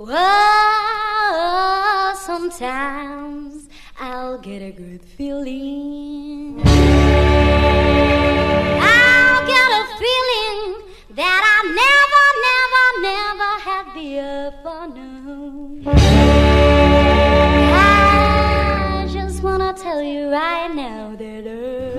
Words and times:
Oh, 0.00 0.14
sometimes 2.20 3.68
I'll 4.00 4.38
get 4.38 4.60
a 4.60 4.72
good 4.72 5.04
feeling. 5.04 6.60
I'll 8.82 9.46
get 9.46 9.70
a 9.70 9.86
feeling 10.02 10.82
that 11.14 11.42
I 11.54 11.62
never, 11.80 12.24
never, 12.48 12.86
never 13.06 13.50
had 13.60 13.86
before 13.94 14.88
known. 14.88 15.86
I 17.76 19.06
just 19.12 19.44
wanna 19.44 19.72
tell 19.74 20.02
you 20.02 20.28
right 20.28 20.74
now 20.74 21.14
that 21.14 21.46
uh, 21.46 21.94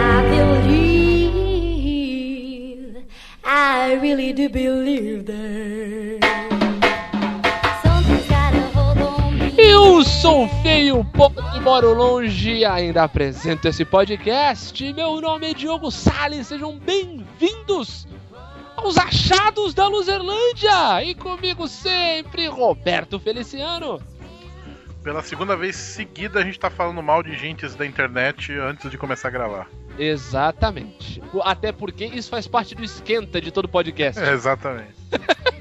I 0.00 0.22
believe, 0.30 1.36
I 3.44 3.92
really 4.00 4.32
do 4.32 4.48
believe 4.48 5.26
that 5.26 5.37
sou 10.28 10.46
feio, 10.60 11.02
pobre 11.06 11.42
e 11.56 11.60
moro 11.60 11.94
longe 11.94 12.56
e 12.56 12.62
ainda 12.62 13.02
apresento 13.02 13.66
esse 13.66 13.82
podcast. 13.82 14.92
Meu 14.92 15.18
nome 15.22 15.50
é 15.50 15.54
Diogo 15.54 15.90
Salles, 15.90 16.48
sejam 16.48 16.78
bem-vindos 16.78 18.06
aos 18.76 18.98
Achados 18.98 19.72
da 19.72 19.88
Luzerlândia. 19.88 21.02
E 21.02 21.14
comigo 21.14 21.66
sempre, 21.66 22.46
Roberto 22.46 23.18
Feliciano. 23.18 24.02
Pela 25.02 25.22
segunda 25.22 25.56
vez 25.56 25.74
seguida 25.76 26.40
a 26.40 26.44
gente 26.44 26.58
tá 26.58 26.68
falando 26.68 27.02
mal 27.02 27.22
de 27.22 27.34
gentes 27.34 27.74
da 27.74 27.86
internet 27.86 28.52
antes 28.52 28.90
de 28.90 28.98
começar 28.98 29.28
a 29.28 29.30
gravar. 29.30 29.66
Exatamente. 29.98 31.22
Até 31.42 31.72
porque 31.72 32.04
isso 32.04 32.28
faz 32.28 32.46
parte 32.46 32.74
do 32.74 32.84
esquenta 32.84 33.40
de 33.40 33.50
todo 33.50 33.66
podcast. 33.66 34.22
É, 34.22 34.34
exatamente. 34.34 34.92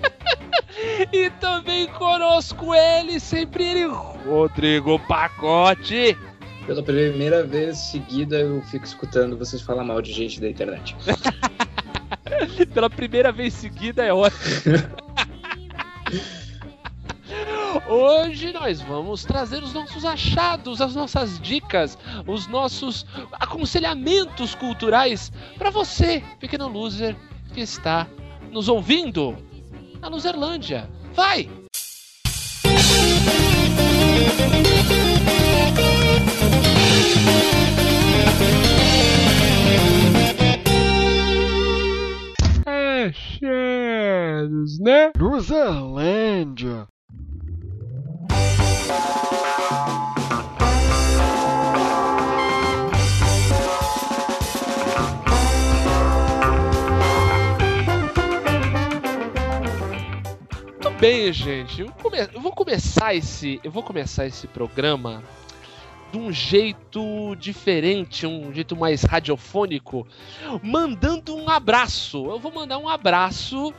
E 1.12 1.30
também 1.32 1.88
conosco 1.88 2.74
ele, 2.74 3.20
sempre 3.20 3.64
ele, 3.64 3.86
Rodrigo 4.26 4.98
Pacote. 4.99 6.18
Pela 6.66 6.82
primeira 6.82 7.44
vez 7.44 7.77
seguida 7.77 8.40
eu 8.40 8.62
fico 8.63 8.85
escutando 8.85 9.38
vocês 9.38 9.62
falar 9.62 9.84
mal 9.84 10.02
de 10.02 10.12
gente 10.12 10.41
da 10.41 10.49
internet. 10.49 10.96
Pela 12.74 12.90
primeira 12.90 13.32
vez 13.32 13.54
seguida 13.54 14.04
é 14.04 14.13
ótimo. 14.13 14.38
Hoje 17.88 18.52
nós 18.52 18.82
vamos 18.82 19.24
trazer 19.24 19.64
os 19.64 19.74
nossos 19.74 20.04
achados, 20.04 20.82
as 20.82 20.96
nossas 20.96 21.40
dicas, 21.40 21.98
os 22.26 22.48
nossos 22.48 23.05
aconselhamentos 23.34 24.55
culturais 24.55 25.32
para 25.58 25.70
você, 25.70 26.24
pequeno 26.40 26.68
loser 26.68 27.16
que 27.54 27.62
está 27.62 28.08
nos 28.52 28.68
ouvindo 28.68 29.38
na 30.02 30.08
Luzerlândia. 30.08 30.90
Vai! 31.18 31.49
Achados, 43.07 44.79
né? 44.79 45.12
Luzerlândia. 45.18 46.87
Bem, 61.08 61.32
gente. 61.32 61.82
Eu, 61.82 61.91
come- 61.94 62.27
eu 62.34 62.41
vou 62.41 62.52
começar 62.52 63.16
esse, 63.16 63.60
eu 63.63 63.72
vou 63.72 63.82
começar 63.82 64.25
esse 64.25 64.46
programa 64.47 65.24
de 66.12 66.18
um 66.18 66.31
jeito 66.34 67.36
diferente, 67.38 68.26
um 68.28 68.54
jeito 68.54 68.76
mais 68.76 69.04
radiofônico, 69.04 70.06
mandando 70.62 71.34
um 71.36 71.50
abraço. 71.50 72.26
Eu 72.30 72.40
vou 72.40 72.52
mandar 72.52 72.78
um 72.78 72.90
abraço 72.90 73.74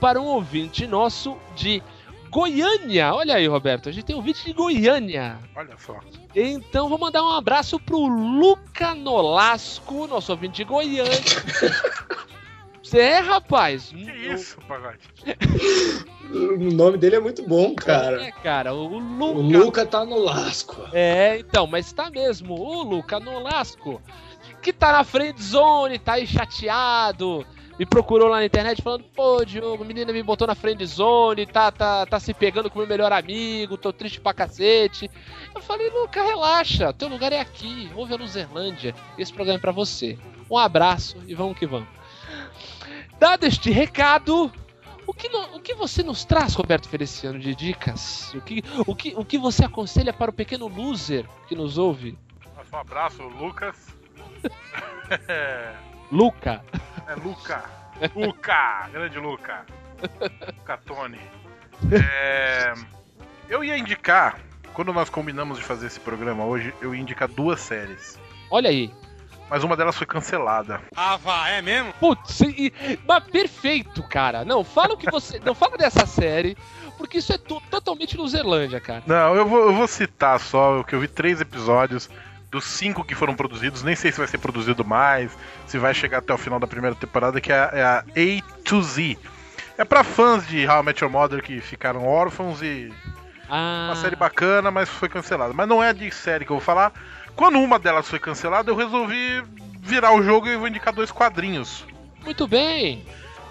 para 0.00 0.20
um 0.20 0.24
ouvinte 0.26 0.86
nosso 0.86 1.36
de 1.54 1.80
Goiânia. 2.30 3.14
Olha 3.14 3.34
aí, 3.36 3.46
Roberto, 3.46 3.88
a 3.88 3.92
gente 3.92 4.04
tem 4.04 4.14
um 4.16 4.18
ouvinte 4.18 4.44
de 4.44 4.52
Goiânia. 4.52 5.38
Olha 5.54 5.76
só. 5.78 6.00
Então 6.34 6.88
vou 6.88 6.98
mandar 6.98 7.22
um 7.22 7.30
abraço 7.32 7.78
pro 7.78 7.98
Luca 8.06 8.92
Nolasco, 8.94 10.06
nosso 10.08 10.32
ouvinte 10.32 10.56
de 10.56 10.64
Goiânia. 10.64 11.04
Você 12.82 12.98
é, 12.98 13.18
rapaz? 13.20 13.86
Que 13.90 14.10
isso, 14.34 14.58
pagode? 14.68 14.98
O 16.32 16.72
nome 16.72 16.96
dele 16.96 17.16
é 17.16 17.20
muito 17.20 17.46
bom, 17.46 17.74
cara. 17.74 18.22
É, 18.22 18.32
cara, 18.32 18.72
o 18.72 18.98
Luca. 18.98 19.38
O 19.38 19.42
Luca 19.42 19.86
tá 19.86 20.04
no 20.04 20.18
lasco. 20.18 20.82
É, 20.92 21.38
então, 21.38 21.66
mas 21.66 21.92
tá 21.92 22.10
mesmo. 22.10 22.54
O 22.54 22.82
Luca 22.82 23.20
Nolasco, 23.20 24.00
que 24.62 24.72
tá 24.72 24.92
na 24.92 25.04
friend 25.04 25.40
zone, 25.42 25.98
tá 25.98 26.14
aí 26.14 26.26
chateado. 26.26 27.46
Me 27.78 27.86
procurou 27.86 28.28
lá 28.28 28.38
na 28.38 28.44
internet 28.44 28.82
falando, 28.82 29.04
pô, 29.14 29.44
Diogo, 29.44 29.84
menina 29.84 30.12
me 30.12 30.22
botou 30.22 30.46
na 30.46 30.54
friend 30.54 30.84
zone, 30.86 31.46
tá, 31.46 31.70
tá, 31.72 32.06
tá 32.06 32.20
se 32.20 32.32
pegando 32.32 32.70
com 32.70 32.78
o 32.78 32.82
meu 32.82 32.88
melhor 32.88 33.12
amigo, 33.12 33.78
tô 33.78 33.92
triste 33.92 34.20
pra 34.20 34.34
cacete. 34.34 35.10
Eu 35.54 35.60
falei, 35.60 35.88
Luca, 35.90 36.22
relaxa, 36.22 36.92
teu 36.92 37.08
lugar 37.08 37.32
é 37.32 37.40
aqui, 37.40 37.90
ouve 37.96 38.12
a 38.12 38.16
Luzerlândia, 38.16 38.94
esse 39.18 39.32
programa 39.32 39.58
é 39.58 39.60
pra 39.60 39.72
você. 39.72 40.18
Um 40.50 40.58
abraço 40.58 41.16
e 41.26 41.34
vamos 41.34 41.58
que 41.58 41.66
vamos. 41.66 41.88
Dado 43.18 43.44
este 43.44 43.70
recado, 43.70 44.52
o 45.06 45.12
que, 45.14 45.28
no- 45.28 45.56
o 45.56 45.60
que 45.60 45.74
você 45.74 46.02
nos 46.02 46.24
traz, 46.24 46.54
Roberto 46.54 46.88
Feliciano, 46.88 47.38
de 47.38 47.54
dicas? 47.54 48.32
O 48.34 48.40
que, 48.40 48.62
o, 48.86 48.94
que, 48.94 49.14
o 49.16 49.24
que 49.24 49.38
você 49.38 49.64
aconselha 49.64 50.12
para 50.12 50.30
o 50.30 50.34
pequeno 50.34 50.66
loser 50.68 51.26
que 51.48 51.54
nos 51.54 51.78
ouve? 51.78 52.18
Um 52.72 52.76
abraço, 52.76 53.22
Lucas. 53.22 53.76
Luca. 56.10 56.64
é 57.06 57.14
Luca. 57.14 57.64
Luca! 58.14 58.88
Grande 58.92 59.18
Luca. 59.18 59.66
Luca 60.58 60.76
Tony. 60.78 61.18
É, 61.92 62.74
eu 63.48 63.62
ia 63.62 63.76
indicar, 63.76 64.40
quando 64.72 64.92
nós 64.92 65.08
combinamos 65.10 65.58
de 65.58 65.64
fazer 65.64 65.86
esse 65.86 66.00
programa 66.00 66.44
hoje, 66.44 66.74
eu 66.80 66.94
ia 66.94 67.00
indicar 67.00 67.28
duas 67.28 67.60
séries. 67.60 68.18
Olha 68.50 68.70
aí. 68.70 68.92
Mas 69.52 69.62
uma 69.62 69.76
delas 69.76 69.94
foi 69.98 70.06
cancelada. 70.06 70.80
Putz, 72.00 72.40
e- 72.40 72.72
mas 73.06 73.22
perfeito, 73.24 74.02
cara. 74.02 74.46
Não, 74.46 74.64
fala 74.64 74.94
o 74.94 74.96
que 74.96 75.10
você. 75.10 75.38
Não 75.44 75.54
fala 75.54 75.76
dessa 75.76 76.06
série, 76.06 76.56
porque 76.96 77.18
isso 77.18 77.34
é 77.34 77.36
to- 77.36 77.62
totalmente 77.70 78.16
Luzerlândia, 78.16 78.80
cara. 78.80 79.02
Não, 79.06 79.34
eu 79.36 79.46
vou, 79.46 79.58
eu 79.66 79.74
vou 79.74 79.86
citar 79.86 80.40
só 80.40 80.80
o 80.80 80.84
que 80.84 80.94
eu 80.94 81.00
vi 81.00 81.06
três 81.06 81.38
episódios 81.38 82.08
dos 82.50 82.64
cinco 82.64 83.04
que 83.04 83.14
foram 83.14 83.34
produzidos. 83.34 83.82
Nem 83.82 83.94
sei 83.94 84.10
se 84.10 84.16
vai 84.16 84.26
ser 84.26 84.38
produzido 84.38 84.86
mais, 84.86 85.36
se 85.66 85.76
vai 85.76 85.92
chegar 85.92 86.18
até 86.20 86.32
o 86.32 86.38
final 86.38 86.58
da 86.58 86.66
primeira 86.66 86.96
temporada, 86.96 87.38
que 87.38 87.52
é 87.52 87.56
a, 87.58 87.70
é 87.74 87.82
a 87.84 87.98
A 87.98 88.62
to 88.64 88.82
Z. 88.82 89.18
É 89.76 89.84
pra 89.84 90.02
fãs 90.02 90.46
de 90.46 90.66
How 90.66 90.80
I 90.80 90.82
Met 90.82 91.04
Your 91.04 91.12
Mother 91.12 91.42
que 91.42 91.60
ficaram 91.60 92.06
órfãos 92.06 92.62
e 92.62 92.90
Ah, 93.50 93.88
uma 93.90 93.96
série 93.96 94.16
bacana, 94.16 94.70
mas 94.70 94.88
foi 94.88 95.10
cancelada. 95.10 95.52
Mas 95.52 95.68
não 95.68 95.82
é 95.82 95.92
de 95.92 96.10
série 96.10 96.46
que 96.46 96.50
eu 96.52 96.56
vou 96.56 96.64
falar. 96.64 96.90
Quando 97.36 97.58
uma 97.58 97.78
delas 97.78 98.08
foi 98.08 98.18
cancelada, 98.18 98.70
eu 98.70 98.76
resolvi 98.76 99.42
virar 99.80 100.12
o 100.14 100.22
jogo 100.22 100.48
e 100.48 100.56
vou 100.56 100.68
indicar 100.68 100.92
dois 100.92 101.10
quadrinhos. 101.10 101.84
muito 102.24 102.46
bem. 102.46 103.04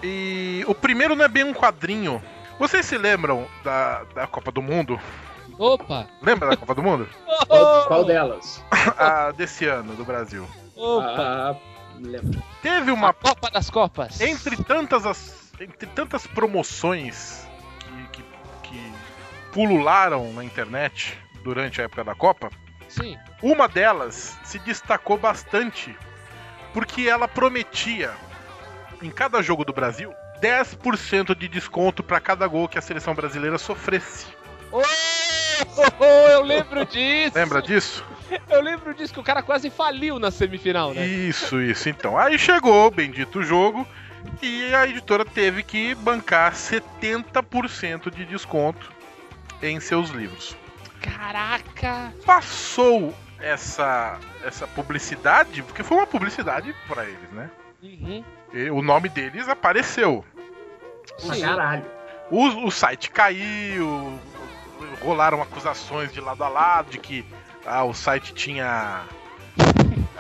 E 0.04 0.64
o 0.68 0.74
primeiro 0.74 1.16
não 1.16 1.26
é 1.26 1.28
bem 1.28 1.44
um 1.44 1.54
quadrinho. 1.54 2.22
Vocês 2.58 2.86
se 2.86 2.98
lembram 2.98 3.48
da, 3.64 4.04
da 4.16 4.28
Copa 4.28 4.52
do 4.52 4.62
Mundo? 4.62 5.00
Opa. 5.60 6.08
Lembra 6.22 6.50
da 6.50 6.58
Copa 6.58 6.74
do 6.74 6.82
Mundo? 6.82 7.08
Qual, 7.48 7.88
qual 7.88 8.06
delas? 8.06 8.64
A 8.98 9.32
desse 9.32 9.66
ano, 9.66 9.94
do 9.96 10.04
Brasil. 10.06 10.48
Opa. 10.76 11.16
Ah, 11.20 11.56
lembra. 12.00 12.42
Teve 12.62 12.92
A 12.92 12.94
uma. 12.94 13.14
Copa 13.14 13.52
das 13.52 13.70
Copas. 13.70 14.20
Entre 14.22 14.56
tantas, 14.64 15.06
as- 15.06 15.52
entre 15.60 15.88
tantas 15.88 16.26
promoções 16.26 17.46
que, 18.12 18.24
que, 18.24 18.24
que 18.70 18.92
pulularam 19.52 20.32
na 20.34 20.44
internet 20.44 21.18
durante 21.44 21.82
a 21.82 21.86
época 21.86 22.04
da 22.04 22.16
Copa, 22.16 22.50
Sim. 22.92 23.18
uma 23.42 23.68
delas 23.68 24.38
se 24.44 24.60
destacou 24.60 25.18
bastante 25.18 25.98
porque 26.74 27.08
ela 27.08 27.28
prometia, 27.28 28.12
em 29.02 29.10
cada 29.10 29.42
jogo 29.42 29.66
do 29.66 29.74
Brasil, 29.74 30.14
10% 30.42 31.36
de 31.36 31.48
desconto 31.48 32.04
para 32.04 32.20
cada 32.20 32.48
gol 32.48 32.68
que 32.68 32.78
a 32.78 32.82
seleção 32.82 33.14
brasileira 33.14 33.58
sofresse. 33.58 34.28
Oh, 34.72 34.82
oh, 35.78 35.84
oh, 36.00 36.30
eu 36.30 36.44
lembro 36.44 36.86
disso. 36.86 37.34
Lembra 37.36 37.62
disso? 37.62 38.06
Eu 38.50 38.62
lembro 38.62 38.94
disso 38.94 39.14
que 39.14 39.20
o 39.20 39.24
cara 39.24 39.44
quase 39.44 39.70
faliu 39.70 40.18
na 40.18 40.32
semifinal, 40.32 40.94
né? 40.94 41.06
Isso, 41.06 41.62
isso. 41.62 41.90
Então, 41.90 42.18
aí 42.18 42.40
chegou 42.40 42.88
o 42.88 42.92
bendito 42.92 43.44
jogo 43.44 43.86
e 44.42 44.74
a 44.74 44.88
editora 44.88 45.26
teve 45.26 45.64
que 45.64 45.94
bancar 45.96 46.54
70% 46.54 48.10
de 48.10 48.26
desconto 48.26 48.92
em 49.62 49.80
seus 49.80 50.10
livros. 50.10 50.56
Caraca. 51.02 52.14
Passou 52.26 53.14
essa 53.40 54.20
essa 54.44 54.68
publicidade, 54.68 55.64
porque 55.64 55.84
foi 55.84 55.98
uma 55.98 56.08
publicidade 56.08 56.76
para 56.88 57.06
eles, 57.06 57.32
né? 57.32 57.50
Uhum. 57.82 58.24
E 58.54 58.70
o 58.70 58.82
nome 58.82 59.10
deles 59.10 59.48
apareceu. 59.48 60.24
Sim. 61.18 61.42
caralho. 61.42 61.86
O, 62.30 62.68
o 62.68 62.72
site 62.72 63.10
caiu, 63.12 64.20
rolaram 65.02 65.42
acusações 65.42 66.14
de 66.14 66.22
lado 66.22 66.44
a 66.44 66.48
lado 66.48 66.92
de 66.92 66.98
que 66.98 67.26
ah, 67.66 67.84
o 67.84 67.94
site 67.94 68.34
tinha. 68.34 69.02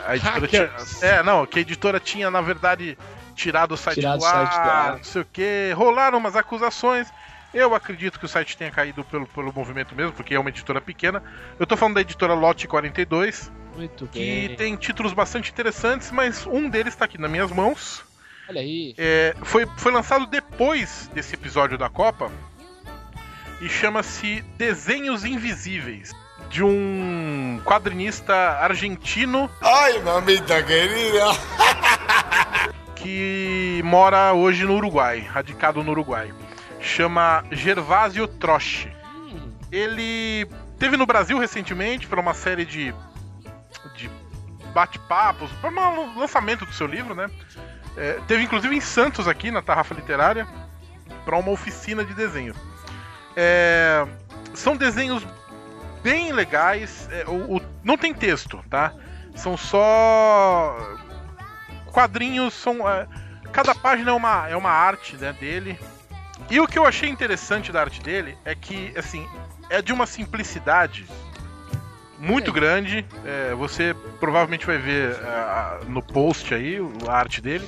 A 0.05 0.15
editora 0.15 0.47
tinha, 0.47 0.71
é, 1.01 1.23
não, 1.23 1.45
que 1.45 1.59
a 1.59 1.61
editora 1.61 1.99
tinha, 1.99 2.29
na 2.31 2.41
verdade, 2.41 2.97
tirado 3.35 3.73
o 3.73 3.77
site 3.77 3.99
Tirado 3.99 4.19
do 4.19 4.23
site 4.23 4.55
ar, 4.55 4.67
ar. 4.67 4.97
não 4.97 5.03
sei 5.03 5.21
o 5.21 5.25
que. 5.25 5.71
Rolaram 5.75 6.17
umas 6.17 6.35
acusações. 6.35 7.11
Eu 7.53 7.75
acredito 7.75 8.17
que 8.17 8.25
o 8.25 8.29
site 8.29 8.55
tenha 8.55 8.71
caído 8.71 9.03
pelo, 9.03 9.27
pelo 9.27 9.51
movimento 9.53 9.93
mesmo, 9.93 10.13
porque 10.13 10.33
é 10.33 10.39
uma 10.39 10.49
editora 10.49 10.79
pequena. 10.79 11.21
Eu 11.59 11.67
tô 11.67 11.75
falando 11.75 11.95
da 11.95 12.01
editora 12.01 12.33
Lote 12.33 12.67
42, 12.67 13.51
Muito 13.75 14.07
que 14.07 14.47
bem. 14.47 14.55
tem 14.55 14.75
títulos 14.77 15.11
bastante 15.11 15.51
interessantes, 15.51 16.11
mas 16.11 16.45
um 16.47 16.69
deles 16.69 16.95
tá 16.95 17.05
aqui 17.05 17.17
nas 17.17 17.29
minhas 17.29 17.51
mãos. 17.51 18.03
Olha 18.49 18.61
aí. 18.61 18.95
É, 18.97 19.35
foi, 19.43 19.65
foi 19.77 19.91
lançado 19.91 20.25
depois 20.27 21.09
desse 21.13 21.35
episódio 21.35 21.77
da 21.77 21.89
Copa 21.89 22.31
e 23.59 23.67
chama-se 23.67 24.41
Desenhos 24.57 25.25
Invisíveis, 25.25 26.11
de 26.49 26.63
um 26.63 27.61
quadrinista 27.65 28.33
argentino 28.33 29.49
Ay, 29.61 29.99
mamita 29.99 30.63
querida. 30.63 31.25
que 32.95 33.81
mora 33.83 34.33
hoje 34.33 34.63
no 34.65 34.75
Uruguai, 34.75 35.19
radicado 35.19 35.83
no 35.83 35.91
Uruguai. 35.91 36.33
Chama 36.81 37.43
Gervásio 37.51 38.27
Troche. 38.27 38.91
Hum, 39.15 39.53
Ele 39.71 40.47
teve 40.79 40.97
no 40.97 41.05
Brasil 41.05 41.37
recentemente 41.37 42.07
para 42.07 42.19
uma 42.19 42.33
série 42.33 42.65
de, 42.65 42.93
de 43.95 44.09
bate-papos, 44.73 45.51
para 45.61 45.69
um 45.69 46.17
lançamento 46.19 46.65
do 46.65 46.73
seu 46.73 46.87
livro, 46.87 47.13
né? 47.13 47.29
É, 47.95 48.19
teve 48.27 48.43
inclusive 48.43 48.75
em 48.75 48.81
Santos 48.81 49.27
aqui, 49.27 49.51
na 49.51 49.61
Tarrafa 49.61 49.93
Literária, 49.93 50.47
para 51.25 51.37
uma 51.37 51.51
oficina 51.51 52.03
de 52.03 52.13
desenho. 52.13 52.55
É, 53.35 54.05
são 54.53 54.75
desenhos 54.75 55.25
bem 56.01 56.31
legais, 56.31 57.07
é, 57.11 57.25
o- 57.27 57.57
o- 57.57 57.61
não 57.83 57.97
tem 57.97 58.13
texto, 58.13 58.63
tá? 58.69 58.91
São 59.35 59.55
só 59.55 60.75
quadrinhos, 61.91 62.53
são 62.53 62.87
é, 62.89 63.07
cada 63.51 63.75
página 63.75 64.11
é 64.11 64.13
uma, 64.13 64.49
é 64.49 64.55
uma 64.55 64.71
arte 64.71 65.15
né, 65.17 65.31
dele. 65.33 65.77
E 66.49 66.59
o 66.59 66.67
que 66.67 66.77
eu 66.77 66.85
achei 66.85 67.09
interessante 67.09 67.71
da 67.71 67.81
arte 67.81 68.01
dele 68.01 68.37
é 68.43 68.53
que, 68.53 68.93
assim, 68.97 69.25
é 69.69 69.81
de 69.81 69.93
uma 69.93 70.05
simplicidade 70.05 71.05
muito 72.19 72.51
grande. 72.51 73.05
É, 73.25 73.53
você 73.55 73.95
provavelmente 74.19 74.65
vai 74.65 74.77
ver 74.77 75.11
é, 75.13 75.85
no 75.87 76.01
post 76.01 76.53
aí 76.53 76.77
a 77.07 77.11
arte 77.13 77.41
dele. 77.41 77.67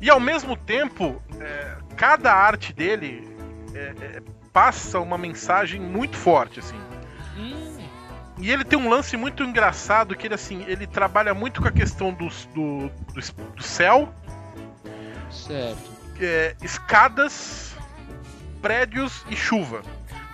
E 0.00 0.08
ao 0.10 0.20
mesmo 0.20 0.56
tempo, 0.56 1.20
é, 1.40 1.76
cada 1.96 2.32
arte 2.32 2.72
dele 2.72 3.26
é, 3.74 3.78
é, 4.00 4.22
passa 4.52 4.98
uma 5.00 5.16
mensagem 5.18 5.80
muito 5.80 6.16
forte, 6.16 6.60
assim. 6.60 6.76
hum, 7.36 7.78
E 8.38 8.50
ele 8.50 8.64
tem 8.64 8.78
um 8.78 8.88
lance 8.88 9.16
muito 9.16 9.42
engraçado 9.42 10.14
que 10.16 10.26
ele 10.26 10.34
assim, 10.34 10.64
ele 10.66 10.86
trabalha 10.86 11.32
muito 11.34 11.60
com 11.62 11.68
a 11.68 11.72
questão 11.72 12.12
do, 12.12 12.28
do, 12.54 12.90
es- 13.18 13.34
do 13.56 13.62
céu, 13.62 14.12
certo. 15.30 15.90
é, 16.20 16.54
escadas, 16.62 17.69
prédios 18.60 19.24
e 19.30 19.36
chuva. 19.36 19.82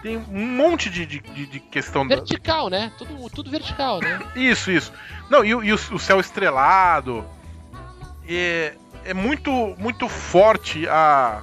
Tem 0.03 0.17
um 0.17 0.47
monte 0.47 0.89
de, 0.91 1.05
de, 1.07 1.21
de- 1.21 1.61
questão 1.61 2.07
da, 2.07 2.17
Vertical, 2.17 2.69
né? 2.69 2.93
Tudo, 2.99 3.29
tudo 3.31 3.51
vertical, 3.51 4.01
né? 4.01 4.21
Isso, 4.37 4.71
isso. 4.71 4.93
Não, 5.31 5.45
e, 5.45 5.55
o- 5.55 5.65
e 5.65 5.73
o, 5.73 5.75
o 5.75 5.99
céu 5.99 6.21
estrelado. 6.21 7.25
É, 8.29 8.75
é 9.05 9.15
muito, 9.15 9.51
muito 9.79 10.09
forte 10.09 10.87
a. 10.89 11.43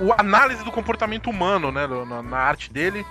O 0.00 0.12
análise 0.18 0.64
do 0.64 0.72
comportamento 0.72 1.28
humano, 1.28 1.70
né? 1.70 1.86
Na, 1.86 2.22
na 2.22 2.38
arte 2.38 2.72
dele. 2.72 3.04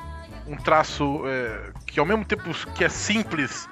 Um 0.47 0.57
traço 0.57 1.21
é, 1.27 1.71
que 1.85 1.99
ao 1.99 2.05
mesmo 2.05 2.25
tempo 2.25 2.49
que 2.73 2.83
é 2.83 2.89
simples, 2.89 3.69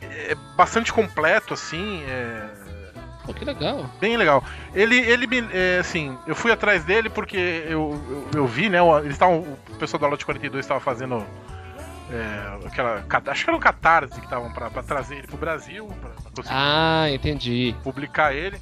é 0.00 0.34
bastante 0.56 0.92
completo, 0.92 1.52
assim. 1.52 2.02
É, 2.04 2.48
Pô, 3.32 3.38
que 3.38 3.44
legal. 3.44 3.86
bem 4.00 4.16
legal. 4.16 4.42
Ele, 4.74 4.96
ele 4.98 5.26
me, 5.26 5.48
é, 5.52 5.78
assim, 5.80 6.16
eu 6.26 6.34
fui 6.34 6.50
atrás 6.52 6.84
dele 6.84 7.08
porque 7.10 7.36
eu, 7.36 8.00
eu, 8.08 8.28
eu 8.40 8.46
vi, 8.46 8.68
né? 8.68 8.80
o- 8.82 8.98
Eles 8.98 9.12
estavam, 9.12 9.38
o 9.40 9.76
pessoal 9.78 10.00
da 10.00 10.06
Lote 10.08 10.24
42 10.24 10.64
estava 10.64 10.80
fazendo 10.80 11.24
é, 12.12 12.66
aquela, 12.66 13.04
acho 13.28 13.44
que 13.44 13.50
era 13.50 13.56
um 13.56 13.60
catarse 13.60 14.14
que 14.14 14.24
estavam 14.26 14.52
para 14.52 14.68
trazer 14.82 15.16
ele 15.18 15.26
pro 15.26 15.36
Brasil, 15.36 15.86
pra, 16.00 16.10
pra 16.10 16.30
conseguir 16.34 16.48
Ah, 16.56 17.06
entendi. 17.10 17.74
publicar 17.84 18.34
ele. 18.34 18.58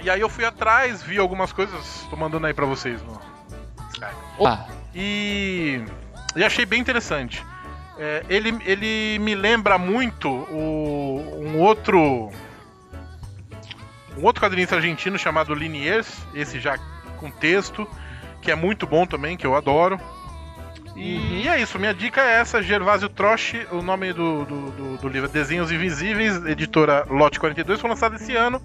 E 0.00 0.10
aí 0.10 0.20
eu 0.20 0.28
fui 0.28 0.44
atrás, 0.44 1.02
vi 1.02 1.16
algumas 1.18 1.52
coisas, 1.52 2.06
tô 2.10 2.16
mandando 2.16 2.46
aí 2.46 2.52
pra 2.52 2.66
vocês 2.66 3.00
no 3.02 3.18
Skype. 3.92 4.14
Opa, 4.38 4.66
E, 4.94 5.80
e 6.34 6.44
achei 6.44 6.66
bem 6.66 6.80
interessante. 6.80 7.44
É, 7.98 8.22
ele, 8.28 8.58
ele 8.66 9.18
me 9.20 9.34
lembra 9.34 9.78
muito 9.78 10.28
o, 10.28 11.40
um 11.42 11.58
outro. 11.60 12.30
Um 14.16 14.24
outro 14.24 14.42
quadrinista 14.42 14.76
argentino 14.76 15.18
chamado 15.18 15.54
Liniers, 15.54 16.08
esse 16.34 16.58
já 16.58 16.78
com 17.18 17.30
texto, 17.30 17.86
que 18.40 18.50
é 18.50 18.54
muito 18.54 18.86
bom 18.86 19.06
também, 19.06 19.36
que 19.36 19.46
eu 19.46 19.54
adoro. 19.54 20.00
E, 20.94 21.42
e 21.42 21.48
é 21.48 21.60
isso, 21.60 21.78
minha 21.78 21.92
dica 21.92 22.22
é 22.22 22.40
essa, 22.40 22.62
Gervásio 22.62 23.08
Troche, 23.10 23.66
o 23.70 23.82
nome 23.82 24.12
do, 24.14 24.44
do, 24.46 24.70
do- 24.70 24.96
do 24.98 25.08
livro 25.08 25.28
é 25.28 25.32
Desenhos 25.32 25.70
Invisíveis, 25.70 26.42
editora 26.46 27.04
Lote 27.10 27.38
42, 27.38 27.78
foi 27.80 27.90
lançado 27.90 28.16
esse 28.16 28.34
ano. 28.34 28.62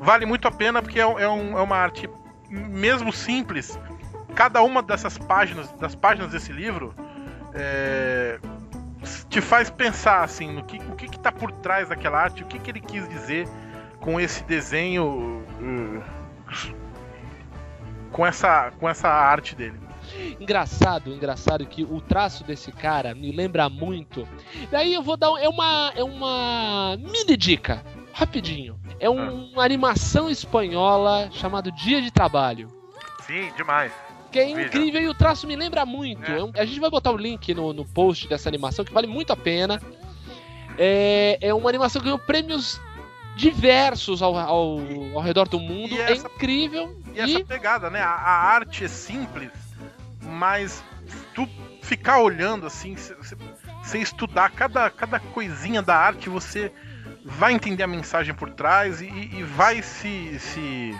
Vale 0.00 0.24
muito 0.24 0.48
a 0.48 0.50
pena 0.50 0.80
porque 0.80 0.98
é, 0.98 1.02
é 1.02 1.28
um- 1.28 1.58
é 1.58 1.60
uma 1.62 1.76
arte 1.76 2.08
mesmo 2.48 3.12
simples. 3.12 3.78
Cada 4.34 4.62
uma 4.62 4.82
dessas 4.82 5.18
páginas, 5.18 5.70
das 5.72 5.94
páginas 5.94 6.30
desse 6.30 6.52
livro, 6.52 6.94
é, 7.52 8.38
te 9.28 9.40
faz 9.42 9.68
pensar 9.68 10.22
assim 10.24 10.52
no 10.52 10.64
que, 10.64 10.78
o 10.78 10.94
que 10.96 11.06
está 11.14 11.30
por 11.32 11.52
trás 11.52 11.88
daquela 11.88 12.18
arte, 12.22 12.42
o 12.42 12.46
que, 12.46 12.58
que 12.58 12.70
ele 12.70 12.80
quis 12.80 13.06
dizer 13.08 13.46
com 14.06 14.20
esse 14.20 14.44
desenho, 14.44 15.42
uh, 15.60 16.02
com 18.12 18.24
essa, 18.24 18.70
com 18.78 18.88
essa 18.88 19.08
arte 19.08 19.56
dele. 19.56 19.80
engraçado, 20.40 21.12
engraçado 21.12 21.66
que 21.66 21.82
o 21.82 22.00
traço 22.00 22.44
desse 22.44 22.70
cara 22.70 23.16
me 23.16 23.32
lembra 23.32 23.68
muito. 23.68 24.26
Daí 24.70 24.94
eu 24.94 25.02
vou 25.02 25.16
dar 25.16 25.32
é 25.42 25.48
uma 25.48 25.92
é 25.96 26.04
uma 26.04 26.96
mini 27.00 27.36
dica, 27.36 27.82
rapidinho. 28.12 28.78
É 29.00 29.10
um- 29.10 29.50
uma 29.52 29.64
animação 29.64 30.30
espanhola 30.30 31.28
chamado 31.32 31.72
Dia 31.72 32.00
de 32.00 32.12
Trabalho. 32.12 32.68
Sim, 33.26 33.50
demais. 33.56 33.90
Que 34.30 34.38
é 34.38 34.46
Veja. 34.54 34.68
incrível 34.68 35.00
e 35.02 35.08
o 35.08 35.14
traço 35.14 35.48
me 35.48 35.56
lembra 35.56 35.84
muito. 35.84 36.30
É. 36.30 36.38
É 36.38 36.44
um- 36.44 36.52
a 36.54 36.64
gente 36.64 36.78
vai 36.78 36.90
botar 36.90 37.10
o 37.10 37.16
link 37.16 37.52
no, 37.52 37.72
no 37.72 37.84
post 37.84 38.28
dessa 38.28 38.48
animação 38.48 38.84
que 38.84 38.92
vale 38.92 39.08
muito 39.08 39.32
a 39.32 39.36
pena. 39.36 39.82
É, 40.78 41.38
é 41.40 41.52
uma 41.52 41.68
animação 41.68 42.00
que 42.00 42.04
ganhou 42.04 42.18
prêmios 42.20 42.80
diversos 43.36 44.22
ao, 44.22 44.36
ao, 44.36 44.78
ao 45.14 45.20
redor 45.20 45.46
do 45.48 45.60
mundo. 45.60 45.92
E 45.94 46.00
É 46.00 46.12
essa- 46.12 46.26
incrível. 46.26 47.00
E 47.14 47.20
essa 47.20 47.44
pegada, 47.44 47.88
né? 47.90 48.00
A, 48.00 48.08
a 48.10 48.42
arte 48.54 48.84
é 48.84 48.88
simples, 48.88 49.50
mas 50.22 50.82
tu 51.34 51.48
ficar 51.82 52.18
olhando 52.20 52.66
assim, 52.66 52.96
você 53.82 53.98
estudar 53.98 54.50
cada, 54.50 54.90
cada 54.90 55.20
coisinha 55.20 55.80
da 55.80 55.94
arte, 55.96 56.28
você 56.28 56.72
vai 57.24 57.52
entender 57.52 57.82
a 57.82 57.86
mensagem 57.86 58.34
por 58.34 58.50
trás 58.50 59.00
e, 59.00 59.06
e 59.06 59.42
vai 59.44 59.82
se, 59.82 60.38
se, 60.38 60.94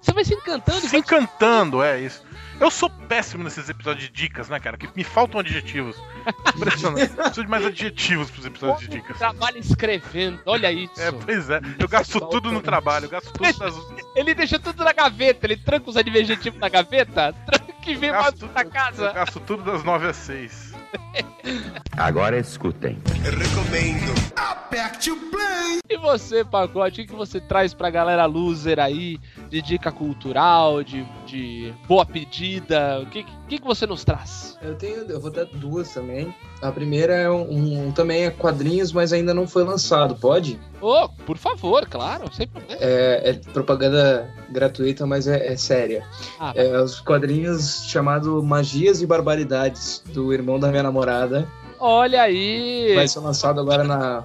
Você 0.00 0.12
vai 0.12 0.24
se 0.24 0.34
encantando 0.34 0.78
e 0.78 0.82
se 0.82 0.88
vai 0.88 1.00
encantando, 1.00 1.82
é 1.82 2.00
isso. 2.00 2.24
Eu 2.60 2.70
sou 2.70 2.90
péssimo 2.90 3.44
nesses 3.44 3.68
episódios 3.68 4.04
de 4.06 4.12
dicas, 4.12 4.48
né, 4.48 4.58
cara? 4.58 4.76
Que 4.76 4.88
me 4.96 5.04
faltam 5.04 5.40
adjetivos. 5.40 5.96
Impressionante. 6.56 7.08
Preciso 7.14 7.42
de 7.44 7.48
mais 7.48 7.64
adjetivos 7.64 8.30
pros 8.30 8.44
episódios 8.44 8.80
de 8.80 8.88
dicas. 8.88 9.16
trabalha 9.16 9.58
escrevendo. 9.58 10.40
Olha 10.44 10.70
isso. 10.72 11.00
É, 11.00 11.12
pois 11.12 11.48
é. 11.50 11.60
Eu 11.78 11.88
gasto 11.88 12.20
tudo 12.28 12.50
no 12.50 12.60
trabalho, 12.60 13.06
eu 13.06 13.10
gasto 13.10 13.32
tudo 13.32 13.44
nas, 13.44 13.74
Ele 14.16 14.34
deixa 14.34 14.58
tudo 14.58 14.82
na 14.82 14.92
gaveta, 14.92 15.46
ele 15.46 15.56
tranca 15.56 15.88
os 15.88 15.96
adjetivos 15.96 16.58
na 16.58 16.68
gaveta, 16.68 17.32
tranca 17.46 17.68
e 17.86 17.94
vem 17.94 18.10
mais 18.10 18.24
gasto, 18.24 18.48
pra 18.48 18.62
eu 18.62 18.70
casa. 18.70 19.12
gasto 19.12 19.40
tudo 19.40 19.62
das 19.62 19.84
9 19.84 20.08
às 20.08 20.16
6. 20.16 20.67
Agora 21.96 22.38
escutem. 22.38 22.98
Recomendo. 23.22 24.14
Aperte 24.36 25.10
o 25.10 25.16
play. 25.30 25.80
E 25.88 25.96
você, 25.96 26.44
Pacote, 26.44 27.02
o 27.02 27.06
que 27.06 27.12
você 27.12 27.40
traz 27.40 27.74
pra 27.74 27.90
galera 27.90 28.26
loser 28.26 28.78
aí, 28.78 29.18
de 29.48 29.62
dica 29.62 29.90
cultural, 29.90 30.82
de, 30.84 31.04
de 31.26 31.74
boa 31.86 32.04
pedida? 32.04 33.00
O 33.00 33.06
que, 33.06 33.24
que, 33.48 33.58
que 33.58 33.64
você 33.66 33.86
nos 33.86 34.04
traz? 34.04 34.56
Eu 34.62 34.74
tenho, 34.74 34.98
eu 35.08 35.20
vou 35.20 35.30
dar 35.30 35.44
duas 35.46 35.92
também. 35.92 36.34
A 36.62 36.70
primeira 36.70 37.14
é 37.14 37.30
um, 37.30 37.86
um- 37.86 37.92
também 37.92 38.24
é 38.24 38.30
quadrinhos, 38.30 38.92
mas 38.92 39.12
ainda 39.12 39.32
não 39.34 39.46
foi 39.48 39.64
lançado, 39.64 40.14
pode? 40.16 40.58
Ô, 40.80 41.08
por 41.08 41.36
favor, 41.38 41.86
claro, 41.86 42.32
sem 42.32 42.46
problema. 42.46 42.80
É, 42.80 43.30
é 43.30 43.32
propaganda 43.52 44.28
gratuita, 44.50 45.06
mas 45.06 45.26
é, 45.26 45.52
é 45.52 45.56
séria. 45.56 46.04
Ah, 46.38 46.52
É 46.54 46.80
os 46.80 47.00
quadrinhos 47.00 47.84
chamado 47.88 48.42
Magias 48.42 49.00
e 49.02 49.06
Barbaridades 49.06 50.02
do 50.06 50.32
irmão 50.32 50.58
da 50.60 50.68
minha 50.68 50.82
namorada. 50.82 51.48
Olha 51.80 52.22
aí! 52.22 52.92
Vai 52.96 53.06
ser 53.06 53.20
lançado 53.20 53.60
agora 53.60 53.84
na. 53.84 54.24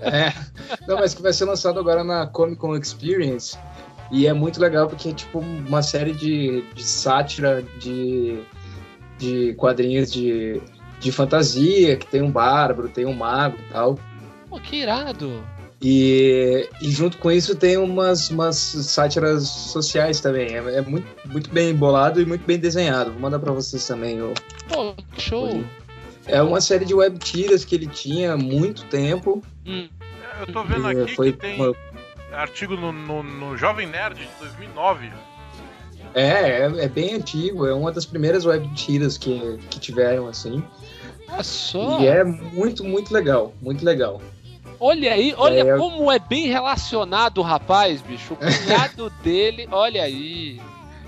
É, 0.00 0.32
não, 0.86 0.96
mas 0.96 1.12
que 1.12 1.20
vai 1.20 1.32
ser 1.32 1.44
lançado 1.44 1.80
agora 1.80 2.04
na 2.04 2.24
Comic 2.28 2.56
Con 2.56 2.76
Experience. 2.76 3.58
E 4.12 4.26
é 4.26 4.32
muito 4.32 4.60
legal 4.60 4.86
porque 4.88 5.08
é 5.08 5.12
tipo 5.12 5.38
uma 5.40 5.82
série 5.82 6.12
de, 6.12 6.62
de 6.74 6.84
sátira 6.84 7.64
de, 7.80 8.38
de 9.18 9.54
quadrinhos 9.54 10.12
de, 10.12 10.60
de 11.00 11.10
fantasia, 11.10 11.96
que 11.96 12.06
tem 12.06 12.20
um 12.22 12.30
bárbaro, 12.30 12.88
tem 12.90 13.06
um 13.06 13.14
mago 13.14 13.56
e 13.58 13.72
tal. 13.72 13.98
Pô, 14.50 14.60
que 14.60 14.76
irado. 14.76 15.42
E, 15.80 16.68
e 16.80 16.90
junto 16.92 17.18
com 17.18 17.30
isso 17.30 17.56
tem 17.56 17.76
umas, 17.76 18.30
umas 18.30 18.54
sátiras 18.56 19.48
sociais 19.48 20.20
também. 20.20 20.54
É, 20.54 20.58
é 20.76 20.80
muito, 20.82 21.06
muito 21.26 21.50
bem 21.50 21.74
bolado 21.74 22.20
e 22.20 22.26
muito 22.26 22.44
bem 22.46 22.58
desenhado. 22.58 23.10
Vou 23.12 23.20
mandar 23.20 23.38
pra 23.40 23.50
vocês 23.52 23.84
também. 23.86 24.20
o- 24.22 24.34
Pô, 24.68 24.94
show. 25.18 25.64
É 26.26 26.40
uma 26.40 26.60
série 26.60 26.84
de 26.84 26.94
web 26.94 27.18
tiras 27.18 27.64
que 27.64 27.74
ele 27.74 27.86
tinha 27.88 28.34
há 28.34 28.36
muito 28.36 28.84
tempo. 28.84 29.42
Hum. 29.66 29.88
Eu 30.46 30.52
tô 30.52 30.62
vendo 30.64 30.86
aqui 30.86 31.14
foi 31.16 31.32
que 31.32 31.38
tem 31.38 31.56
uma- 31.60 31.74
artigo 32.32 32.76
no, 32.76 32.92
no, 32.92 33.22
no 33.22 33.56
Jovem 33.56 33.86
Nerd 33.86 34.20
de 34.20 34.28
2009. 34.40 35.12
É, 36.14 36.22
é, 36.22 36.84
é 36.84 36.88
bem 36.88 37.14
antigo. 37.14 37.66
É 37.66 37.74
uma 37.74 37.90
das 37.92 38.04
primeiras 38.04 38.44
web 38.44 38.68
tiras 38.74 39.16
que, 39.16 39.58
que 39.70 39.80
tiveram, 39.80 40.26
assim. 40.26 40.62
Olha 41.28 41.42
só. 41.42 42.00
E 42.00 42.06
é 42.06 42.22
muito, 42.24 42.84
muito 42.84 43.12
legal. 43.12 43.54
Muito 43.60 43.84
legal. 43.84 44.20
Olha 44.78 45.12
aí, 45.12 45.32
olha 45.36 45.60
É, 45.60 45.78
como 45.78 46.10
é 46.10 46.18
bem 46.18 46.48
relacionado 46.48 47.38
o 47.38 47.42
rapaz, 47.42 48.02
bicho. 48.02 48.34
O 48.34 48.36
cunhado 48.36 49.10
dele, 49.22 49.68
olha 49.70 50.02
aí. 50.02 50.60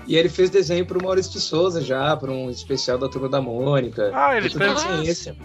E 0.07 0.15
ele 0.15 0.29
fez 0.29 0.49
desenho 0.49 0.85
pro 0.85 1.03
Maurício 1.03 1.33
de 1.33 1.41
Souza 1.41 1.81
já, 1.81 2.15
para 2.15 2.31
um 2.31 2.49
especial 2.49 2.97
da 2.97 3.09
Turma 3.09 3.27
da 3.27 3.41
Mônica. 3.41 4.11
Ah, 4.13 4.37
ele 4.37 4.49
fez. 4.49 4.85
assim. 5.09 5.37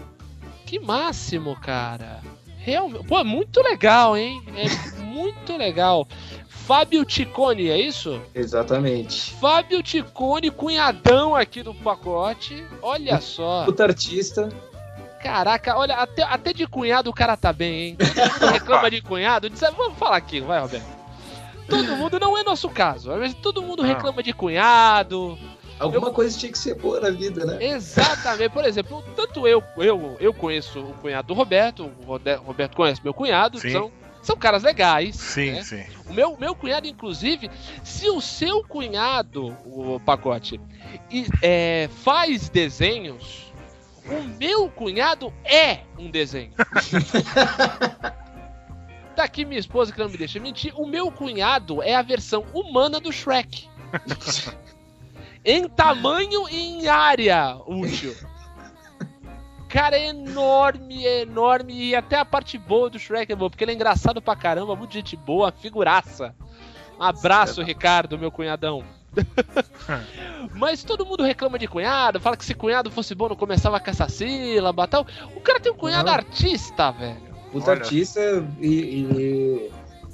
Que 0.65 0.79
máximo, 0.79 1.57
cara. 1.59 2.21
Realmente. 2.63 3.05
Pô, 3.05 3.19
é 3.19 3.23
muito 3.23 3.61
legal, 3.61 4.15
hein? 4.15 4.41
É 4.55 5.01
muito 5.01 5.57
legal. 5.57 6.07
Fábio 6.47 7.03
Ticone, 7.03 7.69
é 7.69 7.79
isso? 7.79 8.21
Exatamente. 8.33 9.33
Fábio 9.33 9.81
Ticone, 9.81 10.51
cunhadão 10.51 11.35
aqui 11.35 11.63
do 11.63 11.73
pacote. 11.73 12.63
Olha 12.81 13.19
só. 13.19 13.65
Puta 13.65 13.83
artista. 13.83 14.49
Caraca, 15.21 15.77
olha, 15.77 15.95
até, 15.95 16.23
até 16.23 16.53
de 16.53 16.65
cunhado 16.65 17.09
o 17.09 17.13
cara 17.13 17.35
tá 17.35 17.51
bem, 17.53 17.89
hein? 17.89 17.97
Todo 17.97 18.31
mundo 18.31 18.53
reclama 18.53 18.91
de 18.91 19.01
cunhado. 19.01 19.49
Diz, 19.49 19.59
Vamos 19.59 19.97
falar 19.97 20.17
aqui, 20.17 20.39
vai, 20.39 20.59
Roberto. 20.59 21.01
Todo 21.67 21.95
mundo, 21.95 22.19
não 22.19 22.37
é 22.37 22.43
nosso 22.43 22.69
caso, 22.69 23.11
todo 23.41 23.61
mundo 23.61 23.81
reclama 23.81 24.21
de 24.21 24.33
cunhado. 24.33 25.37
Alguma 25.81 26.11
coisa 26.11 26.37
tinha 26.37 26.51
que 26.51 26.59
ser 26.59 26.75
boa 26.75 26.99
na 26.99 27.09
vida, 27.09 27.43
né? 27.43 27.57
Exatamente. 27.59 28.51
Por 28.51 28.63
exemplo, 28.63 29.03
tanto 29.15 29.47
eu, 29.47 29.63
eu, 29.77 30.15
eu 30.19 30.31
conheço 30.31 30.79
o 30.79 30.93
cunhado 30.93 31.29
do 31.29 31.33
Roberto, 31.33 31.91
o 32.05 32.15
Roberto 32.45 32.75
conhece 32.75 33.01
meu 33.03 33.15
cunhado, 33.15 33.59
Sim. 33.59 33.71
são, 33.71 33.91
são 34.21 34.37
caras 34.37 34.61
legais. 34.61 35.15
Sim, 35.15 35.53
né? 35.53 35.63
sim. 35.63 35.83
O 36.07 36.13
meu, 36.13 36.37
meu 36.37 36.53
cunhado, 36.53 36.85
inclusive, 36.85 37.49
se 37.83 38.07
o 38.09 38.21
seu 38.21 38.63
cunhado, 38.63 39.47
o 39.65 39.99
pacote, 40.05 40.61
é, 41.41 41.89
faz 42.03 42.47
desenhos, 42.47 43.51
o 44.05 44.21
meu 44.39 44.69
cunhado 44.69 45.33
é 45.43 45.79
um 45.97 46.11
desenho. 46.11 46.53
tá 49.15 49.23
aqui 49.23 49.43
minha 49.43 49.59
esposa 49.59 49.91
que 49.91 49.97
não 49.99 50.09
me 50.09 50.17
deixa 50.17 50.39
mentir. 50.39 50.73
O 50.75 50.85
meu 50.85 51.11
cunhado 51.11 51.81
é 51.81 51.95
a 51.95 52.03
versão 52.03 52.45
humana 52.53 52.99
do 52.99 53.11
Shrek. 53.11 53.67
em 55.43 55.67
tamanho 55.67 56.47
e 56.49 56.57
em 56.57 56.87
área 56.87 57.57
útil. 57.65 58.15
Cara, 59.67 59.97
é 59.97 60.07
enorme, 60.09 61.05
é 61.05 61.21
enorme. 61.21 61.73
E 61.73 61.95
até 61.95 62.17
a 62.17 62.25
parte 62.25 62.57
boa 62.57 62.89
do 62.89 62.99
Shrek 62.99 63.31
é 63.31 63.35
boa, 63.35 63.49
porque 63.49 63.63
ele 63.63 63.71
é 63.71 63.75
engraçado 63.75 64.21
pra 64.21 64.35
caramba, 64.35 64.75
muito 64.75 64.93
gente 64.93 65.15
boa, 65.15 65.51
figuraça. 65.51 66.35
Um 66.99 67.03
abraço, 67.03 67.63
Ricardo, 67.63 68.19
meu 68.19 68.31
cunhadão. 68.31 68.83
Mas 70.55 70.83
todo 70.83 71.05
mundo 71.05 71.23
reclama 71.23 71.57
de 71.57 71.67
cunhado, 71.67 72.19
fala 72.19 72.37
que 72.37 72.45
se 72.45 72.53
cunhado 72.53 72.91
fosse 72.91 73.15
bom 73.15 73.29
não 73.29 73.35
começava 73.35 73.79
com 73.79 73.89
essa 73.89 74.07
sílaba 74.09 74.83
e 74.83 74.87
tal. 74.87 75.07
O 75.35 75.41
cara 75.41 75.59
tem 75.59 75.71
um 75.71 75.75
cunhado 75.75 76.07
Não. 76.07 76.13
artista, 76.13 76.91
velho. 76.91 77.31
Puta 77.51 77.71
artista 77.71 78.19
e, 78.59 78.67
e, 78.67 79.71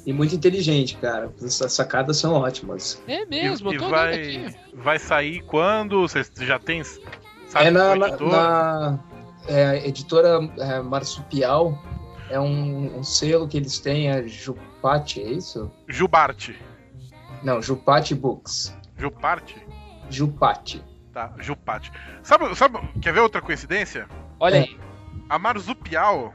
e 0.07 0.13
muito 0.13 0.33
inteligente, 0.33 0.95
cara. 0.95 1.29
Essas 1.43 1.73
sacadas 1.73 2.15
são 2.15 2.33
ótimas. 2.33 3.03
É 3.05 3.25
mesmo, 3.25 3.73
e, 3.73 3.75
eu 3.75 3.83
e 3.83 3.89
vai, 3.89 4.55
vai 4.73 4.97
sair 4.97 5.41
quando? 5.41 5.99
Vocês 6.07 6.31
já 6.39 6.57
tem? 6.57 6.81
Sabe 6.81 7.65
é 7.65 7.69
na, 7.71 7.93
na, 7.93 8.07
editor? 8.07 8.31
na- 8.31 8.99
é, 9.49 9.85
editora 9.85 10.49
é, 10.59 10.79
Marsupial. 10.81 11.77
É 12.29 12.39
um, 12.39 12.99
um 12.99 13.03
selo 13.03 13.49
que 13.49 13.57
eles 13.57 13.79
têm, 13.79 14.09
é 14.09 14.25
Jupati, 14.25 15.21
é 15.21 15.29
isso? 15.29 15.69
Jubarte. 15.89 16.57
Não, 17.43 17.61
Jupati 17.61 18.15
Books. 18.15 18.73
Juparte? 18.97 19.57
Jupati. 20.09 20.81
Tá, 21.13 21.33
Jupate. 21.39 21.91
Sabe, 22.23 22.55
sabe, 22.55 22.79
quer 23.01 23.11
ver 23.13 23.19
outra 23.19 23.41
coincidência? 23.41 24.07
Olha 24.39 24.55
É. 24.55 24.59
aí. 24.59 24.77
A 25.29 25.37
Marzupial, 25.37 26.33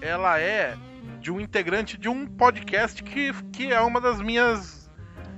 ela 0.00 0.38
é 0.38 0.76
de 1.20 1.30
um 1.30 1.40
integrante 1.40 1.96
de 1.96 2.08
um 2.08 2.26
podcast 2.26 3.02
que, 3.02 3.32
que 3.52 3.72
é 3.72 3.80
uma 3.80 4.00
das 4.00 4.20
minhas 4.20 4.90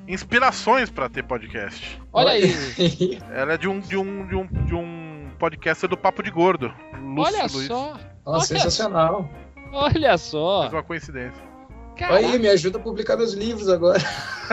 inspirações 0.08 0.90
pra 0.90 1.08
ter 1.08 1.22
podcast. 1.22 2.00
Olha 2.12 2.30
aí. 2.30 3.18
Ela 3.32 3.54
é 3.54 3.56
de 3.56 3.68
um, 3.68 3.80
de 3.80 3.96
um, 3.96 4.26
de 4.26 4.34
um, 4.34 4.46
de 4.46 4.74
um 4.74 5.30
podcaster 5.38 5.88
do 5.88 5.96
Papo 5.96 6.22
de 6.22 6.30
Gordo. 6.30 6.72
Lúcio 7.00 7.34
Olha 7.34 7.46
Luiz. 7.52 7.66
só. 7.66 7.96
Olha 8.24 8.40
sensacional. 8.40 9.30
Olha 9.72 10.16
só. 10.18 10.60
Mais 10.60 10.72
uma 10.72 10.82
coincidência. 10.82 11.56
Caraca, 11.96 12.18
Aí, 12.18 12.38
me 12.38 12.48
ajuda 12.48 12.78
a 12.78 12.80
publicar 12.80 13.16
meus 13.16 13.32
livros 13.32 13.68
agora. 13.70 14.00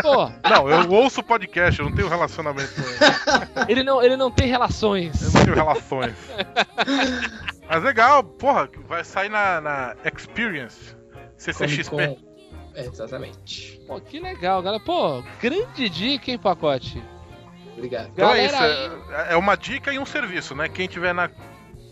pô, 0.01 0.31
Não, 0.49 0.69
eu 0.69 0.89
ouço 0.91 1.21
podcast, 1.21 1.79
eu 1.79 1.89
não 1.89 1.95
tenho 1.95 2.07
relacionamento 2.07 2.71
com 2.73 2.81
ele. 2.81 3.67
ele 3.67 3.83
não, 3.83 4.01
ele 4.01 4.15
não 4.15 4.31
tem 4.31 4.47
relações. 4.47 5.21
Eu 5.21 5.31
não 5.31 5.43
tenho 5.43 5.55
relações. 5.55 6.15
Mas 7.67 7.83
legal, 7.83 8.23
porra, 8.23 8.69
vai 8.87 9.03
sair 9.03 9.29
na, 9.29 9.59
na 9.59 9.95
Experience. 10.05 10.95
CCXP. 11.37 12.17
É, 12.75 12.85
exatamente. 12.85 13.79
Pô, 13.87 13.99
que 14.01 14.19
legal, 14.19 14.61
galera. 14.61 14.83
Pô, 14.83 15.23
grande 15.41 15.89
dica, 15.89 16.31
hein, 16.31 16.37
pacote? 16.39 17.03
Obrigado. 17.75 18.09
Então 18.13 18.31
é 18.31 18.45
isso, 18.45 18.55
Galera 18.55 19.27
é, 19.29 19.35
uma 19.35 19.55
dica 19.55 19.91
e 19.93 19.99
um 19.99 20.05
serviço, 20.05 20.55
né? 20.55 20.69
Quem 20.69 20.87
tiver 20.87 21.13
na 21.13 21.29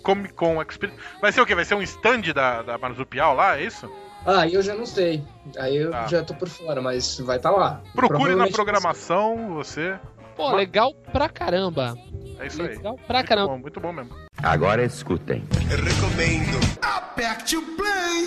Comic 0.04 0.34
Con 0.34 0.62
Experience. 0.62 1.02
Vai 1.22 1.32
ser 1.32 1.42
o 1.42 1.46
quê? 1.46 1.54
Vai 1.56 1.66
ser 1.66 1.76
um 1.76 1.82
stand 1.82 2.22
da, 2.34 2.62
da 2.62 2.78
Marzupial 2.78 3.36
lá, 3.36 3.58
é 3.58 3.64
isso? 3.64 3.92
Ah, 4.26 4.48
eu 4.48 4.62
já 4.62 4.76
não 4.76 4.86
sei. 4.86 5.24
Aí 5.58 5.78
eu 5.78 5.90
Tá. 5.92 6.06
já 6.08 6.24
tô 6.24 6.34
por 6.36 6.48
fora, 6.48 6.82
mas 6.82 7.20
vai 7.20 7.38
estar 7.38 7.50
lá. 7.52 7.82
Procure 7.96 8.36
na 8.36 8.48
programação, 8.48 9.56
você. 9.56 10.00
Pô, 10.36 10.52
legal 10.56 10.94
pra 11.12 11.28
caramba. 11.28 11.96
É 12.40 12.48
isso 12.48 12.62
aí. 12.62 12.70
Legal 12.70 12.96
pra 13.08 13.18
Muito 13.20 13.28
caramba. 13.28 13.48
bom, 13.54 13.58
muito 13.60 13.80
bom 13.80 13.92
mesmo. 13.92 14.16
Agora 14.42 14.84
escutem. 14.84 15.44
Recomendo. 15.68 16.60
Aperte 16.82 17.58
o 17.58 17.62
play. 17.76 18.26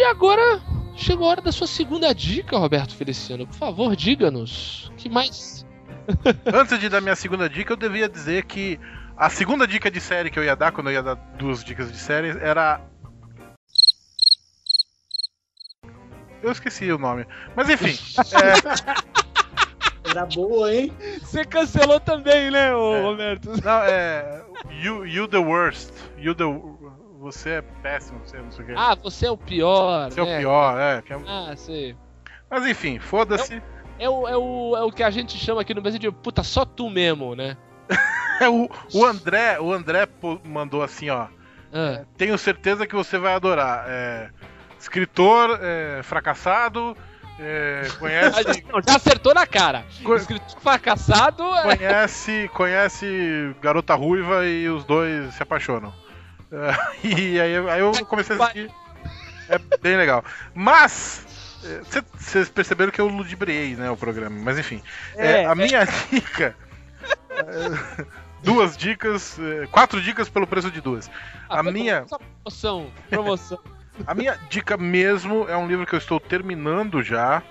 E 0.00 0.02
agora 0.04 0.62
chegou 0.96 1.26
a 1.26 1.30
hora 1.32 1.42
da 1.42 1.52
sua 1.52 1.66
segunda 1.66 2.14
dica, 2.14 2.56
Roberto 2.56 2.94
Feliciano. 2.96 3.46
Por 3.46 3.54
favor, 3.54 3.94
diga-nos. 3.94 4.90
que 4.96 5.10
mais? 5.10 5.66
Antes 6.54 6.80
de 6.80 6.88
dar 6.88 7.02
minha 7.02 7.14
segunda 7.14 7.50
dica, 7.50 7.74
eu 7.74 7.76
devia 7.76 8.08
dizer 8.08 8.46
que 8.46 8.80
a 9.14 9.28
segunda 9.28 9.66
dica 9.66 9.90
de 9.90 10.00
série 10.00 10.30
que 10.30 10.38
eu 10.38 10.42
ia 10.44 10.56
dar, 10.56 10.72
quando 10.72 10.86
eu 10.88 10.94
ia 10.94 11.02
dar 11.02 11.16
duas 11.36 11.62
dicas 11.62 11.92
de 11.92 11.98
série, 11.98 12.30
era. 12.40 12.80
Eu 16.42 16.50
esqueci 16.50 16.90
o 16.90 16.96
nome. 16.96 17.26
Mas 17.54 17.68
enfim. 17.68 17.92
é, 20.06 20.10
Era 20.10 20.24
boa, 20.24 20.74
hein? 20.74 20.90
Você 21.20 21.44
cancelou 21.44 22.00
também, 22.00 22.50
né, 22.50 22.74
ô 22.74 22.94
É. 22.94 23.02
Roberto? 23.02 23.50
não, 23.62 23.82
é. 23.82 24.42
You, 24.82 25.06
you 25.06 25.28
the 25.28 25.36
worst. 25.36 25.90
You 26.16 26.34
the. 26.34 26.44
Você 27.20 27.50
é 27.50 27.62
péssimo, 27.82 28.18
você 28.24 28.38
não 28.38 28.50
sei 28.50 28.64
o 28.64 28.66
que. 28.68 28.74
Ah, 28.74 28.94
você 28.94 29.26
é 29.26 29.30
o 29.30 29.36
pior. 29.36 30.10
você 30.10 30.20
é 30.20 30.24
né? 30.24 30.36
o 30.36 30.38
pior, 30.40 30.78
é. 30.80 31.02
é- 31.06 31.20
Ah, 31.28 31.54
sei. 31.54 31.94
Mas 32.50 32.66
enfim, 32.66 32.98
foda-se. 32.98 33.62
É 33.98 34.08
o, 34.08 34.26
é, 34.26 34.36
o, 34.36 34.74
é 34.76 34.82
o 34.82 34.90
que 34.90 35.02
a 35.02 35.10
gente 35.10 35.36
chama 35.36 35.60
aqui 35.60 35.74
no 35.74 35.82
Brasil 35.82 36.00
de 36.00 36.10
puta, 36.10 36.42
só 36.42 36.64
tu 36.64 36.88
mesmo, 36.88 37.34
né? 37.36 37.56
É, 38.40 38.48
o, 38.48 38.70
o 38.94 39.04
André, 39.04 39.60
o 39.60 39.70
André 39.70 40.08
mandou 40.42 40.82
assim, 40.82 41.10
ó. 41.10 41.26
Ah, 41.70 42.06
Tenho 42.16 42.38
certeza 42.38 42.86
que 42.86 42.94
você 42.94 43.18
vai 43.18 43.34
adorar. 43.34 43.84
É, 43.86 44.30
escritor 44.78 45.58
é, 45.62 46.02
fracassado, 46.02 46.96
é, 47.38 47.82
conhece, 48.00 48.64
não, 48.66 48.80
já 48.80 48.96
acertou 48.96 49.34
na 49.34 49.46
cara. 49.46 49.84
Co- 50.02 50.16
Escrito 50.16 50.58
fracassado. 50.58 51.44
é- 51.54 51.76
conhece, 51.76 52.50
conhece 52.54 53.54
Garota 53.60 53.94
Ruiva 53.94 54.46
e 54.46 54.70
os 54.70 54.86
dois 54.86 55.34
se 55.34 55.42
apaixonam. 55.42 55.92
E 57.04 57.40
aí, 57.40 57.56
aí 57.68 57.80
eu 57.80 57.92
comecei 58.06 58.36
a 58.36 58.42
assistir. 58.42 58.70
É 59.48 59.58
bem 59.80 59.96
legal. 59.96 60.24
Mas 60.54 61.26
cê- 61.88 62.02
vocês 62.16 62.48
perceberam 62.48 62.90
que 62.92 63.00
eu 63.00 63.08
ludibriei, 63.08 63.74
né, 63.76 63.90
o 63.90 63.96
programa. 63.96 64.38
Mas 64.42 64.58
enfim, 64.58 64.82
é, 65.16 65.42
É, 65.42 65.44
a 65.46 65.54
minha 65.54 65.84
dica. 66.10 66.54
duas 68.42 68.76
dicas, 68.76 69.38
é, 69.38 69.66
quatro 69.66 70.00
dicas 70.00 70.28
pelo 70.28 70.46
preço 70.46 70.70
de 70.70 70.80
duas. 70.80 71.10
Ah, 71.48 71.60
a 71.60 71.62
minha- 71.62 72.04
Promoção, 72.06 72.90
promoção. 73.08 73.58
A 74.06 74.14
minha 74.14 74.38
dica 74.48 74.76
mesmo 74.76 75.46
é 75.48 75.56
um 75.56 75.66
livro 75.68 75.84
que 75.86 75.94
eu 75.94 75.98
estou 75.98 76.18
terminando 76.18 77.02
já. 77.02 77.42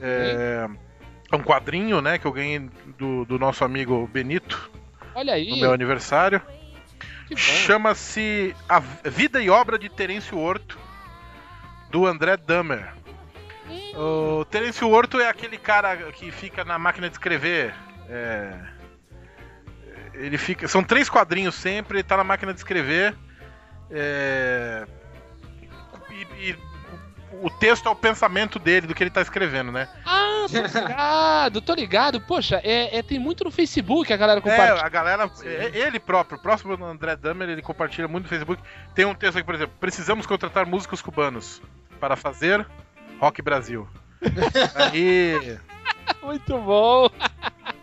É, 0.00 0.66
É 1.30 1.36
um 1.36 1.42
quadrinho, 1.42 2.00
né, 2.00 2.18
que 2.18 2.26
eu 2.26 2.32
ganhei 2.32 2.58
do, 2.98 3.24
do 3.24 3.38
nosso 3.38 3.64
amigo 3.64 4.06
Benito 4.12 4.70
Olha 5.14 5.34
aí. 5.34 5.50
no 5.50 5.56
meu 5.56 5.72
aniversário. 5.72 6.40
Chama-se 7.36 8.54
A 8.68 8.78
Vida 8.78 9.40
e 9.42 9.48
Obra 9.50 9.78
de 9.78 9.88
Terêncio 9.88 10.38
Horto, 10.38 10.78
do 11.90 12.06
André 12.06 12.36
Dahmer. 12.36 12.92
O 13.94 14.44
Terêncio 14.46 14.88
Horto 14.88 15.20
é 15.20 15.28
aquele 15.28 15.58
cara 15.58 15.96
que 16.12 16.30
fica 16.30 16.64
na 16.64 16.78
máquina 16.78 17.08
de 17.08 17.14
escrever. 17.14 17.74
é, 18.08 18.52
Ele 20.14 20.36
fica. 20.38 20.66
São 20.68 20.82
três 20.82 21.08
quadrinhos 21.08 21.54
sempre, 21.54 21.98
ele 21.98 22.04
tá 22.04 22.16
na 22.16 22.24
máquina 22.24 22.52
de 22.52 22.58
escrever. 22.58 23.14
é, 23.90 24.86
E, 26.10 26.50
e 26.50 26.71
o 27.42 27.50
texto 27.50 27.86
é 27.88 27.90
o 27.90 27.96
pensamento 27.96 28.58
dele, 28.58 28.86
do 28.86 28.94
que 28.94 29.02
ele 29.02 29.10
tá 29.10 29.20
escrevendo, 29.20 29.70
né? 29.72 29.88
Ah, 30.06 30.46
tô 30.50 30.60
ligado, 30.80 31.60
tô 31.60 31.74
ligado. 31.74 32.20
Poxa, 32.20 32.60
é, 32.64 32.98
é- 32.98 33.02
tem 33.02 33.18
muito 33.18 33.44
no 33.44 33.50
Facebook 33.50 34.12
a 34.12 34.16
galera 34.16 34.38
É, 34.38 34.42
compartilha. 34.42 34.84
a 34.84 34.88
galera, 34.88 35.30
é, 35.44 35.70
ele 35.78 35.98
próprio, 36.00 36.38
próximo 36.40 36.76
do 36.76 36.84
André 36.84 37.16
Dahmer, 37.16 37.48
ele 37.48 37.62
compartilha 37.62 38.06
muito 38.08 38.24
no 38.24 38.28
Facebook. 38.30 38.62
Tem 38.94 39.04
um 39.04 39.14
texto 39.14 39.36
aqui, 39.36 39.44
por 39.46 39.54
exemplo, 39.54 39.74
precisamos 39.80 40.26
contratar 40.26 40.64
músicos 40.66 41.02
cubanos 41.02 41.60
para 42.00 42.16
fazer 42.16 42.66
Rock 43.20 43.42
Brasil. 43.42 43.88
Aí, 44.74 45.58
Muito 46.22 46.56
bom. 46.58 47.08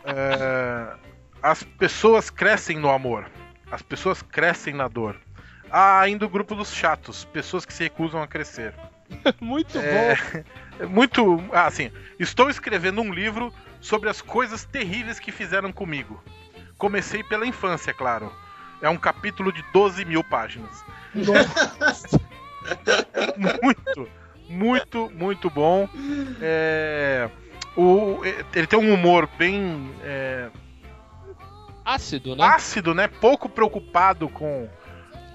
é, 0.06 0.94
as 1.42 1.64
pessoas 1.64 2.30
crescem 2.30 2.78
no 2.78 2.90
amor, 2.90 3.30
as 3.72 3.82
pessoas 3.82 4.22
crescem 4.22 4.74
na 4.74 4.88
dor. 4.88 5.16
Há 5.72 6.00
ainda 6.00 6.26
o 6.26 6.30
grupo 6.30 6.56
dos 6.56 6.74
chatos, 6.74 7.26
pessoas 7.26 7.66
que 7.66 7.74
se 7.74 7.84
recusam 7.84 8.22
a 8.24 8.28
crescer. 8.28 8.74
Muito 9.42 9.78
É, 9.78 10.16
bom. 10.16 10.44
é 10.80 10.86
muito. 10.88 11.44
Ah, 11.52 11.66
assim, 11.68 11.92
estou 12.20 12.50
escrevendo 12.50 13.02
um 13.02 13.14
livro 13.14 13.54
sobre 13.82 14.10
as 14.10 14.22
coisas 14.22 14.64
terríveis 14.66 15.20
que 15.20 15.32
fizeram 15.32 15.72
comigo. 15.72 16.24
Comecei 16.78 17.24
pela 17.24 17.46
infância, 17.46 17.94
claro. 17.94 18.32
É 18.82 18.90
um 18.90 18.98
capítulo 18.98 19.52
de 19.52 19.62
12 19.74 20.06
mil 20.06 20.24
páginas. 20.24 20.84
muito, 23.62 24.10
muito, 24.50 25.10
muito 25.12 25.50
bom. 25.50 25.90
É, 26.42 27.30
o, 27.76 28.20
ele 28.54 28.68
tem 28.68 28.80
um 28.80 28.94
humor 28.94 29.28
bem 29.38 29.92
é, 30.04 30.50
Ácido, 31.84 32.36
né? 32.36 32.46
ácido, 32.46 32.94
né? 32.94 33.08
Pouco 33.08 33.50
preocupado 33.50 34.30
com, 34.30 34.70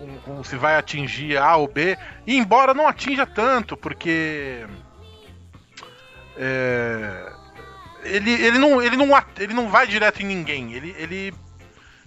com- 0.06 0.37
com 0.37 0.44
se 0.44 0.56
vai 0.56 0.76
atingir 0.76 1.37
A 1.37 1.56
ou 1.56 1.68
B. 1.68 1.96
E 2.26 2.37
embora 2.37 2.75
não 2.75 2.87
atinja 2.87 3.26
tanto, 3.26 3.76
porque. 3.76 4.66
é, 6.37 7.32
ele, 8.04 8.30
ele, 8.32 8.58
não, 8.58 8.82
ele, 8.82 8.96
não, 8.96 9.23
ele 9.38 9.54
não 9.54 9.68
vai 9.68 9.87
direto 9.87 10.20
em 10.23 10.26
ninguém. 10.26 10.75
Ele, 10.75 10.94
ele, 10.99 11.34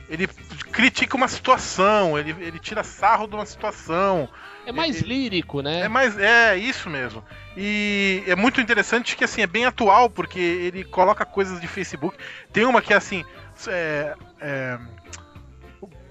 ele 0.09 0.27
critica 0.71 1.15
uma 1.15 1.27
situação, 1.27 2.17
ele, 2.17 2.35
ele 2.39 2.59
tira 2.59 2.83
sarro 2.83 3.27
de 3.27 3.35
uma 3.35 3.45
situação. 3.45 4.29
É 4.65 4.71
mais 4.71 5.01
ele- 5.01 5.07
lírico, 5.07 5.61
né? 5.61 5.81
É 5.81 5.87
mais 5.87 6.17
é 6.17 6.55
isso 6.57 6.89
mesmo. 6.89 7.23
E 7.55 8.21
é 8.27 8.35
muito 8.35 8.61
interessante 8.61 9.15
que 9.15 9.23
assim 9.23 9.41
é 9.41 9.47
bem 9.47 9.65
atual 9.65 10.09
porque 10.09 10.39
ele 10.39 10.83
coloca 10.83 11.25
coisas 11.25 11.59
de 11.59 11.67
Facebook. 11.67 12.17
Tem 12.51 12.65
uma 12.65 12.81
que 12.81 12.93
é 12.93 12.97
assim, 12.97 13.23
é, 13.67 14.13
é, 14.39 14.77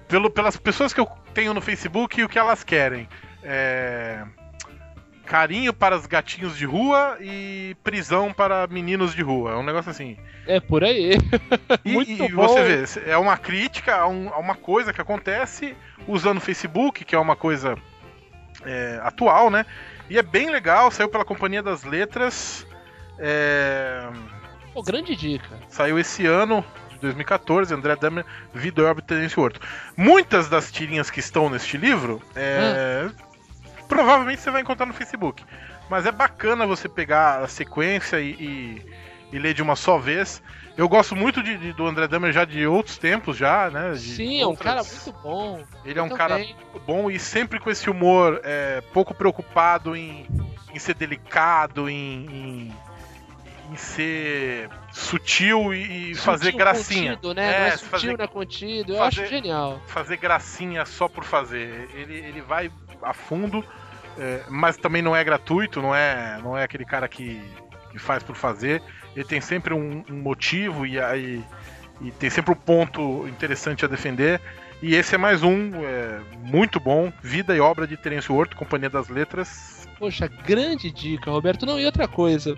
pelo, 0.07 0.29
pelas 0.29 0.57
pessoas 0.57 0.91
que 0.93 0.99
eu 0.99 1.07
tenho 1.37 1.53
no 1.53 1.61
Facebook 1.61 2.19
e 2.19 2.23
o 2.23 2.29
que 2.29 2.39
elas 2.39 2.63
querem. 2.63 3.07
É, 3.43 4.23
carinho 5.23 5.71
para 5.71 5.95
os 5.95 6.07
gatinhos 6.07 6.57
de 6.57 6.65
rua 6.65 7.15
e 7.21 7.75
prisão 7.83 8.33
para 8.33 8.65
meninos 8.65 9.13
de 9.13 9.21
rua. 9.21 9.51
É 9.51 9.55
um 9.55 9.61
negócio 9.61 9.91
assim. 9.91 10.17
É 10.47 10.59
por 10.59 10.83
aí. 10.83 11.11
E, 11.85 11.93
Muito 11.93 12.11
e 12.11 12.31
bom. 12.31 12.47
você 12.47 12.63
vê, 12.63 13.11
é 13.11 13.15
uma 13.19 13.37
crítica 13.37 13.97
a, 13.97 14.07
um- 14.07 14.29
a 14.33 14.37
uma 14.39 14.55
coisa 14.55 14.91
que 14.91 14.99
acontece 14.99 15.75
usando 16.07 16.37
o 16.39 16.41
Facebook, 16.41 17.05
que 17.05 17.13
é 17.13 17.19
uma 17.19 17.35
coisa 17.35 17.75
é, 18.65 18.99
atual, 19.03 19.51
né? 19.51 19.63
E 20.09 20.17
é 20.17 20.23
bem 20.23 20.49
legal, 20.49 20.89
saiu 20.89 21.07
pela 21.09 21.23
Companhia 21.23 21.61
das 21.61 21.83
Letras. 21.83 22.65
é, 23.19 24.07
Pô, 24.73 24.81
grande 24.81 25.15
dica. 25.15 25.55
saiu 25.69 25.99
esse 25.99 26.25
ano, 26.25 26.65
de 26.97 27.01
2014, 27.03 27.73
André 27.73 27.95
Dahmer, 27.95 28.25
Vida 28.53 28.81
e 28.81 28.95
de 28.95 29.01
Terence 29.03 29.39
Horto. 29.39 29.59
Muitas 29.95 30.49
das 30.49 30.71
tirinhas 30.71 31.09
que 31.09 31.19
estão 31.19 31.49
neste 31.49 31.77
livro, 31.77 32.21
é, 32.35 33.09
provavelmente 33.87 34.41
você 34.41 34.51
vai 34.51 34.61
encontrar 34.61 34.85
no 34.85 34.93
Facebook. 34.93 35.43
Mas 35.89 36.05
é 36.05 36.11
bacana 36.11 36.65
você 36.67 36.89
pegar 36.89 37.39
a 37.43 37.47
sequência 37.47 38.19
e, 38.19 38.31
e- 38.31 38.85
e 39.31 39.39
ler 39.39 39.53
de 39.53 39.61
uma 39.61 39.75
só 39.75 39.97
vez. 39.97 40.41
Eu 40.77 40.87
gosto 40.87 41.15
muito 41.15 41.41
de- 41.41 41.57
de- 41.57 41.73
do 41.73 41.87
André 41.87 42.07
Dahmer 42.07 42.31
já 42.33 42.45
de 42.45 42.67
outros 42.67 42.97
tempos, 42.97 43.35
já, 43.37 43.69
né? 43.69 43.95
Sim, 43.95 44.41
é 44.41 44.45
um 44.45 44.49
outras- 44.49 44.65
cara 44.65 44.83
muito 44.83 45.21
bom. 45.23 45.63
Ele 45.85 45.97
é 45.99 46.03
um 46.03 46.09
cara 46.09 46.35
também. 46.35 46.55
bom 46.85 47.09
e 47.09 47.17
sempre 47.19 47.59
com 47.59 47.69
esse 47.71 47.89
humor 47.89 48.39
é, 48.43 48.81
pouco 48.93 49.13
preocupado 49.13 49.95
em, 49.95 50.27
em 50.73 50.77
ser 50.79 50.93
delicado, 50.93 51.89
em, 51.89 52.25
em, 52.25 52.73
em 53.71 53.75
ser 53.75 54.69
sutil 54.97 55.73
e, 55.73 56.11
e 56.11 56.15
fazer 56.15 56.45
Sutil, 56.45 56.57
gracinha. 56.57 57.11
Contido, 57.15 57.33
né? 57.33 57.59
não 57.59 57.65
é 57.67 57.71
sutil, 57.71 57.89
fazer, 57.89 58.17
não 58.17 58.25
é 58.25 58.27
contido. 58.27 58.91
Eu 58.93 58.97
fazer- 58.97 59.21
acho 59.21 59.29
genial. 59.29 59.81
fazer 59.87 60.17
gracinha 60.17 60.85
só 60.85 61.07
por 61.07 61.23
fazer. 61.23 61.87
Ele, 61.93 62.15
ele 62.15 62.41
vai 62.41 62.71
a 63.01 63.13
fundo, 63.13 63.63
é, 64.17 64.43
mas 64.49 64.75
também 64.75 65.01
não 65.01 65.15
é 65.15 65.23
gratuito, 65.23 65.81
não 65.81 65.93
é, 65.95 66.39
não 66.41 66.57
é 66.57 66.63
aquele 66.63 66.83
cara 66.85 67.07
que, 67.07 67.41
que 67.91 67.99
faz 67.99 68.23
por 68.23 68.35
fazer. 68.35 68.81
Ele 69.15 69.25
tem 69.25 69.39
sempre 69.39 69.73
um, 69.73 70.03
um 70.09 70.21
motivo 70.21 70.85
e, 70.85 70.99
aí 70.99 71.43
e 72.01 72.11
tem 72.11 72.29
sempre 72.29 72.51
um 72.51 72.55
ponto 72.55 73.27
interessante 73.27 73.85
a 73.85 73.87
defender. 73.87 74.41
E 74.81 74.93
esse 74.93 75.15
é 75.15 75.17
mais 75.17 75.41
um, 75.41 75.71
é, 75.83 76.19
muito 76.39 76.79
bom. 76.79 77.11
Vida 77.21 77.55
e 77.55 77.59
obra 77.59 77.87
de 77.87 77.97
Terence 77.97 78.31
Horto, 78.31 78.55
Companhia 78.55 78.89
das 78.89 79.09
Letras. 79.09 79.87
Poxa, 79.97 80.27
grande 80.27 80.91
dica, 80.91 81.31
Roberto. 81.31 81.65
Não, 81.65 81.79
e 81.79 81.85
outra 81.85 82.07
coisa. 82.07 82.55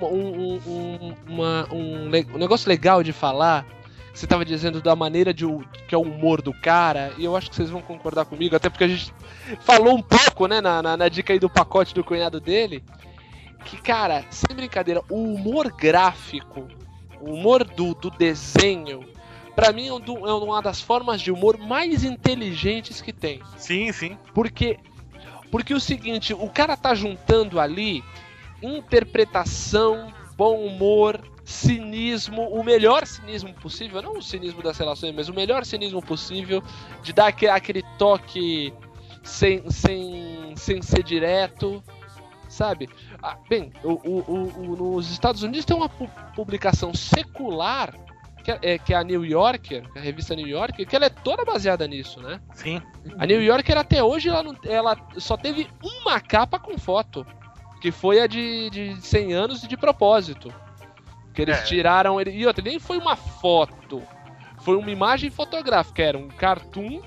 Um, 0.00 0.06
um- 0.06 0.60
um- 0.66 1.14
uma- 1.28 1.68
um 1.72 2.04
um 2.06 2.38
negócio 2.38 2.68
legal 2.68 3.02
de 3.02 3.12
falar. 3.12 3.66
Você 4.14 4.26
estava 4.26 4.44
dizendo 4.44 4.80
da 4.82 4.96
maneira 4.96 5.32
de, 5.32 5.44
que 5.86 5.94
é 5.94 5.98
o 5.98 6.02
humor 6.02 6.42
do 6.42 6.52
cara, 6.52 7.12
e 7.18 7.24
eu 7.24 7.36
acho 7.36 7.48
que 7.50 7.54
vocês 7.56 7.70
vão 7.70 7.80
concordar 7.80 8.24
comigo, 8.24 8.56
até 8.56 8.68
porque 8.68 8.82
a 8.84 8.88
gente 8.88 9.12
falou 9.60 9.94
um 9.96 10.02
pouco, 10.02 10.46
né, 10.48 10.60
na, 10.60 10.82
na, 10.82 10.96
na 10.96 11.08
dica 11.08 11.32
aí 11.32 11.38
do 11.38 11.48
pacote 11.48 11.94
do 11.94 12.02
cunhado 12.02 12.40
dele. 12.40 12.82
Que, 13.64 13.76
cara, 13.76 14.24
sem 14.30 14.56
brincadeira, 14.56 15.02
o 15.08 15.34
humor 15.34 15.70
gráfico, 15.72 16.66
o 17.20 17.32
humor 17.34 17.62
do, 17.62 17.94
do 17.94 18.10
desenho, 18.10 19.04
pra 19.54 19.72
mim 19.72 19.86
é, 19.88 19.92
um 19.92 20.00
do- 20.00 20.26
é 20.26 20.32
uma 20.34 20.60
das 20.62 20.80
formas 20.80 21.20
de 21.20 21.30
humor 21.30 21.56
mais 21.58 22.02
inteligentes 22.02 23.00
que 23.00 23.12
tem. 23.12 23.40
Sim, 23.56 23.92
sim. 23.92 24.16
Porque 24.34 24.78
porque 25.50 25.72
o 25.72 25.80
seguinte, 25.80 26.34
o 26.34 26.48
cara 26.50 26.76
tá 26.76 26.94
juntando 26.94 27.58
ali 27.58 28.04
interpretação, 28.62 30.12
bom 30.36 30.56
humor, 30.64 31.20
cinismo, 31.44 32.42
o 32.48 32.62
melhor 32.62 33.06
cinismo 33.06 33.52
possível, 33.54 34.02
não 34.02 34.18
o 34.18 34.22
cinismo 34.22 34.62
das 34.62 34.76
relações, 34.78 35.14
mas 35.14 35.28
o 35.28 35.34
melhor 35.34 35.64
cinismo 35.64 36.02
possível 36.02 36.62
de 37.02 37.12
dar 37.12 37.28
aquele, 37.28 37.52
aquele 37.52 37.82
toque 37.98 38.72
sem, 39.22 39.68
sem, 39.70 40.52
sem 40.56 40.82
ser 40.82 41.02
direto, 41.02 41.82
sabe? 42.48 42.88
Ah, 43.22 43.36
bem, 43.48 43.72
o, 43.82 43.92
o- 43.92 44.72
o- 44.72 44.76
nos 44.96 45.10
Estados 45.10 45.42
Unidos 45.42 45.64
tem 45.64 45.76
uma 45.76 45.88
pu- 45.88 46.10
publicação 46.34 46.92
secular 46.94 47.94
que 48.44 48.50
é, 48.52 48.58
é- 48.62 48.78
que 48.78 48.94
é 48.94 48.96
a 48.96 49.02
New 49.04 49.24
Yorker, 49.24 49.84
a 49.96 50.00
revista 50.00 50.34
New 50.34 50.46
Yorker, 50.46 50.86
que 50.86 50.94
ela 50.96 51.06
é 51.06 51.10
toda 51.10 51.44
baseada 51.44 51.86
nisso, 51.86 52.20
né? 52.20 52.40
Sim. 52.54 52.80
A 53.18 53.26
New 53.26 53.42
Yorker 53.42 53.76
até 53.76 54.02
hoje 54.02 54.28
ela, 54.28 54.42
não- 54.42 54.56
ela 54.64 54.96
só 55.18 55.36
teve 55.36 55.68
uma 55.82 56.20
capa 56.20 56.58
com 56.58 56.78
foto, 56.78 57.26
que 57.80 57.90
foi 57.92 58.20
a 58.20 58.26
de, 58.26 58.70
de 58.70 58.96
100 59.00 59.32
anos 59.32 59.62
e 59.64 59.68
de 59.68 59.76
propósito. 59.76 60.52
Que 61.34 61.42
eles 61.42 61.58
É. 61.58 61.62
tiraram 61.62 62.20
ele 62.20 62.30
e 62.32 62.46
outra, 62.46 62.64
nem 62.64 62.78
foi 62.80 62.98
uma 62.98 63.14
foto, 63.14 64.02
foi 64.60 64.76
uma 64.76 64.90
imagem 64.90 65.30
fotográfica, 65.30 66.02
era 66.02 66.18
um 66.18 66.26
cartoon 66.28 67.00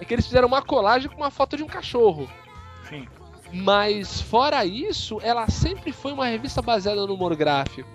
e 0.00 0.04
que 0.04 0.12
eles 0.12 0.26
fizeram 0.26 0.48
uma 0.48 0.60
colagem 0.60 1.08
com 1.08 1.16
uma 1.16 1.30
foto 1.30 1.56
de 1.56 1.62
um 1.62 1.68
cachorro. 1.68 2.28
Sim. 2.88 3.06
Mas 3.52 4.20
fora 4.20 4.64
isso, 4.64 5.20
ela 5.22 5.48
sempre 5.48 5.92
foi 5.92 6.12
uma 6.12 6.26
revista 6.26 6.60
baseada 6.60 7.06
no 7.06 7.14
humor 7.14 7.36
gráfico. 7.36 7.88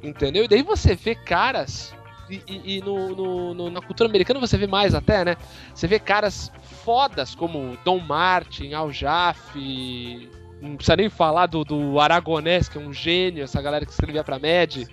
Entendeu? 0.00 0.44
E 0.44 0.48
daí 0.48 0.62
você 0.62 0.94
vê 0.94 1.14
caras. 1.16 1.92
E, 2.30 2.40
e- 2.46 2.76
e 2.76 2.80
no, 2.80 3.08
no- 3.16 3.54
no- 3.54 3.70
na 3.70 3.80
cultura 3.82 4.08
americana 4.08 4.38
você 4.38 4.56
vê 4.56 4.66
mais 4.68 4.94
até, 4.94 5.24
né? 5.24 5.36
Você 5.74 5.88
vê 5.88 5.98
caras 5.98 6.52
fodas 6.84 7.34
como 7.34 7.76
Don 7.84 7.98
Martin, 7.98 8.72
Al 8.72 8.92
Jaffe. 8.92 10.30
Não 10.62 10.76
precisa 10.76 10.96
nem 10.96 11.10
falar 11.10 11.46
do, 11.46 11.64
do 11.64 11.98
Aragonés, 11.98 12.68
que 12.68 12.78
é 12.78 12.80
um 12.80 12.92
gênio, 12.92 13.42
essa 13.42 13.60
galera 13.60 13.84
que 13.84 13.90
escrevia 13.90 14.22
pra 14.22 14.38
Mad, 14.38 14.86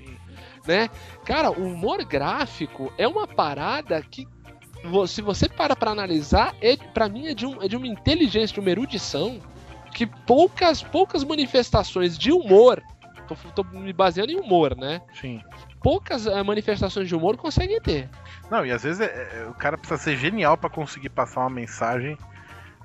né? 0.67 0.89
Cara, 1.23 1.51
o 1.51 1.63
humor 1.63 2.03
gráfico 2.03 2.91
é 2.97 3.07
uma 3.07 3.27
parada 3.27 4.01
que, 4.01 4.27
se 5.07 5.21
você 5.21 5.47
para 5.47 5.75
pra 5.75 5.91
analisar, 5.91 6.55
é, 6.59 6.75
pra 6.75 7.07
mim 7.07 7.27
é 7.27 7.33
de, 7.33 7.45
um, 7.45 7.61
é 7.61 7.67
de 7.67 7.77
uma 7.77 7.87
inteligência, 7.87 8.53
de 8.53 8.59
uma 8.59 8.69
erudição, 8.69 9.39
que 9.93 10.05
poucas, 10.05 10.81
poucas 10.81 11.23
manifestações 11.23 12.17
de 12.17 12.31
humor 12.31 12.81
tô, 13.27 13.63
tô 13.63 13.63
me 13.77 13.93
baseando 13.93 14.31
em 14.31 14.39
humor, 14.39 14.75
né? 14.75 15.01
Sim. 15.19 15.41
Poucas 15.81 16.25
eh, 16.25 16.43
manifestações 16.43 17.07
de 17.07 17.15
humor 17.15 17.37
conseguem 17.37 17.79
ter. 17.79 18.09
Não, 18.49 18.65
e 18.65 18.71
às 18.71 18.83
vezes 18.83 18.99
é- 19.01 19.05
é- 19.43 19.47
o 19.47 19.53
cara 19.53 19.77
precisa 19.77 20.01
ser 20.01 20.17
genial 20.17 20.57
pra 20.57 20.69
conseguir 20.69 21.09
passar 21.09 21.41
uma 21.41 21.49
mensagem 21.49 22.17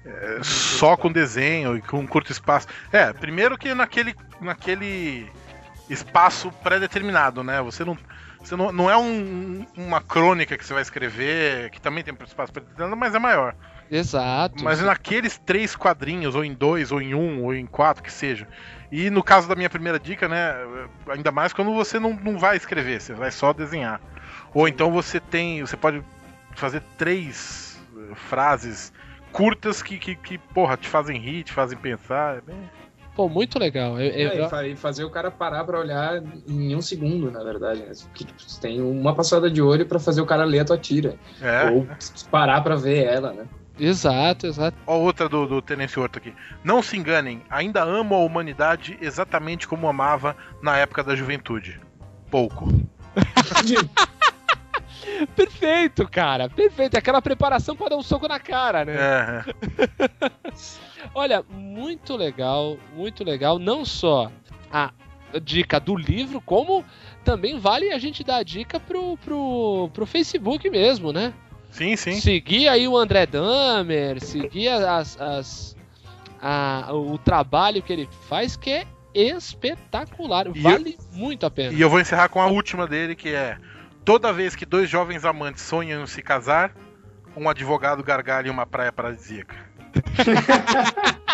é, 0.04 0.38
só 0.42 0.96
com 0.96 1.10
desenho 1.10 1.76
e 1.76 1.82
com 1.82 1.98
um 2.00 2.06
curto 2.06 2.30
espaço. 2.32 2.66
É, 2.92 3.12
primeiro 3.12 3.56
que 3.56 3.72
naquele, 3.74 4.14
naquele 4.40 5.26
espaço 5.88 6.50
pré-determinado, 6.62 7.42
né? 7.42 7.60
Você 7.62 7.84
não. 7.84 7.96
Você 8.40 8.56
não, 8.56 8.70
não 8.70 8.90
é 8.90 8.96
um- 8.96 9.66
uma 9.74 10.02
crônica 10.02 10.58
que 10.58 10.64
você 10.66 10.74
vai 10.74 10.82
escrever, 10.82 11.70
que 11.70 11.80
também 11.80 12.04
tem 12.04 12.14
espaço 12.26 12.52
pré-determinado, 12.52 12.94
mas 12.94 13.14
é 13.14 13.18
maior. 13.18 13.54
Exato. 13.90 14.62
Mas 14.62 14.82
naqueles 14.82 15.38
três 15.38 15.74
quadrinhos, 15.74 16.34
ou 16.34 16.44
em 16.44 16.52
dois, 16.52 16.92
ou 16.92 17.00
em 17.00 17.14
um, 17.14 17.42
ou 17.44 17.54
em 17.54 17.64
quatro, 17.64 18.02
que 18.02 18.12
seja. 18.12 18.46
E 18.92 19.08
no 19.08 19.22
caso 19.22 19.48
da 19.48 19.54
minha 19.54 19.70
primeira 19.70 19.98
dica, 19.98 20.28
né? 20.28 20.54
Ainda 21.08 21.32
mais 21.32 21.54
quando 21.54 21.72
você 21.72 21.98
não, 21.98 22.12
não 22.14 22.38
vai 22.38 22.56
escrever, 22.56 23.00
você 23.00 23.14
vai 23.14 23.30
só 23.30 23.52
desenhar. 23.52 23.98
Ou 24.52 24.68
então 24.68 24.92
você 24.92 25.18
tem. 25.20 25.60
Você 25.62 25.76
pode 25.76 26.02
fazer 26.54 26.82
três 26.98 27.80
eh, 27.96 28.14
frases 28.14 28.92
curtas 29.34 29.82
que, 29.82 29.98
que, 29.98 30.14
que, 30.14 30.38
porra, 30.38 30.76
te 30.76 30.88
fazem 30.88 31.18
rir, 31.18 31.42
te 31.42 31.52
fazem 31.52 31.76
pensar. 31.76 32.38
É 32.38 32.40
bem- 32.40 32.70
Pô, 33.16 33.28
muito 33.28 33.58
legal. 33.60 34.00
Eu- 34.00 34.10
eu- 34.10 34.30
É, 34.30 34.46
e 34.46 34.48
fa- 34.48 34.76
fazer 34.80 35.04
o 35.04 35.10
cara 35.10 35.30
parar 35.30 35.62
pra 35.64 35.78
olhar 35.78 36.20
em 36.48 36.74
um 36.74 36.82
segundo, 36.82 37.30
na 37.30 37.44
verdade. 37.44 37.80
Né? 37.80 37.92
Porque 38.06 38.24
tipo, 38.24 38.40
você 38.42 38.60
tem 38.60 38.80
uma 38.80 39.14
passada 39.14 39.48
de 39.50 39.62
olho 39.62 39.86
pra 39.86 40.00
fazer 40.00 40.20
o 40.20 40.26
cara 40.26 40.44
ler 40.44 40.60
a 40.60 40.64
tua 40.64 40.78
tira. 40.78 41.14
É. 41.40 41.70
Ou 41.70 41.86
parar 42.30 42.60
pra 42.62 42.74
ver 42.74 43.04
ela, 43.04 43.32
né? 43.32 43.46
Exato, 43.78 44.46
exato. 44.46 44.76
Ó, 44.86 44.96
outra 44.98 45.28
do, 45.28 45.46
do 45.46 45.60
Tenente 45.62 45.98
Horto 45.98 46.18
aqui. 46.18 46.32
Não 46.62 46.80
se 46.82 46.96
enganem, 46.96 47.42
ainda 47.50 47.82
amo 47.82 48.14
a 48.14 48.18
humanidade 48.18 48.96
exatamente 49.00 49.66
como 49.68 49.88
amava 49.88 50.36
na 50.62 50.76
época 50.76 51.02
da 51.04 51.14
juventude. 51.16 51.80
Pouco. 52.30 52.68
Perfeito, 55.36 56.08
cara. 56.08 56.48
Perfeito. 56.48 56.96
Aquela 56.96 57.20
preparação 57.22 57.76
pra 57.76 57.88
dar 57.88 57.96
um 57.96 58.02
soco 58.02 58.26
na 58.28 58.38
cara, 58.40 58.84
né? 58.84 58.94
É, 58.96 59.44
é. 59.48 60.30
Olha, 61.14 61.44
muito 61.50 62.16
legal, 62.16 62.76
muito 62.94 63.22
legal. 63.24 63.58
Não 63.58 63.84
só 63.84 64.30
a 64.72 64.90
dica 65.42 65.78
do 65.80 65.96
livro, 65.96 66.40
como 66.40 66.84
também 67.24 67.58
vale 67.58 67.92
a 67.92 67.98
gente 67.98 68.22
dar 68.24 68.36
a 68.36 68.42
dica 68.42 68.78
pro, 68.80 69.16
pro, 69.18 69.90
pro 69.92 70.06
Facebook 70.06 70.68
mesmo, 70.70 71.12
né? 71.12 71.32
Sim, 71.70 71.96
sim. 71.96 72.20
Seguir 72.20 72.68
aí 72.68 72.86
o 72.86 72.96
André 72.96 73.26
Damer, 73.26 74.20
seguir 74.20 74.68
as, 74.68 75.20
as- 75.20 75.76
a- 76.40 76.88
o 76.92 77.18
trabalho 77.18 77.82
que 77.82 77.92
ele 77.92 78.08
faz, 78.28 78.56
que 78.56 78.70
é 78.70 78.86
espetacular. 79.14 80.46
E 80.54 80.60
Vale 80.60 80.96
muito 81.12 81.44
a 81.46 81.50
pena. 81.50 81.72
E 81.72 81.80
eu 81.80 81.90
vou 81.90 82.00
encerrar 82.00 82.28
com 82.28 82.40
a 82.40 82.46
última 82.46 82.86
dele, 82.86 83.14
que 83.16 83.28
é: 83.30 83.58
toda 84.04 84.32
vez 84.32 84.54
que 84.54 84.66
dois 84.66 84.88
jovens 84.88 85.24
amantes 85.24 85.62
sonham 85.62 86.02
em 86.02 86.06
se 86.06 86.22
casar, 86.22 86.72
um 87.36 87.48
advogado 87.48 88.02
gargalha 88.02 88.48
em 88.48 88.50
uma 88.50 88.66
praia 88.66 88.92
paradisíaca. 88.92 89.56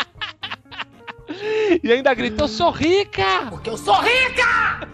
E 1.82 1.92
ainda 1.92 2.12
gritou, 2.12 2.48
sou 2.48 2.70
rica! 2.70 3.46
Porque 3.48 3.70
eu 3.70 3.76
sou 3.76 3.94
rica! 4.00 4.88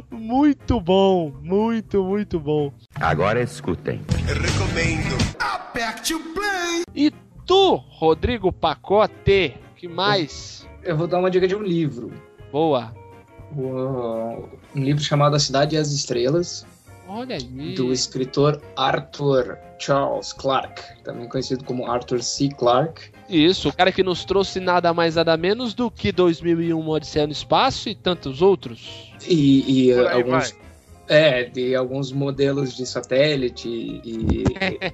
Muito 0.08 0.80
bom, 0.80 1.32
muito, 1.42 2.04
muito 2.04 2.38
bom. 2.38 2.72
Agora 2.94 3.42
escutem. 3.42 4.00
Recomendo. 4.24 5.18
Aperte 5.40 6.14
o 6.14 6.20
play. 6.32 6.84
E 6.94 7.10
tu, 7.44 7.74
Rodrigo 7.74 8.52
Pacote, 8.52 9.56
que 9.74 9.88
mais? 9.88 10.68
Eu 10.84 10.96
vou 10.96 11.08
dar 11.08 11.18
uma 11.18 11.28
dica 11.30 11.48
de 11.48 11.56
um 11.56 11.62
livro. 11.62 12.12
Boa. 12.52 12.94
Um 13.56 14.48
livro 14.74 15.02
chamado 15.02 15.36
A 15.36 15.38
Cidade 15.38 15.74
e 15.74 15.78
as 15.78 15.92
Estrelas, 15.92 16.66
Olha 17.08 17.36
aí. 17.36 17.74
do 17.74 17.92
escritor 17.92 18.62
Arthur 18.76 19.58
Charles 19.78 20.32
Clarke, 20.32 20.82
também 21.02 21.28
conhecido 21.28 21.64
como 21.64 21.90
Arthur 21.90 22.22
C. 22.22 22.48
Clarke. 22.50 23.10
Isso, 23.28 23.68
o 23.68 23.72
cara 23.72 23.90
que 23.90 24.02
nos 24.02 24.24
trouxe 24.24 24.60
nada 24.60 24.92
mais 24.94 25.16
nada 25.16 25.36
menos 25.36 25.74
do 25.74 25.90
que 25.90 26.12
2001 26.12 26.78
Uma 26.78 26.92
Odisseia 26.92 27.26
no 27.26 27.32
Espaço 27.32 27.88
e 27.88 27.94
tantos 27.94 28.42
outros. 28.42 29.12
E, 29.28 29.88
e, 29.88 29.92
aí 29.92 30.22
alguns. 30.22 30.54
É, 31.10 31.42
de 31.42 31.74
alguns 31.74 32.12
modelos 32.12 32.76
de 32.76 32.86
satélite 32.86 33.68
e 33.68 34.44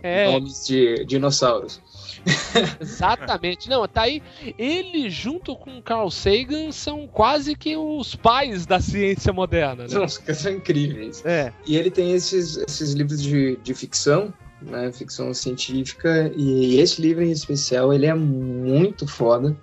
É, 0.02 0.32
nomes 0.32 0.66
de 0.66 1.04
dinossauros. 1.04 1.78
exatamente. 2.80 3.68
Não, 3.68 3.86
tá 3.86 4.02
aí. 4.02 4.22
Ele 4.58 5.10
junto 5.10 5.54
com 5.54 5.82
Carl 5.82 6.10
Sagan 6.10 6.72
são 6.72 7.06
quase 7.06 7.54
que 7.54 7.76
os 7.76 8.14
pais 8.14 8.64
da 8.64 8.80
ciência 8.80 9.30
moderna, 9.30 9.82
né? 9.82 9.88
São, 9.88 10.08
são 10.08 10.52
incríveis. 10.52 11.22
É. 11.24 11.52
E 11.66 11.76
ele 11.76 11.90
tem 11.90 12.12
esses, 12.12 12.56
esses 12.56 12.92
livros 12.92 13.22
de, 13.22 13.56
de 13.62 13.74
ficção, 13.74 14.32
né, 14.62 14.90
ficção 14.92 15.34
científica, 15.34 16.32
e 16.34 16.80
esse 16.80 17.02
livro 17.02 17.22
em 17.22 17.30
especial, 17.30 17.92
ele 17.92 18.06
é 18.06 18.14
muito 18.14 19.06
foda. 19.06 19.54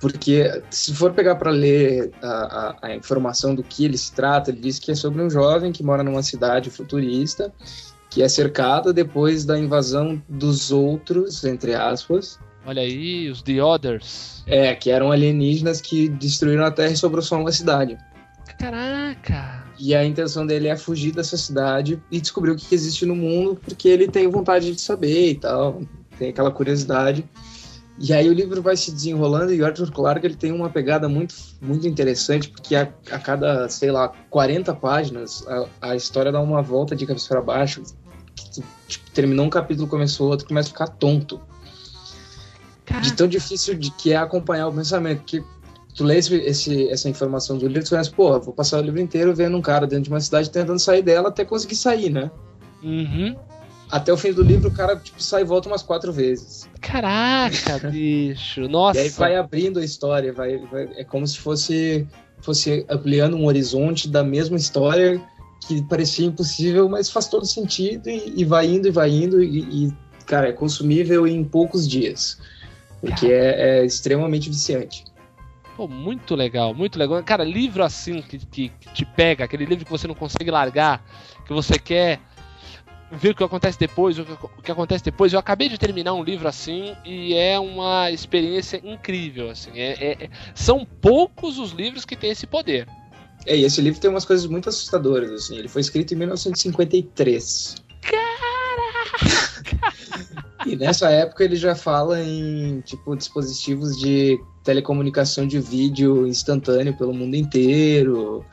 Porque 0.00 0.62
se 0.70 0.94
for 0.94 1.12
pegar 1.12 1.36
para 1.36 1.50
ler 1.50 2.10
a, 2.22 2.28
a, 2.28 2.76
a 2.88 2.96
informação 2.96 3.54
do 3.54 3.62
que 3.62 3.84
ele 3.84 3.98
se 3.98 4.12
trata, 4.12 4.50
ele 4.50 4.60
diz 4.60 4.78
que 4.78 4.90
é 4.90 4.94
sobre 4.94 5.22
um 5.22 5.28
jovem 5.28 5.70
que 5.70 5.82
mora 5.82 6.02
numa 6.02 6.22
cidade 6.22 6.70
futurista, 6.70 7.52
que 8.08 8.22
é 8.22 8.28
cercada 8.28 8.92
depois 8.92 9.44
da 9.44 9.58
invasão 9.58 10.20
dos 10.28 10.72
outros, 10.72 11.44
entre 11.44 11.74
aspas, 11.74 12.38
Olha 12.66 12.82
aí, 12.82 13.30
os 13.30 13.42
The 13.42 13.62
Others. 13.62 14.44
é, 14.46 14.74
que 14.74 14.90
eram 14.90 15.10
alienígenas 15.10 15.80
que 15.80 16.08
destruíram 16.08 16.64
a 16.64 16.70
Terra 16.70 16.92
e 16.92 16.96
sobrou 16.96 17.22
só 17.22 17.40
uma 17.40 17.52
cidade. 17.52 17.96
Caraca! 18.58 19.64
E 19.78 19.94
a 19.94 20.04
intenção 20.04 20.46
dele 20.46 20.68
é 20.68 20.76
fugir 20.76 21.12
dessa 21.12 21.36
cidade 21.38 22.00
e 22.10 22.20
descobrir 22.20 22.50
o 22.50 22.56
que 22.56 22.74
existe 22.74 23.06
no 23.06 23.16
mundo, 23.16 23.58
porque 23.64 23.88
ele 23.88 24.06
tem 24.06 24.28
vontade 24.28 24.74
de 24.74 24.80
saber 24.80 25.30
e 25.30 25.34
tal, 25.36 25.82
tem 26.18 26.28
aquela 26.28 26.50
curiosidade. 26.50 27.24
E 28.02 28.14
aí 28.14 28.30
o 28.30 28.32
livro 28.32 28.62
vai 28.62 28.76
se 28.78 28.90
desenrolando 28.90 29.52
e 29.52 29.60
o 29.60 29.66
Arthur 29.66 29.92
Clarke 29.92 30.26
ele 30.26 30.34
tem 30.34 30.50
uma 30.52 30.70
pegada 30.70 31.06
muito, 31.06 31.34
muito 31.60 31.86
interessante, 31.86 32.48
porque 32.48 32.74
a, 32.74 32.88
a 33.10 33.18
cada, 33.18 33.68
sei 33.68 33.90
lá, 33.90 34.08
40 34.30 34.74
páginas, 34.74 35.46
a, 35.46 35.90
a 35.90 35.96
história 35.96 36.32
dá 36.32 36.40
uma 36.40 36.62
volta 36.62 36.96
de 36.96 37.04
cabeça 37.06 37.28
para 37.28 37.42
baixo. 37.42 37.82
que 38.34 38.50
tu, 38.54 38.64
tipo, 38.88 39.10
terminou 39.10 39.44
um 39.44 39.50
capítulo, 39.50 39.86
começou 39.86 40.30
outro, 40.30 40.48
começa 40.48 40.68
a 40.68 40.72
ficar 40.72 40.86
tonto. 40.88 41.38
De 43.02 43.12
tão 43.12 43.28
difícil 43.28 43.74
de 43.74 43.90
que 43.90 44.12
é 44.12 44.16
acompanhar 44.16 44.68
o 44.68 44.72
pensamento, 44.72 45.22
que 45.24 45.44
tu 45.94 46.02
lê 46.02 46.16
esse, 46.16 46.34
esse- 46.36 46.88
essa 46.88 47.08
informação 47.08 47.58
do 47.58 47.66
livro, 47.68 47.84
tu 47.84 47.90
pensa, 47.94 48.10
pô, 48.10 48.40
vou 48.40 48.54
passar 48.54 48.78
o 48.78 48.82
livro 48.82 48.98
inteiro 48.98 49.34
vendo 49.34 49.56
um 49.58 49.62
cara 49.62 49.86
dentro 49.86 50.04
de 50.04 50.10
uma 50.10 50.20
cidade 50.20 50.48
tentando 50.50 50.78
sair 50.78 51.02
dela 51.02 51.28
até 51.28 51.44
conseguir 51.44 51.76
sair, 51.76 52.08
né? 52.08 52.30
Uhum. 52.82 53.36
Até 53.90 54.12
o 54.12 54.16
fim 54.16 54.32
do 54.32 54.42
livro, 54.42 54.68
o 54.68 54.72
cara 54.72 54.96
tipo, 54.96 55.20
sai 55.22 55.42
e 55.42 55.44
volta 55.44 55.68
umas 55.68 55.82
quatro 55.82 56.12
vezes. 56.12 56.68
Caraca, 56.80 57.78
bicho. 57.90 58.68
Nossa. 58.68 58.98
E 58.98 59.02
aí 59.02 59.08
vai 59.10 59.36
abrindo 59.36 59.80
a 59.80 59.84
história, 59.84 60.32
vai, 60.32 60.58
vai- 60.58 60.88
é 60.96 61.04
como 61.04 61.26
se 61.26 61.38
fosse, 61.38 62.06
fosse 62.40 62.86
ampliando 62.88 63.36
um 63.36 63.46
horizonte 63.46 64.08
da 64.08 64.22
mesma 64.22 64.56
história 64.56 65.20
que 65.66 65.82
parecia 65.82 66.26
impossível, 66.26 66.88
mas 66.88 67.10
faz 67.10 67.26
todo 67.28 67.44
sentido 67.44 68.08
e, 68.08 68.32
e 68.36 68.44
vai 68.44 68.66
indo 68.66 68.88
e 68.88 68.90
vai 68.90 69.10
indo 69.10 69.42
e, 69.42 69.86
e, 69.86 69.92
cara, 70.26 70.48
é 70.48 70.52
consumível 70.52 71.26
em 71.26 71.42
poucos 71.44 71.86
dias. 71.88 72.38
Porque 73.00 73.26
é, 73.26 73.80
é 73.80 73.84
extremamente 73.84 74.48
viciante. 74.48 75.04
Pô, 75.76 75.88
muito 75.88 76.34
legal, 76.34 76.74
muito 76.74 76.98
legal. 76.98 77.22
Cara, 77.24 77.42
livro 77.42 77.82
assim 77.82 78.20
que, 78.22 78.38
que, 78.38 78.68
que 78.68 78.92
te 78.92 79.04
pega, 79.04 79.44
aquele 79.44 79.64
livro 79.64 79.84
que 79.84 79.90
você 79.90 80.06
não 80.06 80.14
consegue 80.14 80.50
largar, 80.50 81.02
que 81.46 81.52
você 81.52 81.78
quer 81.78 82.20
ver 83.12 83.30
o 83.30 83.34
que 83.34 83.42
acontece 83.44 83.78
depois, 83.78 84.18
o 84.18 84.24
que, 84.62 84.70
acontece 84.70 85.04
depois. 85.04 85.32
Eu 85.32 85.38
acabei 85.38 85.68
de 85.68 85.76
terminar 85.78 86.14
um 86.14 86.22
livro 86.22 86.46
assim 86.48 86.94
e 87.04 87.34
é 87.34 87.58
uma 87.58 88.10
experiência 88.10 88.80
incrível. 88.84 89.50
Assim, 89.50 89.70
é, 89.74 89.92
é- 89.92 90.24
é- 90.24 90.30
são 90.54 90.84
poucos 90.84 91.58
os 91.58 91.72
livros 91.72 92.04
que 92.04 92.16
têm 92.16 92.30
esse 92.30 92.46
poder. 92.46 92.86
É, 93.46 93.56
e 93.56 93.64
esse 93.64 93.80
livro 93.80 93.98
tem 94.00 94.10
umas 94.10 94.24
coisas 94.24 94.46
muito 94.46 94.68
assustadoras, 94.68 95.30
assim. 95.30 95.56
Ele 95.56 95.68
foi 95.68 95.80
escrito 95.80 96.12
em 96.14 96.16
1953. 96.18 97.76
E 100.66 100.76
nessa 100.76 101.08
época 101.10 101.42
ele 101.42 101.56
já 101.56 101.74
fala 101.74 102.22
em, 102.22 102.80
tipo, 102.82 103.16
dispositivos 103.16 103.96
de 103.98 104.38
telecomunicação 104.62 105.46
de 105.46 105.58
vídeo 105.58 106.26
instantâneo 106.26 106.94
pelo 106.96 107.14
mundo 107.14 107.34
inteiro. 107.34 108.44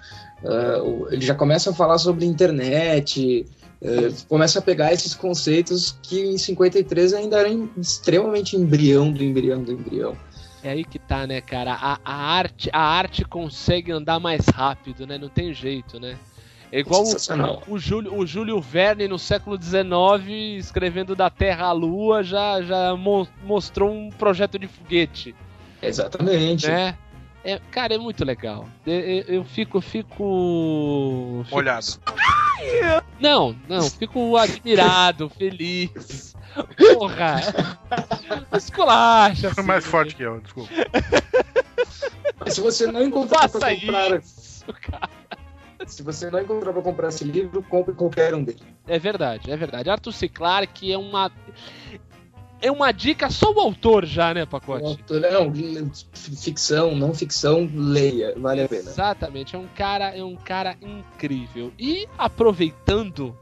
O- 0.83 1.07
ele 1.11 1.25
já 1.25 1.35
começa 1.35 1.71
a 1.71 1.73
falar 1.73 1.97
sobre 1.97 2.25
internet, 2.25 3.45
eh, 3.81 4.09
começa 4.27 4.59
a 4.59 4.61
pegar 4.61 4.93
esses 4.93 5.13
conceitos 5.13 5.97
que 6.01 6.19
em 6.19 6.37
53 6.37 7.13
ainda 7.13 7.39
eram 7.39 7.69
extremamente 7.77 8.55
embrião 8.55 9.11
do 9.11 9.23
embrião 9.23 9.63
do 9.63 9.71
embrião. 9.71 10.17
É 10.63 10.71
aí 10.71 10.83
que 10.83 10.97
tá, 10.99 11.27
né, 11.27 11.39
cara? 11.39 11.73
A, 11.73 11.99
a 12.03 12.13
arte, 12.15 12.69
a 12.73 12.81
arte 12.81 13.23
consegue 13.23 13.91
andar 13.91 14.19
mais 14.19 14.45
rápido, 14.47 15.05
né? 15.05 15.17
Não 15.17 15.29
tem 15.29 15.53
jeito, 15.53 15.99
né? 15.99 16.17
É 16.71 16.79
igual 16.79 17.03
o, 17.67 17.73
o 17.75 17.79
Júlio, 17.79 18.13
o 18.17 18.25
Júlio 18.25 18.59
Verne 18.59 19.07
no 19.07 19.17
século 19.17 19.57
XIX 19.61 20.57
escrevendo 20.57 21.15
da 21.15 21.29
Terra 21.29 21.67
à 21.67 21.71
Lua 21.71 22.23
já, 22.23 22.61
já 22.61 22.93
mo- 22.95 23.27
mostrou 23.45 23.89
um 23.89 24.09
projeto 24.09 24.59
de 24.59 24.67
foguete. 24.67 25.33
Exatamente. 25.81 26.67
né? 26.67 26.97
É, 27.43 27.59
cara, 27.71 27.93
é 27.95 27.97
muito 27.97 28.25
legal. 28.25 28.67
Eu, 28.85 28.93
eu- 28.99 29.23
eu 29.27 29.43
fico, 29.45 29.79
fico. 29.79 31.43
fico- 31.45 31.55
Molhado. 31.55 31.85
Não, 33.19 33.55
não, 33.69 33.81
fico 33.89 34.35
admirado, 34.35 35.29
feliz. 35.37 36.35
Porra! 36.77 37.39
Esculacha! 38.55 39.53
Foi 39.53 39.63
mais 39.63 39.85
forte 39.85 40.15
que 40.15 40.23
eu, 40.23 40.41
desculpa. 40.41 40.69
Mas 42.39 42.53
se 42.55 42.61
você 42.61 42.87
não 42.91 43.03
encontrar 43.03 43.41
Faça 43.41 43.59
pra 43.59 43.75
comprar, 43.75 44.19
isso, 44.19 44.65
cara. 44.81 45.09
se 45.85 46.01
você 46.03 46.29
não 46.31 46.39
encontrar 46.41 46.73
pra 46.73 46.81
comprar 46.81 47.09
esse 47.09 47.23
livro, 47.23 47.61
compre 47.63 47.93
qualquer 47.93 48.33
um 48.33 48.43
dele. 48.43 48.61
É 48.87 48.97
verdade, 48.97 49.51
é 49.51 49.55
verdade. 49.57 49.89
Arthur 49.89 50.11
C. 50.11 50.27
Clarke 50.27 50.91
é 50.91 50.97
uma. 50.97 51.31
É 52.61 52.71
uma 52.71 52.91
dica 52.91 53.29
só 53.29 53.51
o 53.51 53.59
autor 53.59 54.05
já, 54.05 54.33
né, 54.33 54.45
Pacote? 54.45 54.83
Não, 54.83 55.93
ficção, 56.13 56.95
não 56.95 57.13
ficção, 57.13 57.69
leia, 57.73 58.33
vale 58.37 58.63
a 58.63 58.67
pena. 58.67 58.89
Exatamente, 58.89 59.55
é 59.55 59.59
um 59.59 59.67
cara, 59.67 60.15
é 60.17 60.23
um 60.23 60.35
cara 60.35 60.75
incrível. 60.81 61.71
E 61.77 62.07
aproveitando 62.17 63.37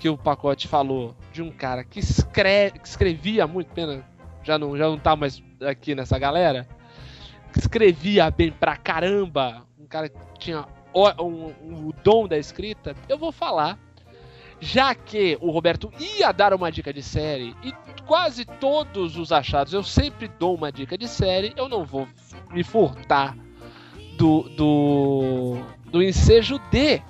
que 0.00 0.08
o 0.08 0.18
Pacote 0.18 0.66
falou 0.66 1.14
de 1.32 1.40
um 1.40 1.50
cara 1.52 1.84
que, 1.84 2.00
escre- 2.00 2.72
que 2.72 2.88
escrevia 2.88 3.46
muito, 3.46 3.68
pena, 3.72 4.04
já 4.42 4.58
não, 4.58 4.76
já 4.76 4.88
não 4.88 4.98
tá 4.98 5.14
mais 5.14 5.40
aqui 5.60 5.94
nessa 5.94 6.18
galera, 6.18 6.66
que 7.52 7.60
escrevia 7.60 8.28
bem 8.28 8.50
pra 8.50 8.76
caramba, 8.76 9.64
um 9.78 9.86
cara 9.86 10.08
que 10.08 10.18
tinha 10.40 10.64
o, 10.92 11.08
um- 11.22 11.54
um- 11.62 11.88
o 11.88 11.94
dom 12.02 12.26
da 12.26 12.36
escrita, 12.36 12.96
eu 13.08 13.16
vou 13.16 13.30
falar. 13.30 13.78
Já 14.64 14.94
que 14.94 15.36
o 15.40 15.50
Roberto 15.50 15.92
ia 15.98 16.30
dar 16.30 16.54
uma 16.54 16.70
dica 16.70 16.92
de 16.92 17.02
série 17.02 17.52
e 17.64 17.72
quase 18.12 18.44
todos 18.44 19.16
os 19.16 19.32
achados 19.32 19.72
eu 19.72 19.82
sempre 19.82 20.28
dou 20.28 20.54
uma 20.54 20.70
dica 20.70 20.98
de 20.98 21.08
série, 21.08 21.54
eu 21.56 21.66
não 21.66 21.82
vou 21.82 22.06
me 22.50 22.62
furtar 22.62 23.34
do, 24.18 24.42
do, 24.50 25.56
do 25.86 26.02
ensejo 26.02 26.58
de 26.70 27.00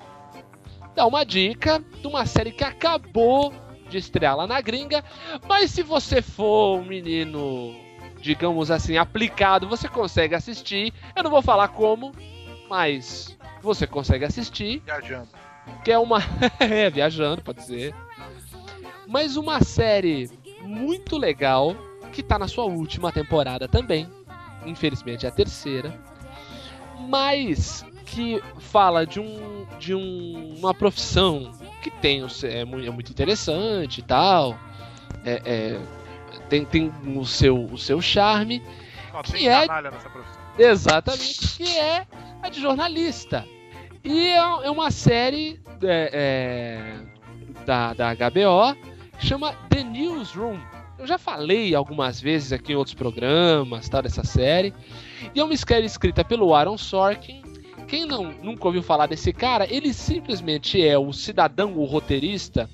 dar 0.94 1.08
uma 1.08 1.24
dica 1.24 1.84
de 2.00 2.06
uma 2.06 2.24
série 2.24 2.52
que 2.52 2.62
acabou 2.62 3.52
de 3.90 3.98
estrear 3.98 4.36
lá 4.36 4.46
na 4.46 4.60
gringa, 4.60 5.02
mas 5.48 5.72
se 5.72 5.82
você 5.82 6.22
for 6.22 6.78
um 6.78 6.84
menino, 6.84 7.74
digamos 8.20 8.70
assim, 8.70 8.96
aplicado, 8.96 9.68
você 9.68 9.88
consegue 9.88 10.36
assistir. 10.36 10.94
Eu 11.16 11.24
não 11.24 11.32
vou 11.32 11.42
falar 11.42 11.66
como, 11.66 12.12
mas 12.70 13.36
você 13.60 13.88
consegue 13.88 14.24
assistir 14.24 14.80
Viajando. 14.86 15.28
que 15.84 15.90
é 15.90 15.98
uma. 15.98 16.18
é, 16.60 16.88
viajando, 16.88 17.42
pode 17.42 17.64
ser. 17.64 17.92
Mas 19.08 19.36
uma 19.36 19.60
série 19.64 20.30
muito 20.62 21.16
legal, 21.16 21.76
que 22.12 22.22
tá 22.22 22.38
na 22.38 22.48
sua 22.48 22.64
última 22.64 23.12
temporada 23.12 23.68
também. 23.68 24.08
Infelizmente 24.64 25.26
é 25.26 25.28
a 25.28 25.32
terceira. 25.32 25.92
Mas 27.08 27.84
que 28.06 28.42
fala 28.58 29.06
de 29.06 29.18
um. 29.18 29.66
de 29.78 29.94
um, 29.94 30.54
uma 30.58 30.74
profissão 30.74 31.52
que 31.82 31.90
tem 31.90 32.22
é, 32.44 32.60
é 32.60 32.64
muito 32.64 33.10
interessante 33.10 33.98
e 33.98 34.02
tal. 34.02 34.56
É, 35.24 35.42
é, 35.44 35.80
tem, 36.48 36.64
tem 36.64 36.92
o, 37.16 37.24
seu, 37.24 37.64
o 37.64 37.78
seu 37.78 38.00
charme. 38.00 38.62
Ó, 39.12 39.22
Que 39.22 39.48
é- 39.48 39.66
canalha 39.66 39.90
nessa 39.90 40.08
profissão. 40.10 40.42
Exatamente, 40.58 41.56
que 41.56 41.78
é 41.78 42.06
a 42.42 42.48
de 42.48 42.60
jornalista. 42.60 43.46
E 44.04 44.28
é, 44.28 44.36
é 44.36 44.70
uma 44.70 44.90
série 44.90 45.60
é, 45.82 46.96
da, 47.64 47.94
da 47.94 48.14
HBO 48.14 48.76
que 49.22 49.28
chama 49.28 49.54
The 49.70 49.84
Newsroom. 49.84 50.58
Eu 50.98 51.06
já 51.06 51.16
falei 51.16 51.76
algumas 51.76 52.20
vezes 52.20 52.52
aqui 52.52 52.72
em 52.72 52.74
outros 52.74 52.94
programas 52.94 53.88
tal, 53.88 54.02
dessa 54.02 54.24
série. 54.24 54.74
E 55.32 55.38
é 55.38 55.44
uma 55.44 55.56
série 55.56 55.86
escrita 55.86 56.24
pelo 56.24 56.52
Aaron 56.52 56.76
Sorkin. 56.76 57.40
Quem 57.86 58.04
não, 58.04 58.32
nunca 58.42 58.66
ouviu 58.66 58.82
falar 58.82 59.06
desse 59.06 59.32
cara, 59.32 59.72
ele 59.72 59.92
simplesmente 59.92 60.84
é 60.84 60.98
o 60.98 61.12
cidadão, 61.12 61.74
o 61.74 61.84
roteirista, 61.84 62.68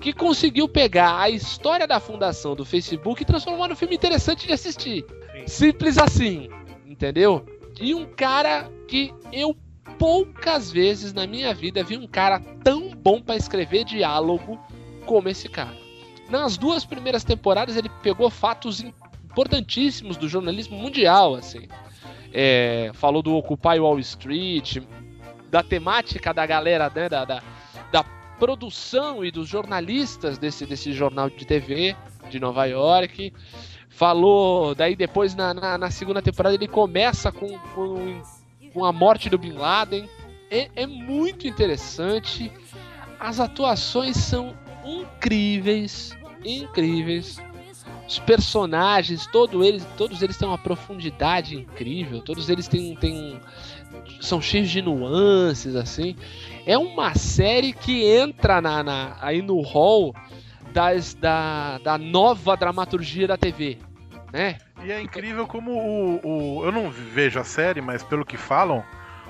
que 0.00 0.12
conseguiu 0.12 0.66
pegar 0.68 1.20
a 1.20 1.28
história 1.28 1.86
da 1.86 2.00
fundação 2.00 2.56
do 2.56 2.64
Facebook 2.64 3.22
e 3.22 3.26
transformar 3.26 3.68
num 3.68 3.76
filme 3.76 3.94
interessante 3.94 4.46
de 4.46 4.54
assistir. 4.54 5.04
Sim. 5.04 5.46
Simples 5.46 5.98
assim, 5.98 6.48
entendeu? 6.86 7.44
E 7.78 7.94
um 7.94 8.06
cara 8.06 8.70
que 8.88 9.12
eu 9.32 9.54
poucas 9.98 10.70
vezes 10.70 11.12
na 11.12 11.26
minha 11.26 11.52
vida 11.52 11.84
vi 11.84 11.98
um 11.98 12.06
cara 12.06 12.40
tão 12.64 12.90
bom 12.90 13.20
pra 13.20 13.36
escrever 13.36 13.84
diálogo 13.84 14.58
como 15.04 15.28
esse 15.28 15.48
cara. 15.48 15.89
Nas 16.30 16.56
duas 16.56 16.84
primeiras 16.84 17.24
temporadas 17.24 17.76
ele 17.76 17.88
pegou 18.02 18.30
fatos 18.30 18.80
importantíssimos 18.80 20.16
do 20.16 20.28
jornalismo 20.28 20.78
mundial, 20.78 21.34
assim. 21.34 21.68
É, 22.32 22.92
falou 22.94 23.20
do 23.22 23.34
Occupy 23.36 23.80
Wall 23.80 23.98
Street, 23.98 24.78
da 25.50 25.62
temática 25.62 26.32
da 26.32 26.46
galera, 26.46 26.90
né, 26.94 27.08
da, 27.08 27.24
da, 27.24 27.42
da 27.90 28.04
produção 28.38 29.24
e 29.24 29.30
dos 29.30 29.48
jornalistas 29.48 30.38
desse, 30.38 30.64
desse 30.64 30.92
jornal 30.92 31.28
de 31.28 31.44
TV 31.44 31.96
de 32.30 32.38
Nova 32.38 32.64
York. 32.66 33.32
Falou, 33.88 34.74
daí 34.74 34.94
depois 34.94 35.34
na, 35.34 35.52
na, 35.52 35.76
na 35.76 35.90
segunda 35.90 36.22
temporada 36.22 36.54
ele 36.54 36.68
começa 36.68 37.32
com, 37.32 37.58
com, 37.74 38.22
com 38.72 38.84
a 38.84 38.92
morte 38.92 39.28
do 39.28 39.36
Bin 39.36 39.52
Laden. 39.52 40.08
É, 40.48 40.70
é 40.76 40.86
muito 40.86 41.48
interessante. 41.48 42.50
As 43.18 43.40
atuações 43.40 44.16
são 44.16 44.56
incríveis, 44.84 46.16
incríveis. 46.44 47.40
Os 48.06 48.18
personagens, 48.18 49.26
todo 49.26 49.62
eles, 49.64 49.86
todos 49.96 50.20
eles 50.22 50.36
têm 50.36 50.48
uma 50.48 50.58
profundidade 50.58 51.56
incrível. 51.56 52.20
Todos 52.20 52.48
eles 52.48 52.66
têm, 52.66 52.94
têm 52.96 53.40
são 54.20 54.40
cheios 54.40 54.68
de 54.68 54.82
nuances 54.82 55.76
assim. 55.76 56.16
É 56.66 56.76
uma 56.76 57.14
série 57.14 57.72
que 57.72 58.04
entra 58.04 58.60
na, 58.60 58.82
na- 58.82 59.16
aí 59.20 59.40
no 59.42 59.60
hall 59.60 60.14
das, 60.72 61.14
da, 61.14 61.78
da 61.78 61.96
nova 61.98 62.56
dramaturgia 62.56 63.26
da 63.28 63.36
TV, 63.36 63.78
né? 64.32 64.58
E 64.84 64.90
é 64.90 65.00
incrível 65.00 65.46
como 65.46 65.70
o, 65.72 66.58
o- 66.58 66.64
Eu 66.64 66.72
não 66.72 66.90
vejo 66.90 67.38
a 67.38 67.44
série, 67.44 67.80
mas 67.80 68.02
pelo 68.02 68.24
que 68.24 68.36
falam, 68.36 68.82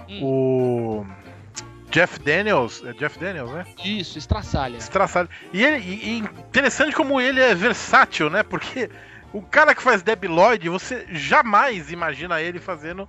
Hum. 0.09 0.23
o. 0.25 1.07
Jeff 1.91 2.19
Daniels. 2.21 2.83
É 2.85 2.93
Jeff 2.93 3.19
Daniels, 3.19 3.51
né? 3.51 3.67
Isso, 3.85 4.19
estraçalha. 4.19 4.77
Estraçalho. 4.77 5.29
E, 5.53 5.65
ele, 5.65 5.79
e, 5.79 6.09
e 6.11 6.19
interessante 6.19 6.95
como 6.95 7.21
ele 7.21 7.41
é 7.41 7.55
versátil, 7.55 8.31
né? 8.31 8.43
Porque 8.43 8.91
o 9.33 9.43
cara 9.43 9.75
que 9.75 9.83
faz 9.83 10.03
Debi 10.03 10.29
Lloyd, 10.29 10.69
você 10.69 11.07
jamais 11.11 11.91
imagina 11.93 12.41
ele 12.41 12.59
fazendo 12.59 13.09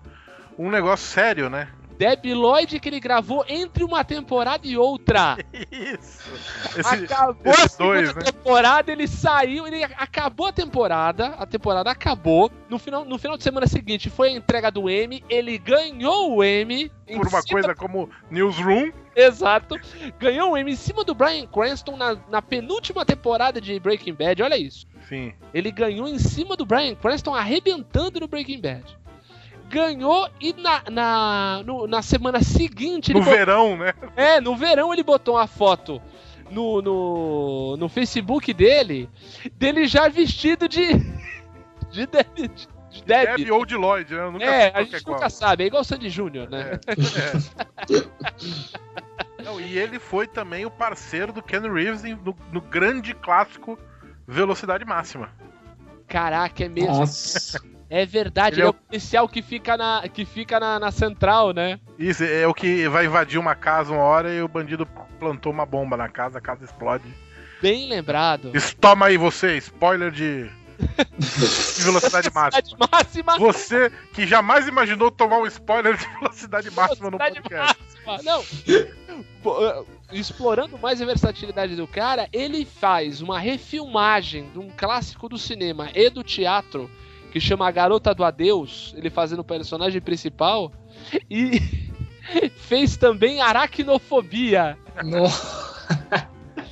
um 0.57 0.69
negócio 0.69 1.07
sério, 1.07 1.49
né? 1.49 1.67
Debi 2.01 2.33
Lloyd 2.33 2.79
que 2.79 2.89
ele 2.89 2.99
gravou 2.99 3.45
entre 3.47 3.83
uma 3.83 4.03
temporada 4.03 4.65
e 4.65 4.75
outra. 4.75 5.37
Isso. 5.71 6.31
Esse- 6.79 7.05
acabou 7.05 7.53
a 7.53 7.67
segunda 7.69 7.77
dois, 7.77 8.15
né? 8.15 8.21
temporada, 8.23 8.91
ele 8.91 9.07
saiu, 9.07 9.67
ele 9.67 9.83
acabou 9.83 10.47
a 10.47 10.51
temporada, 10.51 11.27
a 11.37 11.45
temporada 11.45 11.91
acabou. 11.91 12.51
No 12.67 12.79
final, 12.79 13.05
no 13.05 13.19
final 13.19 13.37
de 13.37 13.43
semana 13.43 13.67
seguinte 13.67 14.09
foi 14.09 14.29
a 14.29 14.31
entrega 14.31 14.71
do 14.71 14.89
M, 14.89 15.23
ele 15.29 15.59
ganhou 15.59 16.37
o 16.37 16.43
M. 16.43 16.91
por 17.05 17.27
uma 17.27 17.41
cima- 17.43 17.43
coisa 17.61 17.75
como 17.75 18.09
Newsroom. 18.31 18.91
Exato. 19.15 19.75
Ganhou 20.17 20.53
o 20.53 20.57
M 20.57 20.71
em 20.71 20.75
cima 20.75 21.03
do 21.03 21.13
Brian 21.13 21.45
Cranston 21.45 21.97
na, 21.97 22.17
na 22.29 22.41
penúltima 22.41 23.05
temporada 23.05 23.61
de 23.61 23.79
Breaking 23.79 24.13
Bad, 24.15 24.41
olha 24.41 24.57
isso. 24.57 24.87
Sim. 25.07 25.33
Ele 25.53 25.69
ganhou 25.71 26.07
em 26.07 26.17
cima 26.17 26.55
do 26.55 26.65
Brian 26.65 26.95
Cranston, 26.95 27.35
arrebentando 27.35 28.19
no 28.21 28.27
Breaking 28.27 28.61
Bad. 28.61 28.97
Ganhou 29.71 30.29
e 30.39 30.53
na, 30.53 30.83
na, 30.91 31.63
no- 31.65 31.87
na 31.87 32.01
semana 32.01 32.43
seguinte 32.43 33.11
ele 33.11 33.19
No 33.19 33.25
botou- 33.25 33.37
verão, 33.37 33.77
né? 33.77 33.93
é, 34.15 34.41
no 34.41 34.55
verão 34.55 34.93
ele 34.93 35.03
botou 35.03 35.35
uma 35.35 35.47
foto 35.47 36.01
no, 36.49 36.81
no, 36.81 37.77
no 37.77 37.87
Facebook 37.89 38.53
dele, 38.53 39.09
dele 39.55 39.87
já 39.87 40.09
vestido 40.09 40.67
de. 40.67 40.89
de 41.91 42.05
Debbie. 42.05 42.51
De 42.89 43.03
Debbie. 43.05 43.27
Debbie 43.37 43.51
ou 43.51 43.65
de 43.65 43.75
Lloyd, 43.77 44.13
né? 44.13 44.19
Eu 44.21 44.31
nunca 44.33 44.43
É, 44.45 44.59
sei 44.59 44.67
a 44.67 44.71
qual 44.71 44.83
que 44.85 44.91
gente 44.91 44.95
é 45.01 45.03
qual. 45.05 45.15
nunca 45.15 45.29
sabe, 45.29 45.63
é 45.63 45.67
igual 45.67 45.81
o 45.81 45.85
Sandy 45.85 46.09
Júnior, 46.09 46.49
né? 46.49 46.71
É. 49.39 49.43
Não, 49.43 49.59
e 49.59 49.77
ele 49.77 49.97
foi 49.99 50.27
também 50.27 50.65
o 50.65 50.71
parceiro 50.71 51.31
do 51.33 51.41
Ken 51.41 51.61
Reeves 51.61 52.03
no, 52.03 52.35
no 52.51 52.61
grande 52.61 53.13
clássico 53.13 53.77
Velocidade 54.27 54.85
Máxima. 54.85 55.29
Caraca, 56.07 56.63
é 56.65 56.69
mesmo. 56.69 56.93
Nossa. 56.93 57.61
É 57.93 58.05
verdade, 58.05 58.55
Ele 58.55 58.61
ele 58.61 58.67
é 58.67 58.67
é 58.67 58.69
o 58.69 58.73
policial 58.73 59.27
que 59.27 59.41
fica 59.41 59.75
na, 59.75 60.07
que 60.07 60.23
fica 60.23 60.57
na, 60.61 60.79
na 60.79 60.91
central, 60.91 61.51
né? 61.51 61.77
Isso, 61.99 62.23
é 62.23 62.47
o 62.47 62.53
que 62.53 62.87
vai 62.87 63.05
invadir 63.05 63.37
uma 63.37 63.53
casa 63.53 63.91
uma 63.91 64.01
hora 64.01 64.33
e 64.33 64.41
o 64.41 64.47
bandido 64.47 64.85
plantou 65.19 65.51
uma 65.51 65.65
bomba 65.65 65.97
na 65.97 66.07
casa, 66.07 66.37
a 66.37 66.41
casa 66.41 66.63
explode. 66.63 67.03
Bem 67.61 67.89
lembrado. 67.89 68.51
Isso, 68.55 68.77
toma 68.77 69.07
aí 69.07 69.17
você, 69.17 69.57
spoiler 69.57 70.09
de, 70.09 70.49
de 71.19 71.83
velocidade 71.83 72.31
máxima. 72.33 72.77
Máxima. 72.89 73.37
Você 73.37 73.91
que 74.13 74.25
jamais 74.25 74.69
imaginou 74.69 75.11
tomar 75.11 75.39
um 75.39 75.45
spoiler 75.47 75.97
de 75.97 76.07
velocidade 76.17 76.71
máxima 76.73 77.11
no 77.11 77.17
Velocidade 77.17 77.41
podcast. 77.41 77.77
máxima. 78.05 78.31
Não. 78.31 78.41
Eh, 78.69 79.83
Explorando 80.13 80.77
mais 80.77 81.01
a 81.01 81.05
versatilidade 81.05 81.75
do 81.75 81.87
cara, 81.87 82.29
ele 82.31 82.65
faz 82.65 83.21
uma 83.21 83.37
refilmagem 83.37 84.49
de 84.51 84.59
um 84.59 84.69
clássico 84.69 85.27
do 85.27 85.37
cinema 85.37 85.89
e 85.93 86.09
do 86.09 86.23
teatro 86.23 86.89
que 87.31 87.39
chama 87.39 87.67
A 87.67 87.71
Garota 87.71 88.13
do 88.13 88.23
Adeus, 88.23 88.93
ele 88.97 89.09
fazendo 89.09 89.39
o 89.39 89.43
personagem 89.43 90.01
principal, 90.01 90.71
e 91.29 91.59
fez 92.57 92.97
também 92.97 93.41
Aracnofobia. 93.41 94.77
Nossa, 95.03 95.71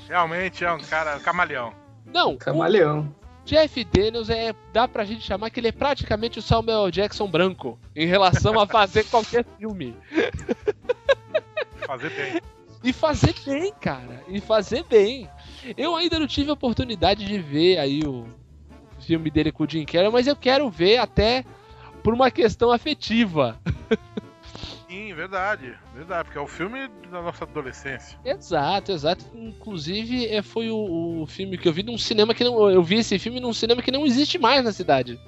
Realmente 0.07 0.65
é 0.65 0.71
um 0.71 0.79
cara 0.79 1.19
camaleão. 1.19 1.71
Não, 2.05 2.35
camaleão. 2.35 3.13
Jeff 3.45 3.83
Daniels 3.83 4.29
é. 4.29 4.53
dá 4.73 4.87
pra 4.87 5.05
gente 5.05 5.21
chamar 5.21 5.49
que 5.49 5.59
ele 5.59 5.69
é 5.69 5.71
praticamente 5.71 6.39
o 6.39 6.41
Samuel 6.41 6.91
Jackson 6.91 7.27
branco 7.27 7.79
em 7.95 8.05
relação 8.05 8.59
a 8.59 8.67
fazer 8.67 9.05
qualquer 9.09 9.45
filme. 9.57 9.95
Fazer 11.85 12.09
bem. 12.09 12.41
E 12.83 12.93
fazer 12.93 13.35
bem, 13.45 13.73
cara. 13.79 14.23
E 14.27 14.39
fazer 14.39 14.83
bem. 14.83 15.29
Eu 15.77 15.95
ainda 15.95 16.19
não 16.19 16.27
tive 16.27 16.49
a 16.49 16.53
oportunidade 16.53 17.25
de 17.25 17.39
ver 17.39 17.77
aí 17.77 18.01
o 18.05 18.27
filme 19.09 19.31
dele 19.31 19.51
com 19.51 19.63
o 19.63 19.69
Jim 19.69 19.85
Carrey, 19.85 20.11
mas 20.11 20.27
eu 20.27 20.35
quero 20.35 20.69
ver 20.69 20.97
até 20.97 21.43
por 22.03 22.13
uma 22.13 22.29
questão 22.29 22.71
afetiva. 22.71 23.59
Sim, 24.87 25.13
verdade. 25.15 25.75
Verdade, 25.95 26.25
porque 26.25 26.37
é 26.37 26.41
o 26.41 26.47
filme 26.47 26.87
da 27.11 27.21
nossa 27.21 27.43
adolescência. 27.43 28.19
Exato, 28.23 28.91
exato. 28.91 29.25
Inclusive, 29.33 30.27
é, 30.27 30.43
foi 30.43 30.69
o, 30.69 31.21
o 31.21 31.25
filme 31.25 31.57
que 31.57 31.67
eu 31.67 31.73
vi 31.73 31.81
num 31.81 31.97
cinema 31.97 32.35
que 32.35 32.43
não. 32.43 32.69
Eu 32.69 32.83
vi 32.83 32.97
esse 32.97 33.17
filme 33.17 33.39
num 33.39 33.53
cinema 33.53 33.81
que 33.81 33.91
não 33.91 34.05
existe 34.05 34.37
mais 34.37 34.63
na 34.63 34.71
cidade. 34.71 35.19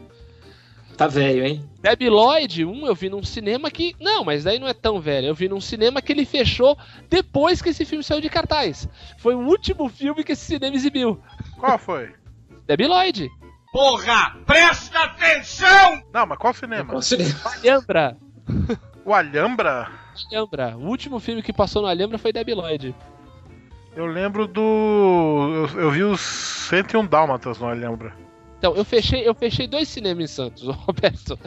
Tá 0.95 1.07
velho, 1.07 1.43
hein? 1.43 1.67
Debbie 1.81 2.09
Lloyd, 2.09 2.65
um 2.65 2.85
eu 2.85 2.93
vi 2.93 3.09
num 3.09 3.23
cinema 3.23 3.71
que. 3.71 3.95
Não, 3.99 4.23
mas 4.23 4.43
daí 4.43 4.59
não 4.59 4.67
é 4.67 4.73
tão 4.73 4.99
velho. 4.99 5.27
Eu 5.27 5.35
vi 5.35 5.49
num 5.49 5.61
cinema 5.61 6.01
que 6.01 6.11
ele 6.11 6.25
fechou 6.25 6.77
depois 7.09 7.61
que 7.61 7.69
esse 7.69 7.85
filme 7.85 8.03
saiu 8.03 8.21
de 8.21 8.29
cartaz. 8.29 8.87
Foi 9.17 9.33
o 9.33 9.39
último 9.39 9.89
filme 9.89 10.23
que 10.23 10.33
esse 10.33 10.45
cinema 10.45 10.75
exibiu. 10.75 11.19
Qual 11.59 11.79
foi? 11.79 12.13
Debbie 12.67 12.87
Lloyd. 12.87 13.40
Porra, 13.71 14.35
presta 14.45 14.99
atenção! 14.99 16.03
Não, 16.13 16.25
mas 16.25 16.37
qual 16.37 16.53
cinema? 16.53 16.85
Qual 16.85 17.01
cinema? 17.01 17.39
Alhambra. 17.45 18.17
O 19.03 19.15
Alhambra? 19.15 19.89
Alhambra. 20.31 20.77
O 20.77 20.87
último 20.87 21.19
filme 21.19 21.41
que 21.41 21.51
passou 21.51 21.81
no 21.81 21.87
Alhambra 21.87 22.19
foi 22.19 22.31
Debbie 22.31 22.53
Lloyd. 22.53 22.93
Eu 23.95 24.05
lembro 24.05 24.45
do. 24.45 24.61
Eu, 25.73 25.79
eu 25.79 25.91
vi 25.91 26.03
os 26.03 26.21
101 26.21 27.07
Dálmatas 27.07 27.57
no 27.57 27.67
Alhambra. 27.67 28.15
Então, 28.59 28.75
eu 28.75 28.85
fechei, 28.85 29.27
eu 29.27 29.33
fechei 29.33 29.67
dois 29.67 29.87
cinemas 29.87 30.25
em 30.25 30.27
Santos, 30.27 30.67
Roberto. 30.85 31.37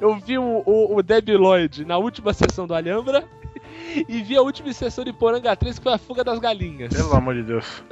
Eu 0.00 0.18
vi 0.18 0.38
o, 0.38 0.62
o, 0.64 0.96
o 0.96 1.02
Debbie 1.02 1.36
Lloyd 1.36 1.84
na 1.84 1.98
última 1.98 2.32
sessão 2.32 2.66
do 2.66 2.74
Alhambra 2.74 3.28
e 4.08 4.22
vi 4.22 4.34
a 4.34 4.40
última 4.40 4.72
sessão 4.72 5.04
de 5.04 5.12
Poranga 5.12 5.54
3, 5.54 5.78
que 5.78 5.82
foi 5.82 5.92
a 5.92 5.98
Fuga 5.98 6.24
das 6.24 6.38
Galinhas. 6.38 6.94
Pelo 6.94 7.14
amor 7.14 7.34
de 7.34 7.42
Deus. 7.42 7.84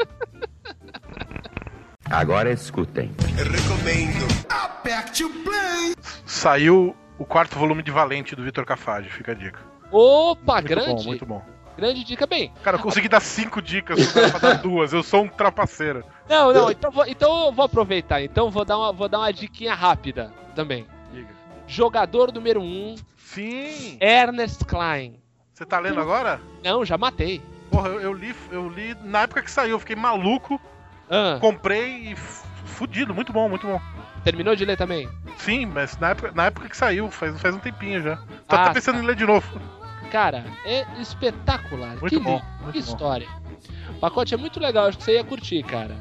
Agora 2.11 2.51
escutem. 2.51 3.13
Recomendo. 3.37 4.27
Aperte 4.49 5.23
o 5.25 5.31
play. 5.45 5.95
Saiu 6.27 6.97
o 7.17 7.25
quarto 7.25 7.57
volume 7.57 7.85
de 7.85 7.91
Valente 7.93 8.35
do 8.35 8.43
Vitor 8.43 8.65
Cafage, 8.65 9.09
fica 9.09 9.31
a 9.31 9.35
dica. 9.35 9.61
Opa, 9.93 10.55
Muito 10.55 10.69
grande. 10.69 10.89
bom, 10.89 11.03
muito 11.05 11.27
bom. 11.27 11.43
Grande 11.77 12.03
dica, 12.05 12.27
bem. 12.27 12.53
Cara, 12.65 12.77
eu 12.77 12.83
consegui 12.83 13.09
dar 13.09 13.21
cinco 13.21 13.63
dicas 13.63 14.13
pra 14.13 14.39
dar 14.39 14.55
duas. 14.61 14.93
Eu 14.93 15.03
sou 15.05 15.23
um 15.23 15.29
trapaceiro. 15.29 16.05
Não, 16.29 16.53
não, 16.53 16.71
então, 16.71 16.91
vou, 16.91 17.07
então 17.07 17.47
eu 17.47 17.53
vou 17.53 17.65
aproveitar. 17.65 18.21
Então 18.21 18.51
vou 18.51 18.65
dar 18.65 18.77
uma, 18.77 18.93
vou 18.93 19.09
dar 19.09 19.19
uma 19.19 19.33
diquinha 19.33 19.75
rápida 19.75 20.33
também. 20.55 20.87
Diga. 21.13 21.29
Jogador 21.67 22.33
número 22.33 22.61
1, 22.61 22.65
um, 22.65 22.95
Sim! 23.19 23.97
Ernest 24.01 24.65
Klein. 24.65 25.21
Você 25.55 25.65
tá 25.65 25.79
lendo 25.79 26.01
agora? 26.01 26.41
Não, 26.65 26.85
já 26.85 26.99
matei. 26.99 27.41
Porra, 27.71 27.89
eu, 27.89 28.01
eu 28.01 28.13
li, 28.13 28.35
eu 28.51 28.69
li 28.69 28.97
na 29.05 29.23
época 29.23 29.43
que 29.43 29.51
saiu, 29.51 29.73
eu 29.73 29.79
fiquei 29.79 29.95
maluco, 29.97 30.61
Ah, 31.11 31.39
comprei 31.41 32.13
e 32.13 32.17
fudido, 32.17 33.13
muito 33.15 33.33
bom, 33.33 33.49
muito 33.49 33.67
bom. 33.67 33.81
terminou 34.25 34.55
de 34.55 34.65
ler 34.65 34.77
também? 34.77 35.09
Sim, 35.39 35.67
mas 35.67 35.99
na 35.99 36.11
época, 36.11 36.33
na 36.35 36.47
época 36.47 36.69
que 36.69 36.77
saiu, 36.77 37.11
faz, 37.11 37.41
faz 37.41 37.55
um 37.55 37.59
tempinho 37.59 38.03
já. 38.03 38.17
Tô 38.47 38.57
Ah, 38.57 38.65
até 38.65 38.75
pensando 38.75 38.99
em 38.99 39.07
ler 39.07 39.17
de 39.17 39.25
novo. 39.27 39.61
Cara, 40.11 40.45
é 40.65 40.85
espetacular. 41.01 41.97
Muito 42.01 42.09
que 42.09 42.19
bom, 42.19 42.35
lindo, 42.37 42.45
muito 42.63 42.73
que 42.73 42.83
bom. 42.83 42.85
história. 42.93 43.29
O 43.91 43.95
pacote 44.01 44.35
é 44.35 44.37
muito 44.37 44.59
legal, 44.61 44.87
acho 44.89 44.99
que 44.99 45.05
você 45.05 45.15
ia 45.15 45.25
curtir, 45.25 45.63
cara. 45.63 45.97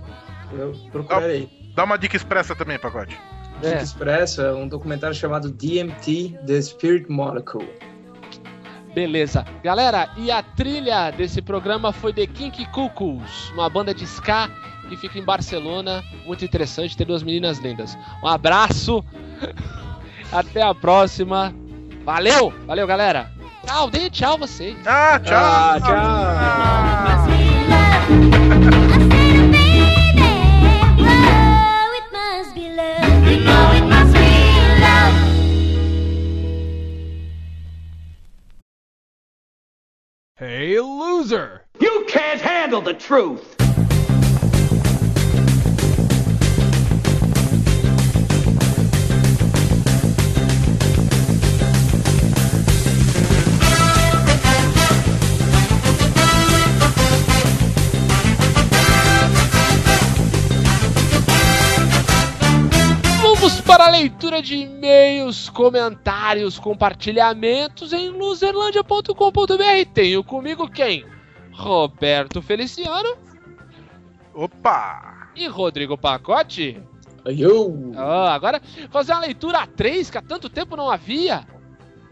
Eu 0.52 0.74
procurarei. 0.92 1.50
Dá 1.76 1.84
uma 1.84 1.98
dica 1.98 2.16
expressa 2.16 2.56
também, 2.56 2.78
pacote. 2.80 3.18
Dica 3.62 3.76
É. 3.76 3.82
Expressa 3.84 4.42
é 4.44 4.54
um 4.54 4.68
documentário 4.68 5.16
chamado 5.16 5.52
DMT, 5.52 6.40
The 6.46 6.62
Spirit 6.62 7.10
Molecule. 7.12 7.70
Beleza. 8.94 9.46
Galera, 9.64 10.10
e 10.18 10.32
a 10.32 10.42
trilha 10.42 11.12
desse 11.12 11.42
programa 11.42 11.92
foi 11.94 12.12
The 12.12 12.26
Kinky 12.26 12.66
Cuckoos, 12.72 13.52
uma 13.52 13.70
banda 13.70 13.94
de 13.94 14.04
ska 14.06 14.50
que 14.90 14.98
fica 14.98 15.20
em 15.20 15.24
Barcelona. 15.24 16.04
Muito 16.26 16.44
interessante, 16.44 16.98
tem 16.98 17.06
duas 17.06 17.22
meninas 17.24 17.60
lindas. 17.60 17.98
Um 18.24 18.28
abraço, 18.28 19.04
até 20.32 20.62
a 20.62 20.74
próxima. 20.74 21.54
Valeu, 22.04 22.54
valeu, 22.66 22.88
galera. 22.88 23.32
Tchau, 23.66 23.90
dê 23.90 24.10
tchau 24.10 24.38
vocês. 24.38 24.76
Ah, 24.86 25.20
tchau! 25.20 25.38
Ah, 25.38 25.80
tchau! 25.80 27.00
love. 32.80 33.20
Hey, 40.36 40.80
loser! 40.80 41.64
You 41.82 42.06
can't 42.08 42.40
handle 42.40 42.82
the 42.82 42.94
truth. 42.94 43.69
Leitura 64.00 64.42
de 64.42 64.56
e-mails, 64.56 65.50
comentários, 65.50 66.58
compartilhamentos 66.58 67.92
em 67.92 68.08
loserlandia.com.br. 68.10 69.92
Tenho 69.94 70.24
comigo 70.24 70.70
quem? 70.70 71.06
Roberto 71.52 72.42
Feliciano 72.42 73.18
Opa! 74.34 75.30
e 75.36 75.48
Rodrigo 75.48 75.98
Pacote. 75.98 76.82
Eu! 77.26 77.92
Ah, 77.98 78.34
agora 78.34 78.62
fazer 78.90 79.12
uma 79.12 79.20
leitura 79.20 79.60
a 79.60 79.68
três 79.68 80.10
que 80.10 80.18
há 80.18 80.22
tanto 80.22 80.50
tempo 80.50 80.78
não 80.78 80.90
havia 80.90 81.46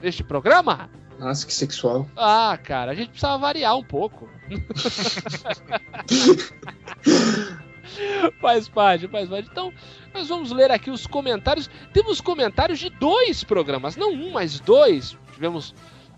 neste 0.01 0.25
programa. 0.25 0.89
Nossa, 1.17 1.47
que 1.47 1.53
sexual. 1.53 2.05
Ah, 2.17 2.59
cara, 2.61 2.91
a 2.91 2.95
gente 2.95 3.11
precisava 3.11 3.37
variar 3.37 3.77
um 3.77 3.83
pouco. 3.83 4.27
faz 8.41 8.67
parte, 8.67 9.07
faz 9.07 9.29
parte. 9.29 9.49
Então, 9.51 9.73
nós 10.13 10.27
vamos 10.27 10.51
ler 10.51 10.71
aqui 10.71 10.89
os 10.89 11.07
comentários. 11.07 11.69
Temos 11.93 12.21
comentários 12.21 12.79
de 12.79 12.89
dois 12.89 13.43
programas, 13.43 13.95
não 13.95 14.11
um, 14.11 14.31
mas 14.31 14.59
dois. 14.59 15.17
Tivemos 15.33 15.73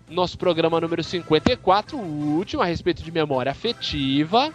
nosso 0.08 0.36
programa 0.36 0.80
número 0.80 1.02
54, 1.02 1.96
o 1.96 2.36
último, 2.36 2.62
a 2.62 2.66
respeito 2.66 3.02
de 3.02 3.12
memória 3.12 3.52
afetiva, 3.52 4.52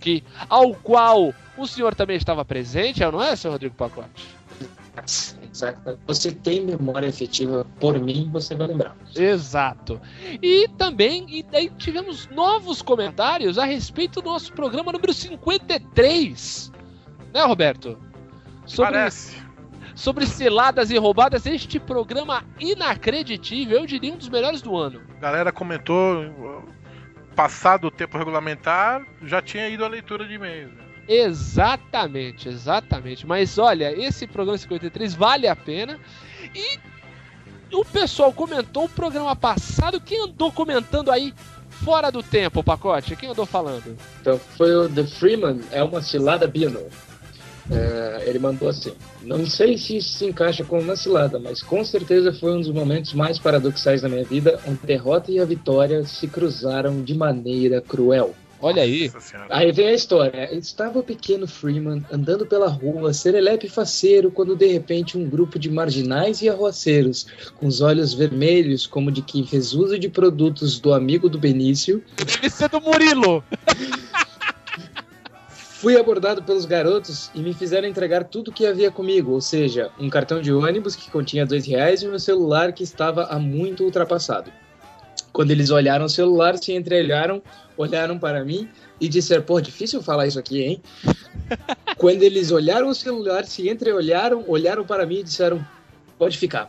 que 0.00 0.24
ao 0.48 0.74
qual 0.74 1.34
o 1.56 1.66
senhor 1.66 1.94
também 1.94 2.16
estava 2.16 2.44
presente, 2.44 3.00
não 3.00 3.22
é, 3.22 3.36
seu 3.36 3.50
Rodrigo 3.50 3.74
Pacote? 3.74 4.26
Exato. 5.52 5.98
Você 6.06 6.32
tem 6.32 6.64
memória 6.64 7.08
afetiva 7.08 7.66
por 7.80 7.98
mim, 7.98 8.28
você 8.32 8.54
vai 8.54 8.68
lembrar. 8.68 8.96
Exato. 9.14 10.00
E 10.42 10.68
também, 10.76 11.26
e 11.28 11.42
daí 11.42 11.70
tivemos 11.78 12.28
novos 12.28 12.82
comentários 12.82 13.58
a 13.58 13.64
respeito 13.64 14.20
do 14.20 14.30
nosso 14.30 14.52
programa 14.52 14.92
número 14.92 15.12
53. 15.12 16.72
Né, 17.32 17.42
Roberto? 17.42 17.98
Sobre, 18.66 18.92
Parece. 18.92 19.36
sobre 19.94 20.26
ciladas 20.26 20.90
e 20.90 20.98
roubadas, 20.98 21.46
este 21.46 21.80
programa 21.80 22.44
inacreditível, 22.60 23.78
eu 23.78 23.86
diria 23.86 24.12
um 24.12 24.16
dos 24.16 24.28
melhores 24.28 24.60
do 24.60 24.76
ano. 24.76 25.00
A 25.16 25.20
galera 25.20 25.52
comentou, 25.52 26.64
passado 27.34 27.86
o 27.86 27.90
tempo 27.90 28.18
regulamentar, 28.18 29.06
já 29.22 29.40
tinha 29.40 29.68
ido 29.68 29.84
a 29.84 29.88
leitura 29.88 30.26
de 30.26 30.34
e-mails. 30.34 30.72
né? 30.72 30.87
Exatamente, 31.08 32.48
exatamente. 32.48 33.26
Mas 33.26 33.56
olha, 33.56 33.90
esse 33.98 34.26
programa 34.26 34.58
53 34.58 35.14
vale 35.14 35.48
a 35.48 35.56
pena. 35.56 35.98
E 36.54 36.78
o 37.74 37.84
pessoal 37.84 38.32
comentou 38.32 38.84
o 38.84 38.88
programa 38.88 39.34
passado. 39.34 40.00
Quem 40.00 40.24
andou 40.24 40.52
comentando 40.52 41.10
aí 41.10 41.32
fora 41.70 42.10
do 42.12 42.22
tempo, 42.22 42.62
pacote? 42.62 43.16
Quem 43.16 43.30
andou 43.30 43.46
falando? 43.46 43.96
Então, 44.20 44.38
foi 44.56 44.74
o 44.74 44.88
The 44.88 45.04
Freeman, 45.04 45.60
é 45.72 45.82
uma 45.82 46.02
cilada 46.02 46.46
Bino. 46.46 46.80
É, 47.70 48.24
ele 48.26 48.38
mandou 48.38 48.68
assim: 48.68 48.92
Não 49.22 49.44
sei 49.46 49.76
se 49.76 49.98
isso 49.98 50.10
se 50.10 50.24
encaixa 50.24 50.64
como 50.64 50.80
uma 50.80 50.96
cilada, 50.96 51.38
mas 51.38 51.62
com 51.62 51.84
certeza 51.84 52.32
foi 52.32 52.54
um 52.54 52.60
dos 52.60 52.70
momentos 52.70 53.12
mais 53.12 53.38
paradoxais 53.38 54.00
da 54.00 54.08
minha 54.08 54.24
vida, 54.24 54.58
onde 54.66 54.78
a 54.82 54.86
derrota 54.86 55.30
e 55.30 55.38
a 55.38 55.44
vitória 55.44 56.04
se 56.04 56.26
cruzaram 56.26 57.02
de 57.02 57.14
maneira 57.14 57.82
cruel. 57.82 58.34
Olha 58.60 58.82
aí. 58.82 59.10
Aí 59.48 59.72
vem 59.72 59.88
a 59.88 59.94
história. 59.94 60.54
Estava 60.54 60.98
o 60.98 61.02
pequeno 61.02 61.46
Freeman 61.46 62.04
andando 62.10 62.44
pela 62.44 62.68
rua, 62.68 63.12
serelepe 63.12 63.66
e 63.66 63.70
faceiro, 63.70 64.30
quando 64.30 64.56
de 64.56 64.66
repente 64.66 65.16
um 65.16 65.28
grupo 65.28 65.58
de 65.58 65.70
marginais 65.70 66.42
e 66.42 66.48
arruaceiros, 66.48 67.26
com 67.56 67.66
os 67.66 67.80
olhos 67.80 68.12
vermelhos 68.12 68.86
como 68.86 69.12
de 69.12 69.22
quem 69.22 69.46
fez 69.46 69.72
uso 69.74 69.98
de 69.98 70.08
produtos 70.08 70.80
do 70.80 70.92
amigo 70.92 71.28
do 71.28 71.38
Benício, 71.38 72.02
Deve 72.16 72.50
ser 72.50 72.68
do 72.68 72.80
Murilo. 72.80 73.44
Fui 75.80 75.96
abordado 75.96 76.42
pelos 76.42 76.64
garotos 76.64 77.30
e 77.32 77.38
me 77.40 77.54
fizeram 77.54 77.86
entregar 77.86 78.24
tudo 78.24 78.50
que 78.50 78.66
havia 78.66 78.90
comigo, 78.90 79.30
ou 79.30 79.40
seja, 79.40 79.92
um 79.98 80.10
cartão 80.10 80.42
de 80.42 80.52
ônibus 80.52 80.96
que 80.96 81.08
continha 81.08 81.46
dois 81.46 81.64
reais 81.64 82.02
e 82.02 82.08
um 82.08 82.18
celular 82.18 82.72
que 82.72 82.82
estava 82.82 83.26
há 83.26 83.38
muito 83.38 83.84
ultrapassado. 83.84 84.50
Quando 85.38 85.52
eles 85.52 85.70
olharam 85.70 86.06
o 86.06 86.08
celular, 86.08 86.58
se 86.58 86.72
entreolharam, 86.72 87.40
olharam 87.76 88.18
para 88.18 88.44
mim 88.44 88.68
e 89.00 89.08
disseram, 89.08 89.44
pô, 89.44 89.60
difícil 89.60 90.02
falar 90.02 90.26
isso 90.26 90.36
aqui, 90.36 90.64
hein? 90.64 90.82
Quando 91.96 92.24
eles 92.24 92.50
olharam 92.50 92.88
o 92.88 92.94
celular, 92.94 93.44
se 93.44 93.68
entreolharam, 93.68 94.44
olharam 94.48 94.84
para 94.84 95.06
mim 95.06 95.20
e 95.20 95.22
disseram, 95.22 95.64
pode 96.18 96.36
ficar. 96.36 96.68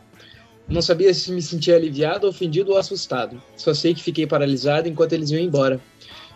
Não 0.68 0.84
sabia 0.84 1.12
se 1.16 1.32
me 1.32 1.42
sentia 1.42 1.76
aliviado, 1.76 2.28
ofendido 2.28 2.74
ou 2.74 2.78
assustado. 2.78 3.42
Só 3.58 3.74
sei 3.74 3.96
que 3.96 4.04
fiquei 4.04 4.28
paralisado 4.28 4.88
enquanto 4.88 5.14
eles 5.14 5.32
iam 5.32 5.42
embora. 5.42 5.82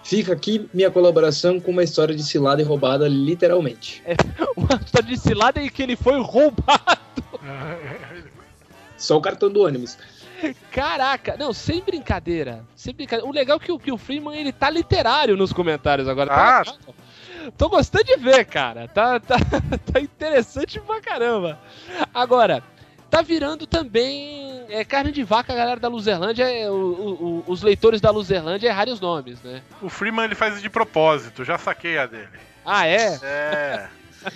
Fica 0.04 0.34
aqui 0.34 0.68
minha 0.74 0.90
colaboração 0.90 1.60
com 1.60 1.70
uma 1.70 1.84
história 1.84 2.16
de 2.16 2.24
cilada 2.24 2.64
e 2.64 2.66
roubada, 2.66 3.08
literalmente. 3.08 4.02
Uma 4.58 4.82
história 4.84 5.08
de 5.08 5.18
cilada 5.20 5.62
e 5.62 5.70
que 5.70 5.84
ele 5.84 5.96
foi 5.96 6.20
roubado. 6.20 7.00
Só 8.98 9.18
o 9.18 9.22
cartão 9.22 9.52
do 9.52 9.62
ônibus. 9.62 10.00
Caraca, 10.72 11.36
não, 11.38 11.54
sem 11.54 11.82
brincadeira. 11.82 12.64
Sem 12.76 12.94
brincadeira. 12.94 13.30
O 13.30 13.34
legal 13.34 13.58
é 13.58 13.60
que 13.60 13.72
o, 13.72 13.80
que 13.80 13.92
o 13.92 13.98
Freeman 13.98 14.36
ele 14.38 14.52
tá 14.52 14.70
literário 14.70 15.38
nos 15.38 15.54
comentários 15.54 16.08
agora. 16.08 16.30
Tá 16.30 16.58
Ah. 16.58 16.60
legal. 16.60 16.96
Tô 17.58 17.68
gostando 17.70 18.06
de 18.06 18.16
ver, 18.18 18.46
cara. 18.46 18.88
Tá, 18.88 19.20
tá, 19.20 19.36
tá 19.92 20.00
interessante 20.00 20.80
pra 20.80 21.02
caramba. 21.02 21.60
Agora, 22.14 22.64
tá 23.10 23.22
virando 23.22 23.68
também 23.68 24.64
é, 24.70 24.86
carne 24.86 25.12
de 25.12 25.24
vaca, 25.24 25.52
a 25.52 25.56
galera 25.56 25.80
da 25.80 25.90
Luzerlândia. 25.90 26.50
é, 26.50 26.70
o- 26.70 26.74
o- 26.74 27.44
os 27.48 27.62
leitores 27.62 28.00
da 28.00 28.12
Luzerlândia 28.12 28.70
errarem 28.70 28.94
os 28.94 29.02
nomes, 29.02 29.42
né? 29.44 29.62
O 29.82 29.90
Freeman 29.90 30.24
ele 30.26 30.36
faz 30.36 30.62
de 30.62 30.70
propósito, 30.70 31.44
já 31.44 31.58
saquei 31.58 31.98
a 31.98 32.06
dele. 32.06 32.30
Ah, 32.66 32.88
é? 32.88 33.20
É. 33.22 33.88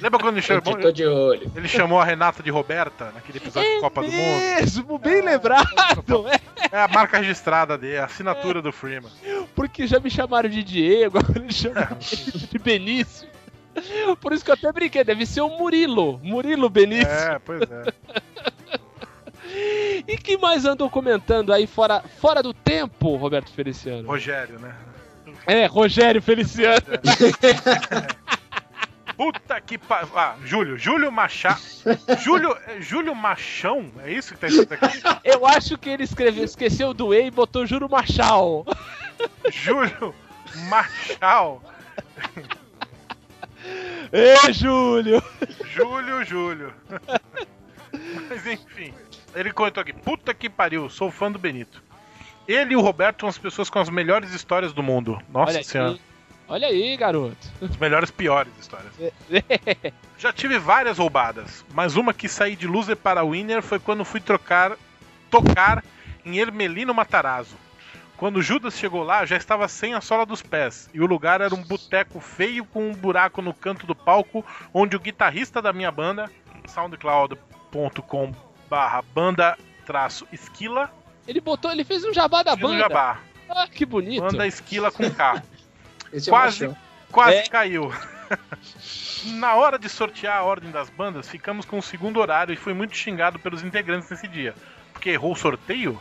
Lembra 0.02 0.20
quando 0.20 0.34
ele 0.38 0.40
Eu 0.40 0.44
chamou, 0.44 0.76
que 0.76 0.82
tô 0.82 0.92
de 0.92 1.06
olho. 1.06 1.52
ele 1.56 1.68
chamou 1.68 2.00
a 2.00 2.06
Renata 2.06 2.42
de 2.44 2.50
Roberta 2.50 3.12
naquele 3.14 3.38
episódio 3.38 3.70
de 3.76 3.80
Copa 3.82 4.02
do 4.02 4.12
Mundo? 4.12 4.40
Mesmo, 4.40 4.98
bem 4.98 5.22
lembrado. 5.22 5.68
É, 6.72 6.78
É 6.78 6.82
a 6.82 6.88
marca 6.88 7.18
registrada 7.20 7.78
dele, 7.78 7.98
a 7.98 8.06
assinatura 8.06 8.62
do 8.62 8.72
Freeman. 8.72 9.12
porque 9.56 9.88
já 9.88 10.00
me 10.00 10.10
chamaram 10.10 10.50
de 10.50 10.64
Diego, 10.64 11.18
agora 11.20 11.40
eles 11.40 11.56
chamam 11.56 11.88
de 12.00 12.60
Benício. 12.60 13.28
Por 14.20 14.34
isso 14.34 14.44
que 14.44 14.50
eu 14.52 14.56
até 14.56 14.72
brinquei, 14.72 15.04
deve 15.04 15.26
ser 15.26 15.42
o 15.42 15.50
Murilo. 15.50 16.20
Murilo 16.24 16.70
Benício. 16.70 17.08
É, 17.08 17.40
pois 17.40 17.62
é. 17.62 17.84
E 20.08 20.18
que 20.18 20.38
mais 20.38 20.66
andou 20.66 20.90
comentando 20.90 21.54
aí 21.54 21.66
fora, 21.66 22.04
fora 22.20 22.44
do 22.44 22.54
tempo, 22.54 23.16
Roberto 23.16 23.50
Feliciano? 23.52 24.06
Rogério, 24.08 24.60
né? 24.60 24.76
É, 25.48 25.66
Rogério 25.66 26.22
Feliciano. 26.22 26.82
Puta 29.18 29.60
que 29.60 29.80
pa... 29.80 30.08
Ah, 30.16 30.36
Júlio, 30.46 30.78
Júlio 30.78 31.12
Machado. 31.12 31.60
Júlio, 32.20 32.56
é 32.68 32.80
Júlio 32.80 33.16
Machão? 33.16 33.92
É 34.04 34.12
isso 34.12 34.36
que 34.36 34.40
tá 34.40 34.48
escrito 34.48 34.74
aqui? 34.74 35.02
Eu 35.24 35.46
acho 35.46 35.76
que 35.78 35.90
ele 35.90 36.04
escreveu, 36.04 36.44
esqueceu 36.44 36.94
do 36.94 37.14
E 37.14 37.26
e 37.26 37.32
botou 37.32 37.66
Juro 37.66 37.90
Machal. 37.90 38.64
Júlio 39.52 40.14
Machal. 40.70 41.64
Ê, 44.14 44.54
Júlio! 44.54 45.22
Júlio, 45.66 46.24
Júlio. 46.24 46.74
Mas 48.30 48.46
enfim, 48.46 48.94
ele 49.36 49.52
comentou 49.52 49.82
aqui: 49.82 49.94
Puta 49.94 50.34
que 50.34 50.50
pariu, 50.50 50.90
sou 50.90 51.12
fã 51.12 51.32
do 51.32 51.40
Benito. 51.40 51.84
Ele 52.48 52.74
e 52.74 52.78
o 52.78 52.82
Roberto 52.82 53.22
são 53.22 53.30
as 53.30 53.38
pessoas 53.38 53.70
com 53.70 53.80
as 53.80 53.90
melhores 53.90 54.34
histórias 54.34 54.72
do 54.72 54.82
mundo. 54.82 55.20
Nossa 55.30 55.54
Olha 55.54 55.64
senhora. 55.64 56.00
Olha 56.48 56.68
aí, 56.68 56.96
garoto. 56.98 57.36
As 57.62 57.76
melhores 57.78 58.12
piores 58.12 58.52
histórias. 58.60 58.94
Já 60.18 60.34
tive 60.34 60.58
várias 60.58 60.98
roubadas, 60.98 61.64
mas 61.74 61.96
uma 61.96 62.14
que 62.14 62.28
saí 62.28 62.56
de 62.56 62.68
loser 62.68 62.98
para 62.98 63.24
winner 63.24 63.62
foi 63.62 63.80
quando 63.80 64.04
fui 64.04 64.20
trocar, 64.20 64.76
tocar 65.30 65.84
em 66.26 66.38
Ermelino 66.40 66.94
Matarazzo. 66.94 67.56
Quando 68.18 68.42
Judas 68.42 68.74
chegou 68.76 69.04
lá, 69.04 69.26
já 69.28 69.38
estava 69.38 69.68
sem 69.68 69.94
a 69.94 70.02
sola 70.02 70.26
dos 70.26 70.42
pés, 70.42 70.90
e 70.92 71.00
o 71.00 71.06
lugar 71.06 71.40
era 71.40 71.54
um 71.54 71.62
boteco 71.62 72.20
feio 72.20 72.66
com 72.66 72.90
um 72.90 72.94
buraco 72.96 73.44
no 73.44 73.54
canto 73.54 73.86
do 73.86 73.94
palco, 73.94 74.44
onde 74.74 74.96
o 74.96 75.00
guitarrista 75.00 75.62
da 75.62 75.72
minha 75.72 75.92
banda, 75.92 76.28
soundcloud.com 76.68 78.34
barra 78.70 79.02
banda 79.14 79.56
traço 79.86 80.28
esquila, 80.34 80.92
Ele 81.28 81.40
botou, 81.40 81.72
ele 81.72 81.84
fez 81.86 82.04
um 82.04 82.14
jabá 82.14 82.42
da 82.44 82.54
fez 82.58 82.66
um 82.66 82.70
banda. 82.72 82.80
jabá, 82.80 83.20
Ah, 83.50 83.68
que 83.68 83.86
bonito. 83.86 84.22
banda 84.22 84.48
esquila 84.48 84.92
com 84.92 85.10
K. 85.12 85.44
Esse 86.18 86.30
Quase. 86.30 86.66
é 86.66 86.68
machão. 86.68 86.82
Quase 87.12 87.38
É. 87.38 87.44
caiu. 87.48 87.92
Na 89.40 89.56
hora 89.56 89.80
de 89.80 89.88
sortear 89.90 90.38
a 90.38 90.44
ordem 90.44 90.70
das 90.72 90.90
bandas, 90.90 91.30
ficamos 91.30 91.66
com 91.66 91.78
o 91.78 91.82
segundo 91.82 92.20
horário 92.20 92.54
e 92.54 92.58
fui 92.58 92.74
muito 92.74 92.96
xingado 92.96 93.40
pelos 93.40 93.64
integrantes 93.64 94.10
nesse 94.10 94.28
dia. 94.28 94.54
Porque 94.94 95.10
errou 95.10 95.32
o 95.32 95.36
sorteio? 95.36 96.00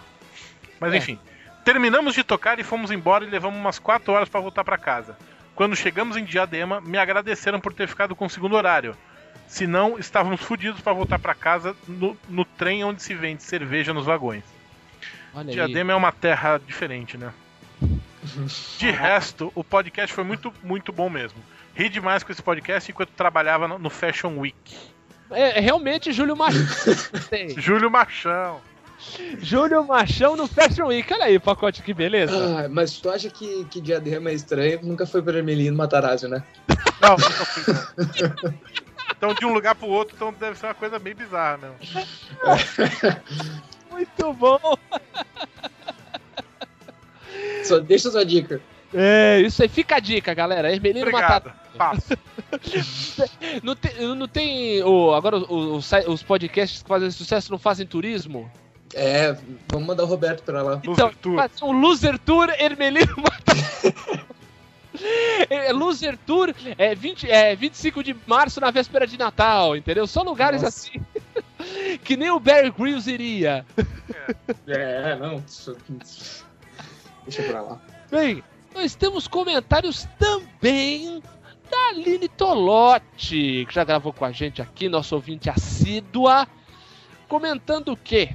Mas 0.80 0.92
É. 0.92 0.96
enfim. 0.96 1.18
Terminamos 1.64 2.14
de 2.14 2.22
tocar 2.22 2.58
e 2.58 2.64
fomos 2.64 2.90
embora 2.90 3.24
e 3.24 3.30
levamos 3.30 3.58
umas 3.58 3.78
4 3.78 4.12
horas 4.12 4.28
para 4.28 4.40
voltar 4.40 4.64
para 4.64 4.78
casa. 4.78 5.16
Quando 5.54 5.74
chegamos 5.74 6.16
em 6.16 6.24
Diadema, 6.24 6.80
me 6.80 6.98
agradeceram 6.98 7.60
por 7.60 7.72
ter 7.72 7.88
ficado 7.88 8.14
com 8.14 8.26
o 8.26 8.30
segundo 8.30 8.54
horário. 8.56 8.96
Senão, 9.48 9.98
estávamos 9.98 10.40
fodidos 10.42 10.80
para 10.80 10.92
voltar 10.92 11.18
para 11.18 11.34
casa 11.34 11.74
no, 11.88 12.16
no 12.28 12.44
trem 12.44 12.84
onde 12.84 13.02
se 13.02 13.14
vende 13.14 13.42
cerveja 13.42 13.92
nos 13.94 14.04
vagões. 14.04 14.44
Olha 15.34 15.48
aí. 15.48 15.54
Diadema 15.54 15.92
é 15.92 15.96
uma 15.96 16.12
terra 16.12 16.58
diferente, 16.58 17.16
né? 17.16 17.32
De 18.78 18.90
resto, 18.90 19.52
o 19.54 19.62
podcast 19.62 20.14
foi 20.14 20.24
muito, 20.24 20.52
muito 20.62 20.92
bom 20.92 21.08
mesmo. 21.08 21.38
Ri 21.74 21.88
demais 21.88 22.22
com 22.22 22.32
esse 22.32 22.42
podcast 22.42 22.90
enquanto 22.90 23.10
trabalhava 23.10 23.68
no- 23.68 23.90
Fashion 23.90 24.38
Week. 24.38 24.76
É, 25.30 25.58
é 25.58 25.60
realmente 25.60 26.12
Júlio 26.12 26.36
Machão. 26.36 26.60
Júlio 27.58 27.90
Machão. 27.90 28.60
Júlio 29.40 29.84
Machão 29.84 30.36
no 30.36 30.46
Fashion 30.48 30.86
Week. 30.86 31.12
Olha 31.12 31.24
aí, 31.24 31.38
pacote, 31.38 31.82
que 31.82 31.92
beleza. 31.92 32.34
Ah, 32.64 32.68
mas 32.68 32.98
tu 32.98 33.10
acha 33.10 33.28
que, 33.28 33.64
que 33.66 33.80
Diadema 33.80 34.30
é 34.30 34.34
estranho? 34.34 34.80
Nunca 34.82 35.06
foi 35.06 35.20
para 35.22 35.36
Ermelino 35.38 35.76
Matarazzo, 35.76 36.28
né? 36.28 36.42
Não, 37.00 37.10
nunca 37.10 37.44
fui. 37.44 37.74
Então, 39.16 39.34
de 39.34 39.44
um 39.46 39.52
lugar 39.52 39.74
pro 39.74 39.86
outro, 39.86 40.14
então 40.16 40.32
deve 40.32 40.58
ser 40.58 40.66
uma 40.66 40.74
coisa 40.74 40.98
meio 40.98 41.14
bizarra 41.16 41.58
mesmo. 41.58 41.76
Muito 43.90 44.32
bom. 44.34 44.78
Só 47.66 47.78
deixa 47.78 48.10
sua 48.10 48.24
dica. 48.24 48.60
É, 48.94 49.40
isso 49.40 49.62
aí. 49.62 49.68
Fica 49.68 49.96
a 49.96 50.00
dica, 50.00 50.32
galera. 50.32 50.72
Ermelino 50.72 51.06
Obrigado. 51.08 51.52
Matata. 51.76 52.18
Não 53.62 53.76
tem, 53.76 54.14
não 54.14 54.26
tem 54.28 54.82
o, 54.82 55.12
agora 55.12 55.36
o- 55.36 55.76
o 55.76 55.82
sai- 55.82 56.06
os 56.06 56.22
podcasts 56.22 56.82
que 56.82 56.88
fazem 56.88 57.10
sucesso 57.10 57.50
não 57.52 57.58
fazem 57.58 57.86
turismo? 57.86 58.50
É, 58.94 59.36
vamos 59.70 59.86
mandar 59.86 60.04
o 60.04 60.06
Roberto 60.06 60.42
pra 60.42 60.62
lá. 60.62 60.76
Então, 60.82 60.92
Loser 60.92 61.14
Tour. 61.20 61.36
faz 61.36 61.62
um 61.62 61.72
Loser 61.72 62.18
Tour 62.18 62.48
Ermelino 62.58 63.14
Matata. 63.16 63.94
É, 65.50 65.70
Loser 65.74 66.16
Tour 66.26 66.54
é, 66.78 66.94
20, 66.94 67.30
é 67.30 67.54
25 67.54 68.02
de 68.02 68.16
março 68.26 68.58
na 68.60 68.70
véspera 68.70 69.06
de 69.06 69.18
Natal, 69.18 69.76
entendeu? 69.76 70.06
Só 70.06 70.22
lugares 70.22 70.62
Nossa. 70.62 70.88
assim. 70.88 71.00
que 72.02 72.16
nem 72.16 72.30
o 72.30 72.40
Barry 72.40 72.70
Grylls 72.70 73.10
iria. 73.10 73.66
É, 74.66 75.14
não. 75.16 75.42
Deixa 77.26 77.42
pra 77.42 77.60
lá. 77.60 77.80
Bem, 78.10 78.42
nós 78.74 78.94
temos 78.94 79.26
comentários 79.26 80.06
também 80.18 81.22
da 81.70 81.88
Aline 81.88 82.28
Tolotti, 82.28 83.66
que 83.66 83.74
já 83.74 83.82
gravou 83.84 84.12
com 84.12 84.24
a 84.24 84.32
gente 84.32 84.62
aqui, 84.62 84.88
nosso 84.88 85.14
ouvinte 85.14 85.50
assídua, 85.50 86.46
comentando 87.28 87.92
o 87.92 87.96
quê? 87.96 88.34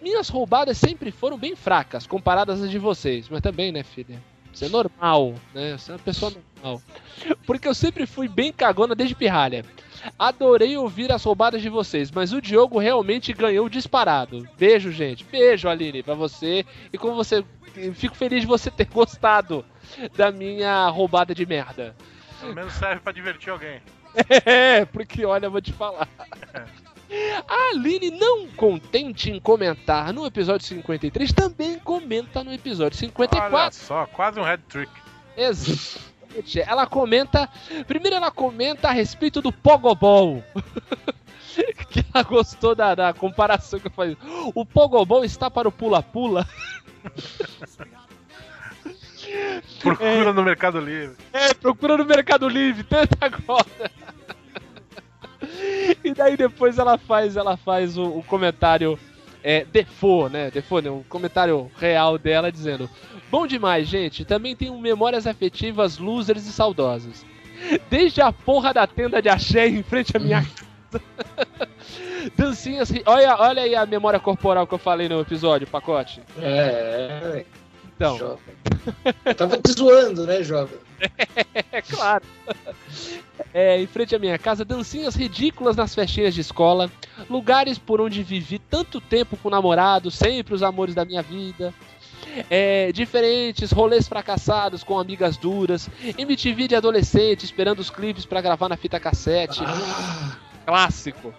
Minhas 0.00 0.28
roubadas 0.28 0.78
sempre 0.78 1.10
foram 1.10 1.36
bem 1.36 1.54
fracas, 1.54 2.06
comparadas 2.06 2.62
às 2.62 2.70
de 2.70 2.78
vocês, 2.78 3.28
mas 3.28 3.40
também, 3.40 3.72
né, 3.72 3.82
filha? 3.82 4.22
Isso 4.52 4.64
é 4.64 4.68
normal, 4.70 5.34
né? 5.52 5.76
Você 5.76 5.90
é 5.90 5.94
uma 5.94 6.00
pessoa 6.00 6.32
normal. 6.32 6.80
Porque 7.44 7.68
eu 7.68 7.74
sempre 7.74 8.06
fui 8.06 8.26
bem 8.26 8.50
cagona 8.50 8.94
desde 8.94 9.14
pirralha. 9.14 9.62
Adorei 10.18 10.76
ouvir 10.78 11.12
as 11.12 11.22
roubadas 11.24 11.60
de 11.60 11.68
vocês, 11.68 12.10
mas 12.10 12.32
o 12.32 12.40
Diogo 12.40 12.78
realmente 12.78 13.32
ganhou 13.34 13.68
disparado. 13.68 14.48
Beijo, 14.56 14.90
gente. 14.90 15.24
Beijo, 15.24 15.68
Aline, 15.68 16.02
pra 16.02 16.14
você. 16.14 16.64
E 16.90 16.96
como 16.96 17.14
você. 17.14 17.44
Fico 17.94 18.16
feliz 18.16 18.40
de 18.40 18.46
você 18.46 18.70
ter 18.70 18.86
gostado 18.86 19.64
da 20.16 20.30
minha 20.30 20.88
roubada 20.88 21.34
de 21.34 21.44
merda. 21.46 21.94
Pelo 22.40 22.54
menos 22.54 22.72
serve 22.74 23.00
pra 23.00 23.12
divertir 23.12 23.50
alguém. 23.50 23.80
É, 24.46 24.86
porque 24.86 25.26
olha, 25.26 25.44
eu 25.44 25.50
vou 25.50 25.60
te 25.60 25.74
falar. 25.74 26.08
A 27.46 27.70
Aline, 27.70 28.10
não 28.10 28.48
contente 28.48 29.30
em 29.30 29.38
comentar 29.38 30.12
no 30.12 30.26
episódio 30.26 30.66
53, 30.66 31.32
também 31.32 31.78
comenta 31.78 32.42
no 32.42 32.52
episódio 32.52 32.98
Olha 32.98 33.08
54. 33.10 33.78
só, 33.78 34.06
quase 34.06 34.40
um 34.40 34.42
head 34.42 34.62
trick. 34.68 34.90
Exatamente. 35.36 36.60
Ela 36.60 36.86
comenta. 36.86 37.48
Primeiro 37.86 38.16
ela 38.16 38.30
comenta 38.30 38.88
a 38.88 38.92
respeito 38.92 39.40
do 39.40 39.52
Pogobol. 39.52 40.42
que 41.90 42.04
ela 42.12 42.22
gostou 42.22 42.74
da, 42.74 42.94
da 42.94 43.12
comparação 43.12 43.78
que 43.80 43.86
eu 43.86 43.92
falei. 43.92 44.16
O 44.54 44.64
Pogobol 44.64 45.24
está 45.24 45.50
para 45.50 45.68
o 45.68 45.72
pula-pula. 45.72 46.46
Procura 49.80 50.32
no 50.32 50.42
Mercado 50.42 50.80
Livre. 50.80 51.16
É, 51.32 51.52
procura 51.54 51.96
no 51.96 52.04
Mercado 52.04 52.48
Livre, 52.48 52.84
tenta 52.84 53.18
agora. 53.20 53.90
E 56.02 56.14
daí 56.14 56.36
depois 56.36 56.78
ela 56.78 56.96
faz, 56.96 57.36
ela 57.36 57.56
faz 57.56 57.98
o, 57.98 58.04
o 58.04 58.22
comentário 58.22 58.98
é, 59.42 59.64
default, 59.64 60.32
né? 60.32 60.50
Default, 60.50 60.88
né? 60.88 60.90
Um 60.90 61.02
comentário 61.02 61.70
real 61.76 62.18
dela 62.18 62.50
dizendo: 62.50 62.88
Bom 63.30 63.46
demais, 63.46 63.88
gente. 63.88 64.24
Também 64.24 64.56
tenho 64.56 64.78
memórias 64.78 65.26
afetivas, 65.26 65.98
losers 65.98 66.46
e 66.46 66.52
saudosas. 66.52 67.24
Desde 67.90 68.20
a 68.20 68.32
porra 68.32 68.72
da 68.72 68.86
tenda 68.86 69.20
de 69.20 69.28
axé 69.28 69.68
em 69.68 69.82
frente 69.82 70.16
à 70.16 70.20
minha. 70.20 70.46
Dancinhas. 72.36 72.90
ri- 72.90 73.02
Olha, 73.06 73.36
olha 73.38 73.62
aí 73.62 73.74
a 73.74 73.86
memória 73.86 74.18
corporal 74.20 74.66
que 74.66 74.74
eu 74.74 74.78
falei 74.78 75.08
no 75.08 75.20
episódio, 75.20 75.66
pacote. 75.66 76.20
É, 76.40 77.44
Então, 77.94 78.18
jovem. 78.18 78.54
Eu 79.24 79.34
tava 79.34 79.56
te 79.58 79.72
zoando, 79.72 80.26
né, 80.26 80.42
jovem? 80.42 80.78
é 81.72 81.82
claro. 81.82 82.24
É, 83.52 83.80
em 83.80 83.86
frente 83.86 84.14
à 84.14 84.18
minha 84.18 84.38
casa, 84.38 84.64
dancinhas 84.64 85.14
ridículas 85.14 85.76
nas 85.76 85.94
festinhas 85.94 86.34
de 86.34 86.40
escola, 86.40 86.90
lugares 87.28 87.78
por 87.78 88.00
onde 88.00 88.22
vivi 88.22 88.58
tanto 88.58 89.00
tempo 89.00 89.36
com 89.36 89.48
namorado, 89.50 90.10
sempre 90.10 90.54
os 90.54 90.62
amores 90.62 90.94
da 90.94 91.04
minha 91.04 91.22
vida. 91.22 91.72
É, 92.50 92.92
diferentes 92.92 93.70
rolês 93.72 94.06
fracassados 94.08 94.82
com 94.82 94.98
amigas 94.98 95.36
duras, 95.38 95.88
MTV 96.18 96.68
de 96.68 96.74
adolescente 96.74 97.44
esperando 97.44 97.78
os 97.78 97.88
clipes 97.88 98.26
pra 98.26 98.40
gravar 98.42 98.68
na 98.68 98.76
fita 98.76 99.00
cassete, 99.00 99.62
Ah, 99.64 100.36
clássico. 100.66 101.32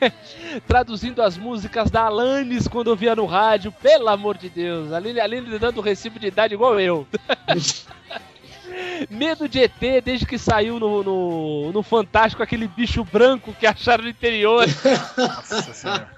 Traduzindo 0.66 1.20
as 1.20 1.36
músicas 1.36 1.90
da 1.90 2.02
Alanis 2.02 2.68
quando 2.68 2.88
eu 2.88 2.96
via 2.96 3.16
no 3.16 3.26
rádio, 3.26 3.72
pelo 3.72 4.08
amor 4.08 4.38
de 4.38 4.48
Deus, 4.48 4.92
a 4.92 4.96
Aline, 4.96 5.20
a 5.20 5.24
Aline 5.24 5.58
dando 5.58 5.78
o 5.78 5.82
recibo 5.82 6.18
de 6.18 6.28
idade 6.28 6.54
igual 6.54 6.78
eu. 6.78 7.06
Medo 9.10 9.48
de 9.48 9.60
ET 9.60 10.04
desde 10.04 10.24
que 10.24 10.38
saiu 10.38 10.78
no, 10.78 11.02
no, 11.02 11.72
no 11.72 11.82
Fantástico 11.82 12.42
aquele 12.42 12.68
bicho 12.68 13.04
branco 13.04 13.52
que 13.52 13.66
acharam 13.66 14.04
no 14.04 14.10
interior. 14.10 14.64
Nossa 15.18 15.74
senhora. 15.74 16.08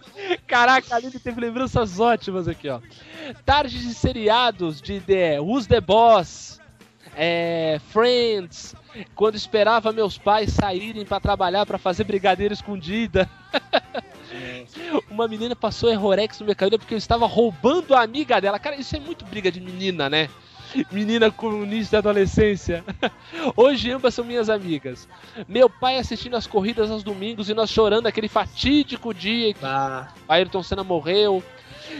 Caraca, 0.46 0.94
a 0.94 0.98
Aline 0.98 1.18
teve 1.18 1.40
lembranças 1.40 1.98
ótimas 1.98 2.46
aqui, 2.46 2.68
ó. 2.68 2.80
Tardes 3.44 3.80
de 3.80 3.94
seriados 3.94 4.80
de 4.80 5.00
The 5.00 5.40
Who's 5.40 5.66
the 5.66 5.80
Boss, 5.80 6.60
é, 7.16 7.80
Friends, 7.90 8.76
quando 9.14 9.34
esperava 9.34 9.92
meus 9.92 10.18
pais 10.18 10.52
saírem 10.52 11.04
pra 11.04 11.20
trabalhar 11.20 11.66
pra 11.66 11.78
fazer 11.78 12.04
brigadeiro 12.04 12.54
escondida. 12.54 13.28
Uma 15.10 15.28
menina 15.28 15.54
passou 15.54 15.90
errorex 15.90 16.40
no 16.40 16.46
mercado 16.46 16.78
porque 16.78 16.94
eu 16.94 16.98
estava 16.98 17.26
roubando 17.26 17.94
a 17.94 18.02
amiga 18.02 18.40
dela. 18.40 18.58
Cara, 18.58 18.76
isso 18.76 18.96
é 18.96 19.00
muito 19.00 19.24
briga 19.24 19.50
de 19.50 19.60
menina, 19.60 20.08
né? 20.08 20.28
Menina 20.90 21.30
com 21.30 21.64
início 21.64 21.92
da 21.92 21.98
adolescência. 21.98 22.82
Hoje 23.54 23.90
ambas 23.90 24.14
são 24.14 24.24
minhas 24.24 24.48
amigas. 24.48 25.06
Meu 25.46 25.68
pai 25.68 25.98
assistindo 25.98 26.34
as 26.34 26.46
corridas 26.46 26.90
aos 26.90 27.02
domingos 27.02 27.50
e 27.50 27.54
nós 27.54 27.68
chorando 27.68 28.06
aquele 28.06 28.28
fatídico 28.28 29.12
dia 29.12 29.52
que 29.52 29.64
ah, 29.64 30.08
Ayrton 30.28 30.62
Senna 30.62 30.82
morreu. 30.82 31.42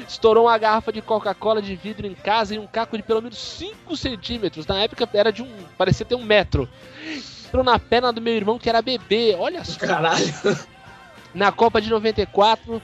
Estourou 0.09 0.47
uma 0.47 0.59
garrafa 0.59 0.93
de 0.93 1.01
Coca-Cola 1.03 1.63
de 1.63 1.75
vidro 1.77 2.07
em 2.07 2.15
casa 2.15 2.55
e 2.55 2.59
um 2.59 2.67
caco 2.67 2.97
de 2.97 3.03
pelo 3.03 3.23
menos 3.23 3.39
5 3.39 3.97
centímetros. 3.97 4.67
Na 4.67 4.79
época 4.83 5.09
era 5.15 5.33
de 5.33 5.43
um. 5.43 5.51
parecia 5.77 6.07
ter 6.07 6.15
um 6.15 6.25
metro. 6.25 6.69
Entrou 7.47 7.63
na 7.63 7.79
perna 7.79 8.13
do 8.13 8.21
meu 8.21 8.35
irmão 8.35 8.59
que 8.59 8.69
era 8.69 8.81
bebê. 8.83 9.37
Olha 9.39 9.65
só. 9.65 9.79
caralho. 9.79 10.25
Na 11.35 11.51
Copa 11.53 11.81
de 11.81 11.91
94. 11.91 12.81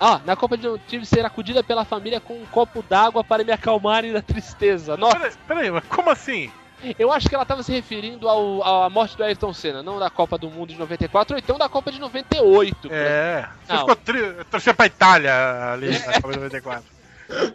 Ah, 0.00 0.20
na 0.24 0.34
Copa 0.34 0.56
de 0.56 0.66
tive 0.88 1.02
que 1.04 1.06
ser 1.08 1.24
acudida 1.24 1.62
pela 1.62 1.84
família 1.84 2.20
com 2.20 2.34
um 2.34 2.46
copo 2.46 2.82
d'água 2.88 3.22
para 3.22 3.44
me 3.44 3.52
acalmarem 3.52 4.12
da 4.12 4.20
tristeza. 4.20 4.96
Nossa, 4.96 5.18
Peraí, 5.18 5.32
peraí, 5.46 5.70
mas 5.70 5.84
como 5.84 6.10
assim? 6.10 6.50
Eu 6.98 7.10
acho 7.12 7.28
que 7.28 7.34
ela 7.34 7.42
estava 7.44 7.62
se 7.62 7.72
referindo 7.72 8.28
ao, 8.28 8.62
à 8.84 8.90
morte 8.90 9.16
do 9.16 9.24
Ayrton 9.24 9.52
Senna, 9.52 9.82
não 9.82 9.98
da 9.98 10.10
Copa 10.10 10.36
do 10.38 10.50
Mundo 10.50 10.72
de 10.72 10.78
94, 10.78 11.34
ou 11.34 11.38
então 11.38 11.56
da 11.58 11.68
Copa 11.68 11.90
de 11.90 11.98
98. 12.00 12.88
É. 12.90 13.48
Você 13.66 13.78
ficou 13.78 13.96
tri... 13.96 14.20
torcer 14.50 14.74
pra 14.74 14.86
Itália 14.86 15.72
ali 15.72 15.90
na 15.90 16.14
Copa 16.14 16.28
de 16.32 16.36
94. 16.38 16.94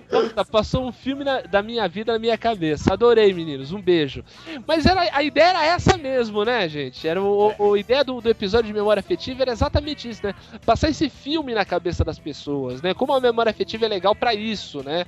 Puta, 0.09 0.43
passou 0.43 0.88
um 0.88 0.91
filme 0.91 1.24
na- 1.24 1.41
da 1.41 1.61
minha 1.61 1.88
vida 1.88 2.11
na 2.11 2.17
minha 2.17 2.36
cabeça. 2.39 2.91
Adorei, 2.91 3.32
meninos. 3.32 3.72
Um 3.72 3.80
beijo. 3.80 4.24
Mas 4.67 4.84
era, 4.88 5.01
a 5.15 5.22
ideia 5.22 5.49
era 5.49 5.63
essa 5.65 5.95
mesmo, 5.95 6.43
né, 6.43 6.67
gente? 6.67 7.07
Era 7.07 7.22
o, 7.22 7.53
o- 7.55 7.74
a 7.76 7.80
ideia 7.80 8.03
do, 8.03 8.20
do 8.20 8.28
episódio 8.30 8.65
de 8.65 8.74
memória 8.74 8.99
afetiva 8.99 9.43
era 9.43 9.51
exatamente 9.51 10.09
isso, 10.09 10.26
né? 10.26 10.34
Passar 10.65 10.89
esse 10.89 11.07
filme 11.07 11.53
na 11.53 11.63
cabeça 11.65 12.03
das 12.03 12.17
pessoas, 12.17 12.82
né? 12.82 12.95
Como 12.95 13.13
a 13.13 13.22
memória 13.22 13.51
afetiva 13.51 13.86
é 13.86 13.89
legal 13.89 14.15
pra 14.15 14.34
isso, 14.34 14.82
né? 14.84 15.05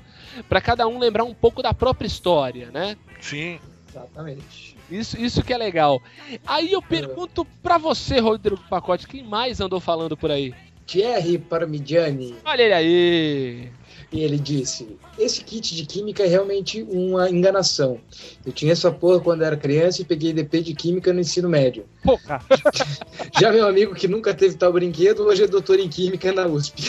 Pra 0.47 0.62
cada 0.62 0.88
um 0.88 0.99
lembrar 0.99 1.24
um 1.24 1.34
pouco 1.34 1.64
da 1.64 1.74
própria 1.74 2.05
história, 2.07 2.70
né? 2.72 2.95
Sim. 3.20 3.59
Exatamente. 3.92 4.78
Isso, 4.89 5.20
isso 5.20 5.44
que 5.44 5.54
é 5.54 5.58
legal. 5.58 6.02
Aí 6.48 6.72
eu 6.72 6.82
pergunto 6.82 7.46
pra 7.62 7.78
você, 7.78 8.20
Rodrigo 8.20 8.62
Pacote, 8.70 9.08
quem 9.08 9.24
mais 9.24 9.60
andou 9.60 9.80
falando 9.80 10.16
por 10.16 10.32
aí? 10.32 10.54
Thierry 10.88 11.38
Parmigiani, 11.38 12.36
Olha 12.44 12.64
ele 12.64 12.74
aí. 12.74 13.70
e 14.12 14.20
ele 14.22 14.38
disse: 14.38 14.98
Esse 15.18 15.42
kit 15.44 15.74
de 15.76 15.86
química 15.86 16.24
é 16.24 16.28
realmente 16.28 16.84
uma 16.84 17.30
enganação. 17.30 18.00
Eu 18.46 18.52
tinha 18.52 18.74
essa 18.74 18.92
porra 18.92 19.20
quando 19.22 19.44
era 19.44 19.56
criança 19.56 20.02
e 20.02 20.06
peguei 20.06 20.34
DP 20.34 20.62
de 20.62 20.74
química 20.74 21.14
no 21.14 21.22
ensino 21.22 21.48
médio. 21.48 21.86
Pô, 22.04 22.18
cara. 22.18 22.44
Já 23.39 23.52
meu 23.54 23.68
amigo 23.68 23.96
que 23.96 24.08
nunca 24.08 24.34
teve 24.34 24.56
tal 24.56 24.74
brinquedo, 24.74 25.24
hoje 25.24 25.44
é 25.44 25.48
doutor 25.48 25.80
em 25.80 25.88
química 25.88 26.34
na 26.34 26.46
USP. 26.48 26.84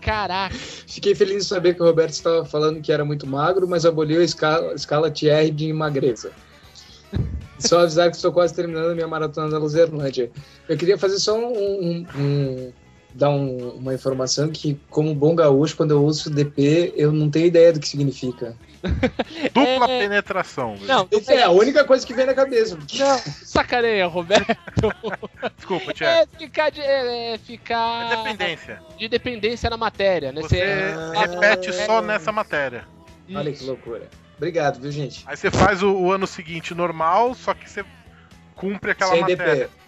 Caraca. 0.00 0.54
Fiquei 0.56 1.14
feliz 1.14 1.44
em 1.44 1.48
saber 1.48 1.74
que 1.74 1.82
o 1.82 1.86
Roberto 1.86 2.12
estava 2.12 2.44
falando 2.44 2.80
que 2.80 2.92
era 2.92 3.04
muito 3.04 3.26
magro, 3.26 3.68
mas 3.68 3.84
aboliu 3.84 4.20
a 4.20 4.24
escala, 4.24 4.74
escala 4.74 5.10
TR 5.10 5.50
de 5.54 5.72
magreza. 5.72 6.32
Só 7.58 7.80
avisar 7.80 8.10
que 8.10 8.16
estou 8.16 8.32
quase 8.32 8.54
terminando 8.54 8.90
a 8.90 8.94
minha 8.94 9.06
maratona 9.06 9.50
da 9.50 9.58
Luzerlândia. 9.58 10.30
Eu 10.68 10.76
queria 10.76 10.96
fazer 10.96 11.18
só 11.18 11.38
um. 11.38 11.52
um- 11.52 12.06
um- 12.16 12.72
dar 13.12 13.28
um- 13.30 13.70
uma 13.70 13.92
informação 13.92 14.48
que, 14.50 14.78
como 14.88 15.12
bom 15.14 15.34
gaúcho, 15.34 15.76
quando 15.76 15.90
eu 15.90 16.02
ouço 16.02 16.30
DP, 16.30 16.94
eu 16.96 17.10
não 17.10 17.28
tenho 17.28 17.46
ideia 17.46 17.72
do 17.72 17.80
que 17.80 17.88
significa. 17.88 18.54
Dupla 19.52 19.90
É. 19.90 19.98
penetração. 20.00 20.74
velho. 20.76 20.86
Não, 20.86 21.08
É 21.28 21.42
a 21.42 21.50
única 21.50 21.84
coisa 21.84 22.06
que 22.06 22.14
vem 22.14 22.26
na 22.26 22.34
cabeça. 22.34 22.76
Não, 22.98 23.18
sacaneia, 23.44 24.06
Roberto. 24.06 24.56
Desculpa, 25.56 25.92
Tiago. 25.92 26.28
É 26.32 26.38
ficar 26.38 26.70
de, 26.70 26.80
é, 26.80 27.34
é 27.34 27.38
ficar 27.38 28.12
É 28.12 28.16
dependência. 28.16 28.82
de 28.98 29.08
dependência 29.08 29.68
na 29.70 29.76
matéria, 29.76 30.32
né? 30.32 30.40
Você 30.42 30.58
é- 30.58 30.94
repete 31.14 31.72
só 31.72 32.00
nessa 32.00 32.32
matéria. 32.32 32.84
Olha 33.34 33.52
que 33.52 33.64
loucura. 33.64 34.08
Obrigado, 34.36 34.80
viu, 34.80 34.90
gente? 34.90 35.22
Aí 35.26 35.36
você 35.36 35.50
faz 35.50 35.82
o, 35.82 35.92
o 35.94 36.10
ano 36.10 36.26
seguinte 36.26 36.74
normal, 36.74 37.34
só 37.34 37.52
que 37.52 37.68
você 37.68 37.84
cumpre 38.56 38.92
aquela 38.92 39.10
Sem 39.12 39.20
matéria. 39.20 39.68
DP. 39.68 39.80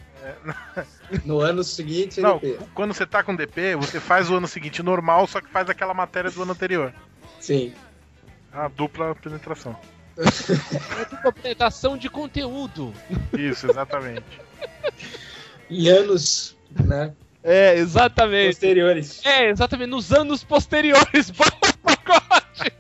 No 1.27 1.41
ano 1.41 1.65
seguinte, 1.65 2.15
sem 2.15 2.23
Não, 2.23 2.39
DP. 2.39 2.59
quando 2.75 2.95
você 2.95 3.05
tá 3.05 3.23
com 3.25 3.35
DP, 3.35 3.75
você 3.77 3.99
faz 3.99 4.31
o 4.31 4.37
ano 4.37 4.47
seguinte 4.47 4.81
normal, 4.83 5.27
só 5.27 5.41
que 5.41 5.49
faz 5.49 5.69
aquela 5.69 5.93
matéria 5.93 6.31
do 6.31 6.43
ano 6.43 6.53
anterior. 6.53 6.95
Sim. 7.41 7.75
A 8.53 8.69
dupla 8.69 9.15
penetração. 9.15 9.77
é 10.19 11.05
dupla 11.07 11.33
penetração 11.33 11.97
de 11.97 12.09
conteúdo. 12.11 12.93
Isso, 13.33 13.71
exatamente. 13.71 14.25
Em 15.71 15.89
anos, 15.89 16.57
né? 16.71 17.15
É, 17.43 17.75
exatamente. 17.77 18.49
Posteriores. 18.55 19.25
É, 19.25 19.49
exatamente, 19.49 19.89
nos 19.91 20.13
anos 20.13 20.45
posteriores. 20.45 21.31
Bom 21.33 21.45
pacote. 21.83 22.73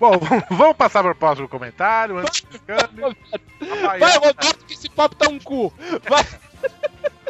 Bom, 0.00 0.12
vamos- 0.50 0.76
passar 0.76 1.02
para 1.02 1.12
o 1.12 1.14
próximo 1.14 1.48
comentário. 1.48 2.18
Antes 2.18 2.42
do 2.42 2.58
câmbio. 2.60 3.16
A 3.88 3.98
Vai, 3.98 4.14
Roberto, 4.14 4.64
que 4.66 4.74
esse 4.74 4.88
papo 4.88 5.14
tá 5.16 5.28
um 5.28 5.38
cu. 5.38 5.72
Vai. 6.08 6.24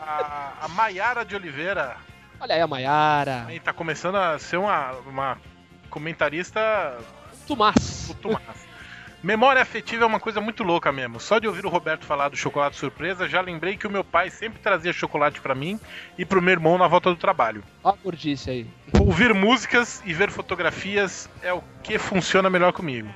a, 0.03 0.53
a 0.63 0.69
Maiara 0.69 1.25
de 1.25 1.35
Oliveira 1.37 1.97
Olha 2.41 2.55
aí 2.55 2.61
a 2.61 2.67
Maiara. 2.67 3.45
aí 3.47 3.59
tá 3.59 3.73
começando 3.73 4.17
a 4.17 4.39
ser 4.39 4.57
uma, 4.57 4.93
uma 5.07 5.39
comentarista 5.91 6.97
Tomás. 7.47 8.05
puto 8.07 8.33
massa. 8.33 8.69
Memória 9.21 9.61
afetiva 9.61 10.05
é 10.05 10.07
uma 10.07 10.21
coisa 10.21 10.41
muito 10.41 10.63
louca 10.63 10.93
mesmo. 10.93 11.19
Só 11.19 11.41
de 11.41 11.49
ouvir 11.49 11.67
o 11.67 11.69
Roberto 11.69 12.05
falar 12.07 12.29
do 12.29 12.37
chocolate 12.37 12.77
surpresa, 12.77 13.29
já 13.29 13.41
lembrei 13.41 13.77
que 13.77 13.87
o 13.87 13.91
meu 13.91 14.05
pai 14.05 14.31
sempre 14.31 14.61
trazia 14.61 14.93
chocolate 14.93 15.41
pra 15.41 15.57
mim 15.57 15.81
e 16.17 16.25
pro 16.25 16.41
meu 16.41 16.53
irmão 16.53 16.79
na 16.79 16.87
volta 16.87 17.11
do 17.11 17.17
trabalho. 17.17 17.65
Ó 17.83 17.91
a 17.91 17.97
gordice 17.97 18.49
aí. 18.49 18.67
Ouvir 19.01 19.35
músicas 19.35 20.01
e 20.07 20.15
ver 20.15 20.31
fotografias 20.31 21.29
é 21.43 21.53
o 21.53 21.61
que 21.83 21.99
funciona 21.99 22.49
melhor 22.49 22.73
comigo. 22.73 23.09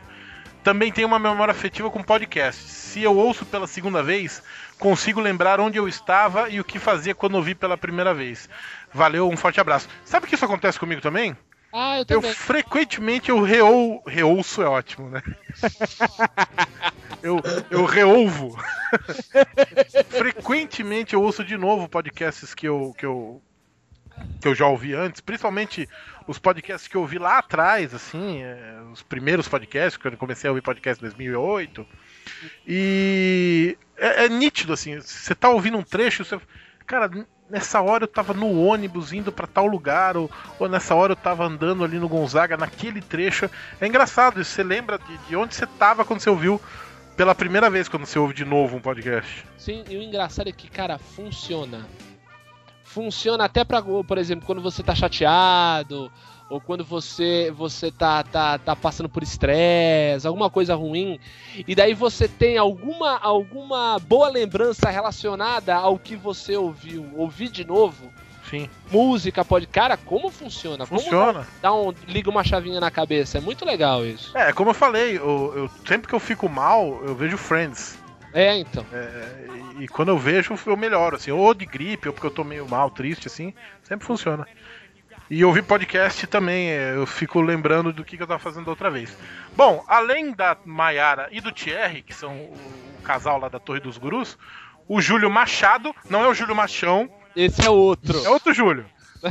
Também 0.62 0.92
tenho 0.92 1.08
uma 1.08 1.18
memória 1.18 1.50
afetiva 1.50 1.90
com 1.90 2.02
podcast. 2.02 2.62
Se 2.62 3.02
eu 3.02 3.16
ouço 3.16 3.44
pela 3.44 3.66
segunda 3.66 4.02
vez, 4.02 4.42
consigo 4.78 5.20
lembrar 5.20 5.58
onde 5.60 5.78
eu 5.78 5.88
estava 5.88 6.48
e 6.48 6.60
o 6.60 6.64
que 6.64 6.78
fazia 6.78 7.14
quando 7.14 7.34
ouvi 7.34 7.54
pela 7.54 7.76
primeira 7.76 8.14
vez. 8.14 8.48
Valeu, 8.92 9.28
um 9.28 9.36
forte 9.36 9.60
abraço. 9.60 9.88
Sabe 10.04 10.26
que 10.26 10.34
isso 10.34 10.44
acontece 10.44 10.78
comigo 10.78 11.00
também? 11.00 11.36
Ah, 11.72 11.96
eu 11.96 12.00
Eu 12.00 12.04
também. 12.20 12.34
frequentemente 12.34 13.30
eu 13.30 13.40
reou, 13.40 14.02
reouço 14.06 14.62
é 14.62 14.66
ótimo, 14.68 15.08
né? 15.08 15.22
eu, 17.22 17.40
eu 17.70 17.84
reouvo. 17.84 18.56
frequentemente 20.10 21.14
eu 21.14 21.22
ouço 21.22 21.42
de 21.42 21.56
novo 21.56 21.88
podcasts 21.88 22.54
que 22.54 22.68
eu, 22.68 22.94
que 22.96 23.06
eu 23.06 23.42
que 24.40 24.48
eu 24.48 24.54
já 24.54 24.66
ouvi 24.66 24.94
antes, 24.94 25.20
principalmente 25.20 25.88
os 26.26 26.38
podcasts 26.38 26.88
que 26.88 26.96
eu 26.96 27.00
ouvi 27.00 27.18
lá 27.18 27.38
atrás, 27.38 27.94
assim, 27.94 28.42
é, 28.42 28.80
os 28.92 29.02
primeiros 29.02 29.48
podcasts, 29.48 29.96
quando 29.96 30.14
eu 30.14 30.18
comecei 30.18 30.48
a 30.48 30.50
ouvir 30.50 30.62
podcast 30.62 31.02
em 31.02 31.06
2008. 31.08 31.86
E 32.66 33.76
é, 33.96 34.24
é 34.24 34.28
nítido, 34.28 34.72
assim, 34.72 35.00
você 35.00 35.34
tá 35.34 35.48
ouvindo 35.48 35.78
um 35.78 35.82
trecho, 35.82 36.24
você, 36.24 36.40
cara, 36.86 37.10
nessa 37.48 37.80
hora 37.80 38.04
eu 38.04 38.08
tava 38.08 38.32
no 38.32 38.60
ônibus 38.60 39.12
indo 39.12 39.30
pra 39.30 39.46
tal 39.46 39.66
lugar, 39.66 40.16
ou, 40.16 40.30
ou 40.58 40.68
nessa 40.68 40.94
hora 40.94 41.12
eu 41.12 41.16
tava 41.16 41.44
andando 41.44 41.84
ali 41.84 41.98
no 41.98 42.08
Gonzaga, 42.08 42.56
naquele 42.56 43.00
trecho. 43.00 43.50
É 43.80 43.86
engraçado, 43.86 44.40
isso, 44.40 44.52
você 44.52 44.62
lembra 44.62 44.98
de, 44.98 45.18
de 45.28 45.36
onde 45.36 45.54
você 45.54 45.66
tava 45.66 46.04
quando 46.04 46.20
você 46.20 46.30
ouviu 46.30 46.60
pela 47.16 47.34
primeira 47.34 47.68
vez, 47.68 47.88
quando 47.88 48.06
você 48.06 48.18
ouve 48.18 48.34
de 48.34 48.44
novo 48.44 48.76
um 48.76 48.80
podcast. 48.80 49.44
Sim, 49.58 49.84
e 49.88 49.96
o 49.96 50.02
engraçado 50.02 50.48
é 50.48 50.52
que, 50.52 50.68
cara, 50.68 50.98
funciona. 50.98 51.86
Funciona 52.92 53.44
até 53.44 53.64
pra, 53.64 53.80
por 53.82 54.18
exemplo, 54.18 54.44
quando 54.44 54.60
você 54.60 54.82
tá 54.82 54.94
chateado, 54.94 56.12
ou 56.50 56.60
quando 56.60 56.84
você 56.84 57.50
você 57.56 57.90
tá, 57.90 58.22
tá, 58.22 58.58
tá 58.58 58.76
passando 58.76 59.08
por 59.08 59.22
estresse, 59.22 60.26
alguma 60.26 60.50
coisa 60.50 60.74
ruim, 60.74 61.18
e 61.66 61.74
daí 61.74 61.94
você 61.94 62.28
tem 62.28 62.58
alguma, 62.58 63.16
alguma 63.16 63.98
boa 63.98 64.28
lembrança 64.28 64.90
relacionada 64.90 65.74
ao 65.74 65.98
que 65.98 66.14
você 66.16 66.54
ouviu, 66.54 67.10
ouvir 67.16 67.48
de 67.48 67.64
novo, 67.64 68.12
Sim, 68.50 68.68
música, 68.90 69.42
pode. 69.42 69.66
Cara, 69.66 69.96
como 69.96 70.30
funciona? 70.30 70.84
funciona. 70.84 71.32
Como 71.44 71.46
dá 71.62 71.72
um, 71.72 71.94
liga 72.06 72.28
uma 72.28 72.44
chavinha 72.44 72.78
na 72.78 72.90
cabeça? 72.90 73.38
É 73.38 73.40
muito 73.40 73.64
legal 73.64 74.04
isso. 74.04 74.36
É, 74.36 74.52
como 74.52 74.68
eu 74.70 74.74
falei, 74.74 75.16
eu, 75.16 75.52
eu- 75.56 75.70
sempre 75.88 76.08
que 76.08 76.14
eu 76.14 76.20
fico 76.20 76.46
mal, 76.46 77.00
eu 77.06 77.14
vejo 77.14 77.38
Friends. 77.38 78.01
É, 78.32 78.56
então. 78.56 78.84
É, 78.92 79.80
e 79.80 79.88
quando 79.88 80.08
eu 80.08 80.18
vejo, 80.18 80.54
eu 80.66 80.76
melhoro, 80.76 81.16
assim, 81.16 81.30
ou 81.30 81.52
de 81.54 81.66
gripe, 81.66 82.08
ou 82.08 82.14
porque 82.14 82.26
eu 82.26 82.30
tô 82.30 82.44
meio 82.44 82.68
mal, 82.68 82.90
triste, 82.90 83.26
assim, 83.26 83.52
sempre 83.82 84.06
funciona. 84.06 84.46
E 85.30 85.44
ouvir 85.44 85.62
podcast 85.62 86.26
também, 86.26 86.70
é, 86.70 86.94
eu 86.94 87.06
fico 87.06 87.40
lembrando 87.40 87.92
do 87.92 88.04
que, 88.04 88.20
eu 88.20 88.26
tava 88.26 88.38
fazendo 88.38 88.66
da 88.66 88.70
outra 88.70 88.90
vez. 88.90 89.16
Bom, 89.56 89.84
além 89.88 90.32
da 90.32 90.56
Maiara 90.64 91.28
e 91.32 91.40
do 91.40 91.52
Thierry, 91.52 92.02
que 92.02 92.14
são 92.14 92.36
o, 92.36 92.54
o 92.98 93.02
casal 93.02 93.38
lá 93.38 93.48
da 93.48 93.58
Torre 93.58 93.80
dos 93.80 93.96
Gurus, 93.96 94.36
o 94.88 95.00
Júlio 95.00 95.30
Machado, 95.30 95.94
não 96.10 96.22
é 96.22 96.28
o 96.28 96.34
Júlio 96.34 96.54
Machão, 96.54 97.10
Esse 97.34 97.66
é 97.66 97.70
outro. 97.70 98.22
é 98.24 98.28
outro 98.28 98.52
Júlio. 98.52 98.84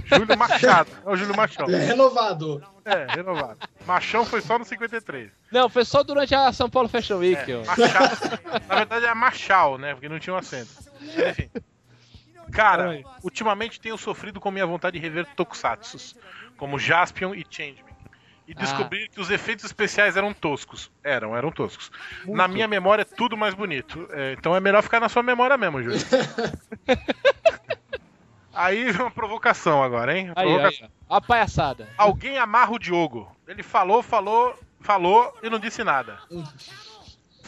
Júlio 0.05 0.37
Machado, 0.37 0.89
é 1.05 1.09
o 1.09 1.15
Júlio 1.15 1.35
Machão. 1.35 1.67
Renovado. 1.67 2.63
É, 2.85 3.05
renovado. 3.13 3.57
Machão 3.85 4.25
foi 4.25 4.41
só 4.41 4.57
no 4.57 4.65
53. 4.65 5.31
Não, 5.51 5.69
foi 5.69 5.83
só 5.85 6.03
durante 6.03 6.33
a 6.33 6.51
São 6.53 6.69
Paulo 6.69 6.87
Fashion 6.89 7.17
Week. 7.17 7.53
ó. 7.53 7.65
Machado, 7.65 8.39
na 8.67 8.75
verdade 8.75 9.05
é 9.05 9.13
Machal, 9.13 9.77
né? 9.77 9.93
Porque 9.93 10.09
não 10.09 10.19
tinha 10.19 10.33
um 10.33 10.37
acento. 10.37 10.71
Enfim. 11.01 11.49
Cara, 12.51 12.89
Ai. 12.89 13.03
ultimamente 13.23 13.79
tenho 13.79 13.97
sofrido 13.97 14.39
com 14.39 14.51
minha 14.51 14.65
vontade 14.65 14.97
de 14.99 15.03
rever 15.03 15.25
tokusatsus, 15.35 16.15
como 16.57 16.77
Jaspion 16.79 17.33
e 17.33 17.45
Changeman. 17.49 17.91
E 18.47 18.53
descobrir 18.53 19.07
que 19.07 19.21
os 19.21 19.29
efeitos 19.29 19.63
especiais 19.63 20.17
eram 20.17 20.33
toscos. 20.33 20.91
Eram, 21.01 21.37
eram 21.37 21.51
toscos. 21.51 21.89
Na 22.25 22.49
minha 22.49 22.67
memória 22.67 23.03
é 23.03 23.05
tudo 23.05 23.37
mais 23.37 23.53
bonito. 23.53 24.05
É, 24.11 24.33
então 24.37 24.53
é 24.53 24.59
melhor 24.59 24.83
ficar 24.83 24.99
na 24.99 25.07
sua 25.07 25.23
memória 25.23 25.57
mesmo, 25.57 25.81
Júlio. 25.81 25.97
Aí 28.63 28.91
uma 28.91 29.09
provocação 29.11 29.81
agora, 29.83 30.17
hein? 30.17 30.31
Aí, 30.35 30.45
Provocação. 30.47 30.85
aí, 30.87 30.91
ó. 31.09 31.15
A 31.17 31.21
palhaçada. 31.21 31.89
Alguém 31.97 32.37
amarra 32.37 32.71
o 32.73 32.79
Diogo. 32.79 33.35
Ele 33.47 33.63
falou, 33.63 34.01
falou, 34.03 34.57
falou 34.79 35.33
e 35.41 35.49
não 35.49 35.59
disse 35.59 35.83
nada. 35.83 36.19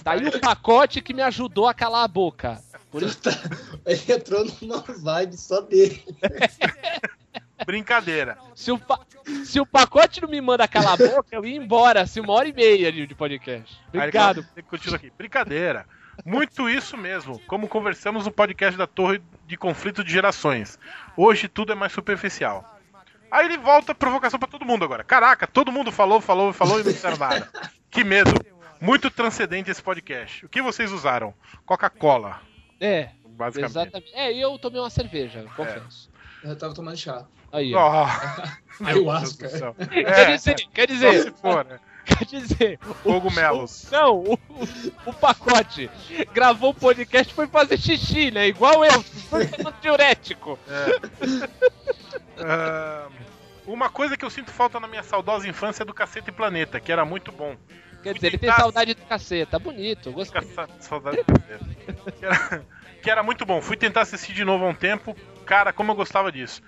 Tá 0.03 0.11
aí 0.13 0.27
o 0.27 0.39
pacote 0.41 1.01
que 1.01 1.13
me 1.13 1.21
ajudou 1.21 1.67
a 1.67 1.73
calar 1.73 2.03
a 2.03 2.07
boca. 2.07 2.59
Por 2.91 3.01
isso, 3.03 3.19
Ele 3.85 4.13
entrou 4.13 4.45
numa 4.61 4.79
vibe 4.81 5.37
só 5.37 5.61
dele. 5.61 6.03
Brincadeira. 7.65 8.37
se, 8.55 8.71
o 8.71 8.77
pa- 8.79 8.99
se 9.45 9.59
o 9.59 9.65
pacote 9.65 10.21
não 10.21 10.27
me 10.29 10.41
manda 10.41 10.67
calar 10.67 10.93
a 10.93 10.97
boca, 10.97 11.27
eu 11.31 11.45
ia 11.45 11.55
embora, 11.55 12.01
assim, 12.01 12.19
uma 12.19 12.33
hora 12.33 12.47
e 12.49 12.53
meia 12.53 12.91
de, 12.91 13.07
de 13.07 13.15
podcast. 13.15 13.79
Aí 13.93 13.99
Obrigado. 13.99 14.43
Tem 14.53 14.63
que 14.63 14.69
continuar 14.69 14.97
aqui. 14.97 15.11
Brincadeira. 15.17 15.85
Muito 16.25 16.69
isso 16.69 16.95
mesmo, 16.95 17.39
como 17.47 17.67
conversamos 17.67 18.25
no 18.25 18.31
podcast 18.31 18.77
da 18.77 18.87
Torre 18.87 19.21
de 19.47 19.57
Conflito 19.57 20.03
de 20.03 20.11
Gerações. 20.11 20.77
Hoje 21.17 21.47
tudo 21.47 21.71
é 21.71 21.75
mais 21.75 21.91
superficial. 21.91 22.79
Aí 23.31 23.45
ele 23.45 23.57
volta 23.57 23.91
a 23.93 23.95
provocação 23.95 24.39
pra 24.39 24.47
todo 24.47 24.65
mundo 24.65 24.85
agora. 24.85 25.03
Caraca, 25.03 25.47
todo 25.47 25.71
mundo 25.71 25.91
falou, 25.91 26.21
falou, 26.21 26.53
falou 26.53 26.79
e 26.79 26.83
não 26.83 26.91
disseram 26.91 27.17
nada. 27.17 27.49
Que 27.89 28.03
medo. 28.03 28.31
Muito 28.79 29.09
transcendente 29.09 29.71
esse 29.71 29.81
podcast. 29.81 30.45
O 30.45 30.49
que 30.49 30.61
vocês 30.61 30.91
usaram? 30.91 31.33
Coca-Cola, 31.65 32.41
É, 32.79 33.09
basicamente. 33.25 33.71
exatamente. 33.71 34.11
É, 34.13 34.31
e 34.31 34.39
eu 34.41 34.57
tomei 34.59 34.79
uma 34.79 34.89
cerveja, 34.89 35.45
confesso. 35.55 36.11
Eu 36.43 36.55
tava 36.57 36.73
tomando 36.75 36.97
chá. 36.97 37.25
Aí, 37.51 37.73
ó. 37.73 38.05
Oh, 38.05 38.83
Ayahuasca. 38.85 39.47
Quer 39.87 40.07
É, 40.07 40.35
dizer, 40.35 40.55
quer 40.73 40.87
só 40.89 40.93
dizer, 40.93 41.23
se 41.23 41.31
for, 41.31 41.63
né? 41.65 41.79
Quer 42.05 42.25
dizer. 42.25 42.79
o- 42.85 42.93
Cogumelos. 42.95 43.85
o- 43.87 43.91
não, 43.91 44.15
o, 44.17 44.33
o- 44.33 44.67
o 45.07 45.13
pacote 45.13 45.89
gravou 46.33 46.71
o 46.71 46.73
podcast 46.75 47.31
e 47.31 47.35
foi 47.35 47.47
fazer 47.47 47.77
xixi, 47.77 48.31
né? 48.31 48.47
Igual 48.47 48.83
eu, 48.85 49.01
foi 49.03 49.49
diurético. 49.81 50.59
Ah, 52.37 53.07
uma 53.65 53.89
coisa 53.89 54.17
que 54.17 54.25
eu 54.25 54.29
sinto 54.29 54.51
falta 54.51 54.79
na 54.79 54.87
minha 54.87 55.03
saudosa 55.03 55.47
infância 55.47 55.83
é 55.83 55.85
do 55.85 55.93
Cacete 55.93 56.29
e 56.29 56.33
Planeta, 56.33 56.79
que 56.79 56.91
era 56.91 57.05
muito 57.05 57.31
bom. 57.31 57.55
Quer 58.01 58.13
dizer, 58.15 58.27
ele 58.27 58.37
tem 58.37 58.51
saudade 58.51 58.93
do 58.93 59.01
caceta, 59.03 59.57
Bonito, 59.57 60.09
eu 60.09 60.13
gostei. 60.13 60.41
Saudade 60.81 61.17
do 61.17 61.23
Cacete. 61.23 61.77
que, 62.19 62.25
era, 62.25 62.65
que 63.01 63.09
era 63.09 63.23
muito 63.23 63.45
bom. 63.45 63.61
Fui 63.61 63.77
tentar 63.77 64.01
assistir 64.01 64.33
de 64.33 64.43
novo 64.43 64.65
há 64.65 64.67
um 64.69 64.73
tempo. 64.75 65.15
Cara, 65.45 65.71
como 65.71 65.91
eu 65.91 65.95
gostava 65.95 66.29
disso. 66.29 66.61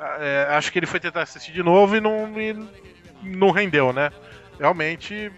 Ah, 0.00 0.16
é, 0.18 0.46
acho 0.56 0.72
que 0.72 0.78
ele 0.80 0.86
foi 0.86 0.98
tentar 0.98 1.22
assistir 1.22 1.52
de 1.52 1.62
novo 1.62 1.94
e 1.94 2.00
não, 2.00 2.40
e 2.40 2.56
não 3.22 3.50
rendeu, 3.52 3.92
né? 3.92 4.10
Realmente. 4.60 5.32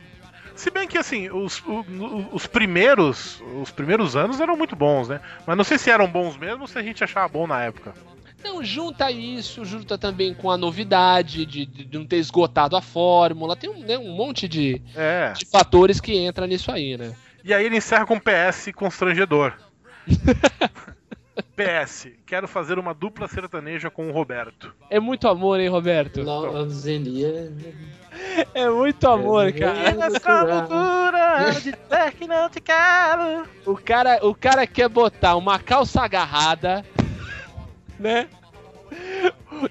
Se 0.54 0.70
bem 0.70 0.86
que 0.86 0.98
assim, 0.98 1.30
os, 1.30 1.60
o- 1.64 2.28
os 2.32 2.46
primeiros. 2.46 3.40
Os 3.62 3.70
primeiros 3.70 4.14
anos 4.16 4.40
eram 4.40 4.56
muito 4.56 4.76
bons, 4.76 5.08
né? 5.08 5.20
Mas 5.46 5.56
não 5.56 5.64
sei 5.64 5.78
se 5.78 5.90
eram 5.90 6.06
bons 6.06 6.36
mesmo 6.36 6.62
ou 6.62 6.66
se 6.68 6.78
a 6.78 6.82
gente 6.82 7.02
achava 7.02 7.28
bom 7.28 7.46
na 7.46 7.62
época. 7.62 7.94
Não, 8.44 8.62
junta 8.62 9.08
isso, 9.10 9.64
junta 9.64 9.96
também 9.96 10.34
com 10.34 10.50
a 10.50 10.56
novidade 10.56 11.46
de, 11.46 11.64
de 11.64 11.96
não 11.96 12.04
ter 12.04 12.16
esgotado 12.16 12.76
a 12.76 12.82
fórmula. 12.82 13.54
Tem 13.56 13.70
um, 13.70 13.78
né, 13.78 13.96
um 13.96 14.10
monte 14.16 14.48
de, 14.48 14.82
É. 14.96 15.32
de 15.32 15.46
fatores 15.46 16.00
que 16.00 16.12
entra 16.16 16.44
nisso 16.46 16.70
aí, 16.72 16.96
né? 16.98 17.14
E 17.44 17.54
aí 17.54 17.64
ele 17.64 17.76
encerra 17.76 18.04
com 18.04 18.18
PS 18.18 18.70
constrangedor. 18.74 19.54
PS, 21.56 22.08
quero 22.26 22.46
fazer 22.46 22.78
uma 22.78 22.92
dupla 22.92 23.26
sertaneja 23.26 23.90
com 23.90 24.08
o 24.08 24.12
Roberto. 24.12 24.74
É 24.90 25.00
muito 25.00 25.26
amor, 25.28 25.60
hein, 25.60 25.68
Roberto? 25.68 26.22
Nova 26.22 26.68
Zenia. 26.68 27.52
É 28.54 28.68
muito 28.68 29.08
amor, 29.08 29.50
cara. 29.52 29.94
que 32.12 32.26
não 32.26 32.50
te 32.50 32.60
quero. 32.60 33.48
O 33.64 33.76
cara, 33.76 34.18
o 34.26 34.34
cara 34.34 34.66
quer 34.66 34.88
botar 34.88 35.36
uma 35.36 35.58
calça 35.58 36.02
agarrada, 36.02 36.84
né? 37.98 38.28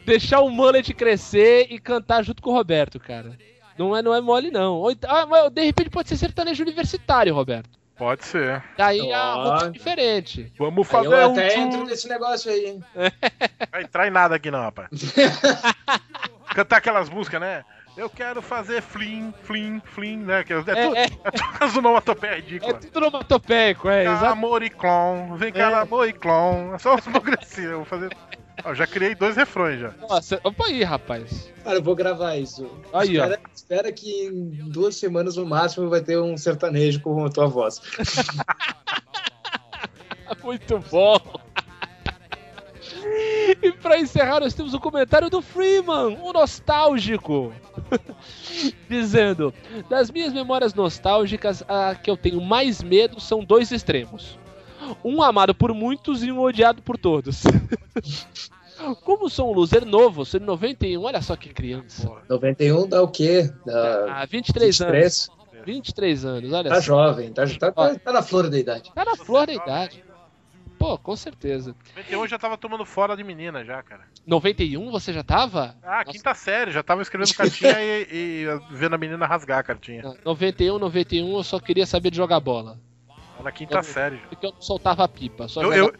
Deixar 0.05 0.41
o 0.41 0.49
mullet 0.49 0.93
crescer 0.93 1.67
e 1.69 1.79
cantar 1.79 2.23
junto 2.23 2.41
com 2.41 2.49
o 2.49 2.53
Roberto, 2.53 2.99
cara. 2.99 3.37
Não 3.77 3.95
é, 3.95 4.01
não 4.01 4.13
é 4.13 4.21
mole, 4.21 4.49
não. 4.51 4.75
Ou 4.75 4.91
então- 4.91 5.09
ah, 5.09 5.49
de 5.49 5.63
repente 5.63 5.89
pode 5.89 6.09
ser 6.09 6.17
sertanejo 6.17 6.63
universitário, 6.63 7.33
Roberto. 7.33 7.80
Pode 8.01 8.25
ser. 8.25 8.63
Daí 8.75 9.13
a 9.13 9.35
Ó. 9.37 9.43
roupa 9.43 9.65
é 9.67 9.69
diferente. 9.69 10.51
Vamos 10.57 10.87
Aí 10.87 10.91
fazer 10.91 11.21
eu 11.21 11.29
um 11.29 11.33
até 11.33 11.49
tour. 11.49 11.59
entro 11.61 11.83
nesse 11.85 12.09
negócio 12.09 12.51
aí, 12.51 12.65
hein? 12.65 12.83
Vai 13.71 13.83
entrar 13.83 14.07
em 14.07 14.09
nada 14.09 14.35
aqui 14.37 14.49
não, 14.49 14.59
rapaz. 14.59 14.89
Cantar 16.55 16.77
aquelas 16.77 17.11
músicas, 17.11 17.39
né? 17.39 17.63
Eu 17.95 18.09
quero 18.09 18.41
fazer 18.41 18.81
flim, 18.81 19.31
flim, 19.43 19.79
flim, 19.85 20.17
né? 20.17 20.43
Que 20.43 20.51
é, 20.51 20.57
é, 20.57 20.61
tudo, 20.63 20.75
É, 20.75 21.01
é, 21.01 21.03
é 21.03 21.07
tudo 21.07 21.43
as 21.59 21.77
onomatopeia 21.77 22.31
é 22.31 22.35
ridícula. 22.37 22.73
tudo 22.73 22.97
onomatopeico, 23.05 23.87
é, 23.87 24.07
amor 24.07 24.63
e 24.63 24.71
clon, 24.71 25.35
vem 25.35 25.53
cá, 25.53 25.69
É. 25.69 25.73
amor 25.75 26.09
e 26.09 26.13
clon. 26.13 26.73
É 26.73 26.79
só 26.79 26.95
os 26.95 27.01
progressivos. 27.05 27.69
Eu 27.71 27.77
vou 27.77 27.85
fazer. 27.85 28.09
Ó, 28.63 28.73
já 28.73 28.85
criei 28.85 29.15
dois 29.15 29.35
refrões 29.35 29.79
já. 29.79 29.91
Nossa, 30.01 30.39
opa 30.43 30.65
aí, 30.65 30.83
rapaz. 30.83 31.51
Cara, 31.63 31.77
eu 31.77 31.83
vou 31.83 31.95
gravar 31.95 32.35
isso. 32.35 32.69
Aí, 32.93 33.19
ó. 33.19 33.23
espera, 33.23 33.41
espera 33.53 33.91
que 33.91 34.27
em 34.27 34.69
duas 34.69 34.95
semanas 34.95 35.35
no 35.35 35.45
máximo 35.45 35.89
vai 35.89 36.01
ter 36.01 36.19
um 36.19 36.37
sertanejo 36.37 37.01
com 37.01 37.25
a 37.25 37.29
tua 37.29 37.47
voz. 37.47 37.81
Muito 40.43 40.79
bom. 40.91 41.17
E 43.61 43.71
pra 43.73 43.99
encerrar, 43.99 44.39
nós 44.39 44.53
temos 44.53 44.73
o 44.73 44.79
comentário 44.79 45.29
do 45.29 45.41
Freeman, 45.41 46.17
o 46.21 46.33
nostálgico. 46.33 47.53
Dizendo: 48.89 49.53
Das 49.89 50.11
minhas 50.11 50.33
memórias 50.33 50.73
nostálgicas, 50.73 51.63
a 51.67 51.95
que 51.95 52.09
eu 52.09 52.17
tenho 52.17 52.41
mais 52.41 52.81
medo 52.81 53.19
são 53.19 53.43
dois 53.43 53.71
extremos. 53.71 54.37
Um 55.03 55.21
amado 55.21 55.53
por 55.55 55.73
muitos 55.73 56.23
e 56.23 56.31
um 56.31 56.39
odiado 56.39 56.81
por 56.81 56.97
todos. 56.97 57.43
Como 59.03 59.29
sou 59.29 59.51
um 59.51 59.53
loser 59.53 59.85
novo, 59.85 60.25
sou 60.25 60.39
de 60.39 60.45
91, 60.45 61.03
olha 61.03 61.21
só 61.21 61.35
que 61.35 61.49
criança. 61.53 62.11
91 62.27 62.87
dá 62.87 63.01
o 63.03 63.07
quê? 63.07 63.51
Dá 63.65 64.21
Ah, 64.21 64.25
23 64.25 64.81
anos. 64.81 65.29
23? 65.29 65.65
23 65.65 66.25
anos, 66.25 66.51
olha 66.53 66.69
Tá 66.69 66.75
só. 66.75 66.81
jovem, 66.81 67.31
tá, 67.31 67.43
tá, 67.59 67.71
tá, 67.71 67.95
tá 67.99 68.11
na 68.13 68.23
flor 68.23 68.49
da 68.49 68.57
idade. 68.57 68.91
Tá 68.95 69.05
na 69.05 69.15
flor 69.15 69.45
da 69.45 69.53
idade. 69.53 70.03
Pô, 70.79 70.97
com 70.97 71.15
certeza. 71.15 71.75
91 71.95 72.27
já 72.27 72.39
tava 72.39 72.57
tomando 72.57 72.83
fora 72.83 73.15
de 73.15 73.23
menina 73.23 73.63
já, 73.63 73.83
cara. 73.83 74.01
91 74.25 74.89
você 74.89 75.13
já 75.13 75.23
tava? 75.23 75.75
Ah, 75.83 75.99
Nossa. 75.99 76.11
quinta 76.17 76.33
série, 76.33 76.71
já 76.71 76.81
tava 76.81 77.03
escrevendo 77.03 77.35
cartinha 77.35 77.79
e, 77.79 78.07
e 78.11 78.45
vendo 78.71 78.95
a 78.95 78.97
menina 78.97 79.27
rasgar 79.27 79.59
a 79.59 79.63
cartinha. 79.63 80.01
Não, 80.01 80.17
91, 80.25 80.79
91 80.79 81.35
eu 81.37 81.43
só 81.43 81.59
queria 81.59 81.85
saber 81.85 82.09
de 82.09 82.17
jogar 82.17 82.39
bola. 82.39 82.79
Tá 83.41 83.45
Na 83.45 83.51
quinta 83.51 83.77
Eu- 83.77 83.83
série. 83.83 84.17
Porque 84.29 84.45
eu 84.45 84.51
não 84.51 84.61
soltava 84.61 85.07
pipa. 85.07 85.47
Só 85.47 85.61
Eu, 85.61 85.73
eu, 85.73 85.93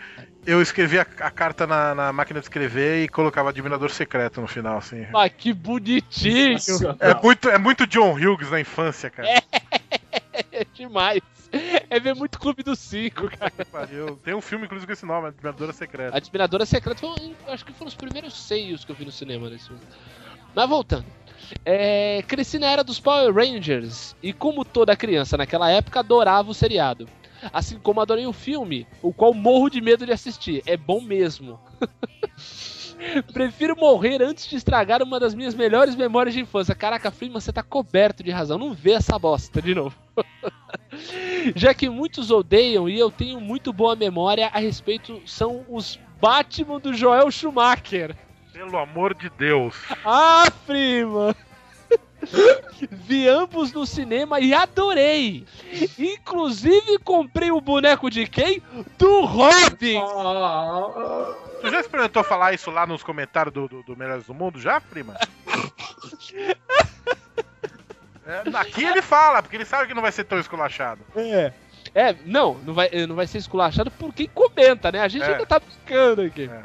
eu 0.46 0.62
escrevi 0.62 1.00
a, 1.00 1.02
a 1.02 1.32
carta 1.32 1.66
na, 1.68 1.94
na 1.96 2.14
máquina 2.14 2.40
de 2.40 2.46
escrever 2.46 3.04
e 3.04 3.08
colocava 3.10 3.50
admirador 3.50 3.90
secreto 3.90 4.40
no 4.42 4.48
final, 4.48 4.78
assim. 4.78 5.06
Ah, 5.14 5.30
que 5.30 5.54
bonitinho! 5.54 6.58
É 7.00 7.14
muito, 7.22 7.50
é 7.50 7.58
muito 7.58 7.88
John 7.88 8.14
Hughes 8.14 8.50
na 8.52 8.60
infância, 8.60 9.10
cara. 9.10 9.28
É 10.52 10.66
demais. 10.74 11.22
É 11.90 12.00
ver 12.00 12.16
muito 12.16 12.40
Clube 12.40 12.64
dos 12.64 12.80
Cinco, 12.80 13.30
cara. 13.30 13.52
Tem 14.24 14.34
um 14.34 14.40
filme, 14.42 14.66
inclusive, 14.66 14.88
com 14.88 14.94
esse 14.94 15.06
nome, 15.06 15.28
Admiradora 15.28 15.74
Secreta. 15.74 16.16
Admiradora 16.16 16.66
Secreta, 16.66 17.00
foi, 17.02 17.10
um- 17.10 17.36
acho 17.48 17.66
que 17.66 17.74
foram 17.74 17.90
os 17.90 17.96
primeiros 17.96 18.34
seios 18.42 18.86
que 18.86 18.92
eu 18.92 18.96
vi 18.96 19.04
no 19.04 19.12
cinema 19.12 19.50
nesse 19.50 19.68
filme. 19.68 19.82
Mas 20.56 20.70
voltando. 20.70 21.06
É, 21.66 22.24
cresci 22.28 22.58
na 22.58 22.68
era 22.68 22.84
dos 22.84 23.00
Power 23.02 23.34
Rangers 23.34 24.16
e, 24.24 24.32
como 24.32 24.64
toda 24.64 24.96
criança 24.96 25.36
naquela 25.36 25.70
época, 25.70 26.00
adorava 26.00 26.50
o 26.50 26.54
seriado. 26.54 27.10
Assim 27.52 27.80
como 27.80 28.02
adorei 28.02 28.26
o 28.26 28.34
filme, 28.34 28.88
o 29.02 29.14
qual 29.14 29.34
morro 29.34 29.70
de 29.70 29.82
medo 29.82 30.06
de 30.06 30.12
assistir. 30.12 30.62
É 30.66 30.76
bom 30.78 31.02
mesmo. 31.02 31.60
Prefiro 33.34 33.76
morrer 33.76 34.22
antes 34.22 34.48
de 34.48 34.56
estragar 34.56 35.02
uma 35.02 35.20
das 35.20 35.34
minhas 35.34 35.56
melhores 35.56 35.96
memórias 35.96 36.36
de 36.36 36.42
infância. 36.42 36.76
Caraca, 36.76 37.10
Freeman, 37.10 37.40
você 37.40 37.52
tá 37.52 37.64
coberto 37.64 38.24
de 38.24 38.30
razão. 38.30 38.58
Não 38.58 38.74
vê 38.74 38.92
essa 38.92 39.18
bosta 39.18 39.62
de 39.62 39.74
novo. 39.74 39.96
Já 41.56 41.74
que 41.74 41.90
muitos 41.90 42.30
odeiam 42.30 42.88
e 42.88 43.00
eu 43.00 43.10
tenho 43.10 43.42
muito 43.42 43.74
boa 43.74 43.96
memória 43.96 44.48
a 44.54 44.60
respeito, 44.60 45.22
são 45.26 45.66
os 45.68 46.00
Batman 46.20 46.80
do 46.80 46.94
Joel 46.94 47.32
Schumacher. 47.32 48.16
Pelo 48.54 48.78
amor 48.78 49.16
de 49.16 49.30
Deus. 49.32 49.76
Ah, 50.06 50.46
Freeman! 50.66 51.34
Vi 52.92 53.28
ambos 53.28 53.72
no 53.74 53.86
cinema 53.86 54.40
e 54.40 54.54
adorei. 54.54 55.46
Inclusive 55.98 56.98
comprei 57.00 57.52
o 57.52 57.60
boneco 57.62 58.10
de 58.10 58.28
quem? 58.28 58.62
Do 58.98 59.22
Robin. 59.26 60.00
Tu 61.62 61.70
já 61.70 61.80
experimentou 61.80 62.24
falar 62.24 62.54
isso 62.54 62.72
lá 62.72 62.86
nos 62.88 63.04
comentários 63.04 63.54
do, 63.54 63.68
do, 63.68 63.84
do 63.84 63.96
Melhores 63.98 64.26
do 64.26 64.34
Mundo, 64.34 64.60
já, 64.60 64.80
prima? 64.82 65.16
É, 68.24 68.44
aqui 68.56 68.84
ele 68.84 69.02
fala, 69.02 69.42
porque 69.42 69.58
ele 69.58 69.66
sabe 69.66 69.88
que 69.88 69.94
não 69.96 70.02
vai 70.02 70.12
ser 70.12 70.24
tão 70.24 70.40
esculachado. 70.40 71.02
É. 71.16 71.52
É, 71.94 72.16
não, 72.24 72.54
não 72.64 72.74
vai, 72.74 72.90
não 73.08 73.16
vai 73.16 73.26
ser 73.28 73.40
esculachado 73.40 73.90
por 73.92 74.14
quem 74.14 74.28
comenta, 74.28 74.92
né? 74.92 75.02
A 75.02 75.08
gente 75.08 75.24
É. 75.24 75.32
ainda 75.34 75.46
tá 75.46 75.60
brincando 75.60 76.22
aqui. 76.22 76.50
É. 76.50 76.62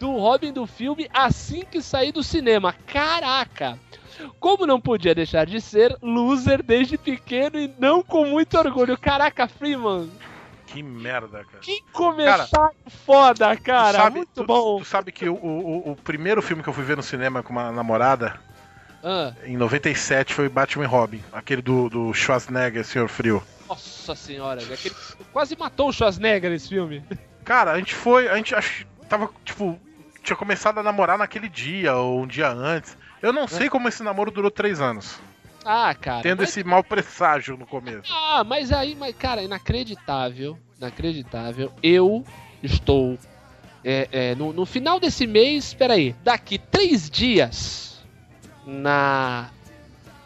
Do 0.00 0.12
Robin 0.16 0.50
do 0.52 0.66
filme 0.66 1.06
assim 1.12 1.62
que 1.70 1.82
sair 1.82 2.10
do 2.10 2.22
cinema. 2.22 2.74
Caraca! 2.86 3.78
Como 4.40 4.66
não 4.66 4.80
podia 4.80 5.14
deixar 5.14 5.46
de 5.46 5.60
ser 5.60 5.96
loser 6.02 6.62
desde 6.62 6.96
pequeno 6.98 7.58
e 7.58 7.72
não 7.78 8.02
com 8.02 8.24
muito 8.26 8.56
orgulho. 8.58 8.96
Caraca, 8.98 9.46
Freeman, 9.48 10.10
Que 10.66 10.82
merda, 10.82 11.44
cara. 11.44 11.58
que 11.60 11.80
comentário 11.92 12.74
foda, 13.04 13.56
cara. 13.56 13.98
sabe, 13.98 14.16
muito 14.16 14.30
tu- 14.34 14.44
bom. 14.44 14.78
Tu 14.78 14.84
sabe 14.84 15.12
que 15.12 15.28
o, 15.28 15.34
o, 15.34 15.92
o 15.92 15.96
primeiro 15.96 16.40
filme 16.42 16.62
que 16.62 16.68
eu 16.68 16.72
fui 16.72 16.84
ver 16.84 16.96
no 16.96 17.02
cinema 17.02 17.42
com 17.42 17.52
uma 17.52 17.70
namorada, 17.72 18.34
Ah, 19.02 19.32
em 19.44 19.56
97, 19.56 20.32
foi 20.34 20.48
Batman 20.48 20.84
e 20.84 20.86
Robin. 20.88 21.22
Aquele 21.32 21.62
do, 21.62 21.88
do 21.88 22.12
Schwarzenegger, 22.14 22.84
Senhor 22.84 23.08
Frio. 23.08 23.42
nossa 23.68 24.14
senhora, 24.14 24.60
velho, 24.60 24.74
aquele 24.74 24.94
quase 25.32 25.56
matou 25.56 25.88
o 25.88 25.92
Schwarzenegger 25.92 26.50
nesse 26.50 26.68
filme. 26.70 27.04
Cara, 27.44 27.72
a 27.72 27.78
gente 27.78 27.94
foi, 27.94 28.28
a 28.28 28.36
gente 28.36 28.54
acho, 28.54 28.86
tava, 29.08 29.28
tipo, 29.44 29.78
tinha 30.22 30.34
começado 30.36 30.78
a 30.78 30.82
namorar 30.82 31.18
naquele 31.18 31.48
dia, 31.48 31.94
ou 31.94 32.22
um 32.22 32.26
dia 32.26 32.48
antes. 32.50 32.96
Eu 33.24 33.32
não 33.32 33.48
sei 33.48 33.70
como 33.70 33.88
esse 33.88 34.02
namoro 34.02 34.30
durou 34.30 34.50
três 34.50 34.82
anos. 34.82 35.18
Ah, 35.64 35.94
cara. 35.94 36.22
Tendo 36.22 36.40
mas- 36.40 36.50
esse 36.50 36.62
mau 36.62 36.84
presságio 36.84 37.56
no 37.56 37.66
começo. 37.66 38.12
Ah, 38.12 38.44
mas 38.44 38.70
aí, 38.70 38.94
mas, 38.94 39.16
cara, 39.16 39.42
inacreditável. 39.42 40.58
Inacreditável. 40.76 41.72
Eu 41.82 42.22
estou. 42.62 43.18
é, 43.82 44.08
é, 44.12 44.34
no, 44.34 44.52
no 44.52 44.66
final 44.66 45.00
desse 45.00 45.26
mês, 45.26 45.72
peraí, 45.72 46.14
daqui 46.22 46.58
três 46.58 47.08
dias, 47.08 48.04
na 48.66 49.48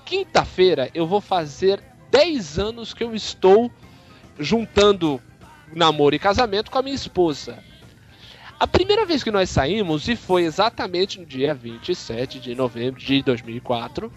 quinta-feira, 0.05 0.91
eu 0.93 1.07
vou 1.07 1.21
fazer 1.21 1.81
10 2.11 2.59
anos 2.59 2.93
que 2.93 3.05
eu 3.05 3.15
estou 3.15 3.71
juntando 4.41 5.21
namoro 5.73 6.17
e 6.17 6.19
casamento 6.19 6.69
com 6.69 6.79
a 6.79 6.83
minha 6.83 6.97
esposa. 6.97 7.63
A 8.61 8.67
primeira 8.67 9.07
vez 9.07 9.23
que 9.23 9.31
nós 9.31 9.49
saímos, 9.51 10.09
e 10.09 10.17
foi 10.17 10.43
exatamente 10.43 11.21
no 11.21 11.27
dia 11.27 11.55
27 11.55 12.41
de 12.41 12.55
novembro 12.57 13.01
de 13.01 13.23
2004, 13.23 14.13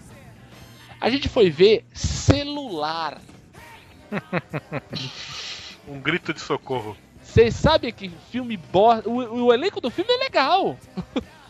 a 1.00 1.08
gente 1.08 1.28
foi 1.28 1.48
ver 1.48 1.84
celular. 1.92 3.20
Um 5.88 5.98
grito 6.00 6.32
de 6.32 6.40
socorro. 6.40 6.96
Vocês 7.20 7.56
sabem 7.56 7.92
que 7.92 8.08
filme 8.30 8.56
bosta. 8.56 9.08
O, 9.08 9.46
o 9.46 9.52
elenco 9.52 9.80
do 9.80 9.90
filme 9.90 10.12
é 10.12 10.18
legal. 10.18 10.76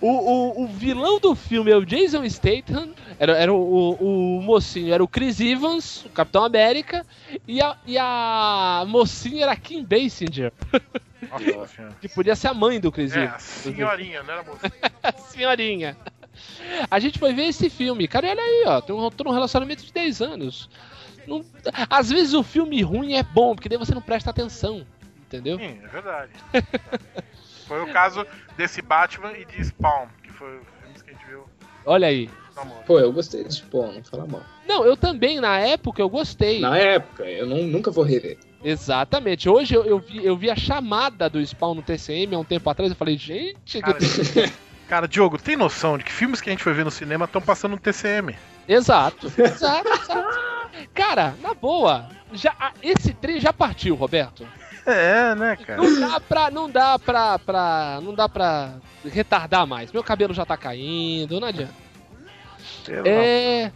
O, 0.00 0.08
o, 0.08 0.64
o 0.64 0.66
vilão 0.66 1.20
do 1.20 1.34
filme 1.34 1.70
é 1.70 1.76
o 1.76 1.84
Jason 1.84 2.24
Statham, 2.28 2.94
era, 3.18 3.36
era 3.36 3.52
o, 3.52 4.40
mocinho, 4.42 4.92
era 4.92 5.04
o 5.04 5.06
Chris 5.06 5.38
Evans, 5.38 6.04
o 6.06 6.08
Capitão 6.08 6.44
América, 6.44 7.04
e 7.46 7.60
a, 7.60 7.76
e 7.86 7.98
a 7.98 8.84
mocinha 8.88 9.44
era 9.44 9.52
a 9.52 9.56
Kim 9.56 9.84
Basinger, 9.84 10.50
Nossa 11.30 11.88
que 12.00 12.08
podia 12.08 12.34
ser 12.36 12.48
a 12.48 12.54
mãe 12.54 12.78
do 12.80 12.90
Chris 12.92 13.14
É, 13.14 13.20
a 13.20 13.24
Evans. 13.24 13.42
senhorinha, 13.42 14.22
né, 14.22 14.42
moça? 14.46 14.72
Senhorinha. 15.30 15.96
A 16.90 16.98
gente 16.98 17.18
foi 17.18 17.32
ver 17.32 17.44
esse 17.46 17.70
filme, 17.70 18.06
cara, 18.06 18.26
e 18.26 18.30
olha 18.30 18.42
aí, 18.42 18.64
ó, 18.66 18.80
tem 18.80 18.94
um, 18.94 19.10
tô 19.10 19.24
num 19.24 19.30
relacionamento 19.32 19.84
de 19.84 19.92
10 19.92 20.20
anos. 20.20 20.68
Não- 21.26 21.44
às 21.90 22.10
vezes 22.10 22.34
o 22.34 22.42
filme 22.42 22.82
ruim 22.82 23.14
é 23.14 23.22
bom, 23.22 23.54
porque 23.54 23.68
daí 23.68 23.78
você 23.78 23.94
não 23.94 24.02
presta 24.02 24.30
atenção, 24.30 24.86
entendeu? 25.26 25.58
Sim, 25.58 25.80
é 25.82 25.88
verdade. 25.88 26.32
Foi 27.66 27.82
o 27.82 27.92
caso 27.92 28.24
desse 28.56 28.80
Batman 28.80 29.32
e 29.32 29.44
de 29.44 29.64
Spawn, 29.64 30.06
que 30.22 30.30
foi 30.30 30.58
o 30.58 30.62
filme 30.80 30.94
que 31.04 31.10
a 31.10 31.12
gente 31.12 31.26
viu 31.26 31.48
Olha 31.84 32.06
aí. 32.06 32.30
amor. 32.56 32.84
Pô, 32.84 33.00
eu 33.00 33.12
gostei 33.12 33.42
desse 33.42 33.60
pô, 33.62 33.88
não 33.88 34.04
fala 34.04 34.24
mal. 34.24 34.40
Não, 34.68 34.84
eu 34.84 34.96
também, 34.96 35.40
na 35.40 35.58
época, 35.58 36.00
eu 36.00 36.08
gostei. 36.08 36.60
Na 36.60 36.78
época, 36.78 37.24
eu 37.24 37.44
não- 37.44 37.64
nunca 37.64 37.90
vou 37.90 38.04
rever. 38.04 38.38
Exatamente. 38.64 39.48
Hoje 39.48 39.74
eu, 39.74 39.84
eu 39.84 39.98
vi, 39.98 40.24
eu 40.24 40.36
vi 40.36 40.50
a 40.50 40.56
chamada 40.56 41.28
do 41.30 41.44
Spawn 41.44 41.74
no 41.74 41.82
TCM 41.82 42.34
há 42.34 42.38
um 42.38 42.44
tempo 42.44 42.68
atrás. 42.68 42.90
Eu 42.90 42.96
falei, 42.96 43.16
gente. 43.16 43.80
Cara, 43.80 43.98
que- 43.98 44.52
Cara, 44.88 45.08
Diogo, 45.08 45.36
tem 45.36 45.56
noção 45.56 45.98
de 45.98 46.04
que 46.04 46.12
filmes 46.12 46.40
que 46.40 46.48
a 46.48 46.52
gente 46.52 46.62
foi 46.62 46.72
ver 46.72 46.84
no 46.84 46.90
cinema 46.92 47.24
estão 47.24 47.42
passando 47.42 47.72
no 47.72 47.78
TCM? 47.78 48.36
Exato, 48.68 49.26
exato, 49.36 49.88
exato. 49.88 50.38
Cara, 50.94 51.34
na 51.42 51.54
boa, 51.54 52.08
já, 52.32 52.54
esse 52.82 53.12
trem 53.14 53.40
já 53.40 53.52
partiu, 53.52 53.96
Roberto. 53.96 54.46
É, 54.86 55.34
né, 55.34 55.56
cara? 55.56 55.82
Não 55.82 56.00
dá 56.00 56.20
pra. 56.20 56.50
Não 56.52 56.70
dá 56.70 56.98
pra, 57.00 57.38
pra. 57.40 57.98
Não 58.00 58.14
dá 58.14 58.28
pra 58.28 58.74
retardar 59.04 59.66
mais. 59.66 59.90
Meu 59.90 60.04
cabelo 60.04 60.32
já 60.32 60.46
tá 60.46 60.56
caindo, 60.56 61.40
não 61.40 61.48
adianta. 61.48 61.74
É. 63.04 63.72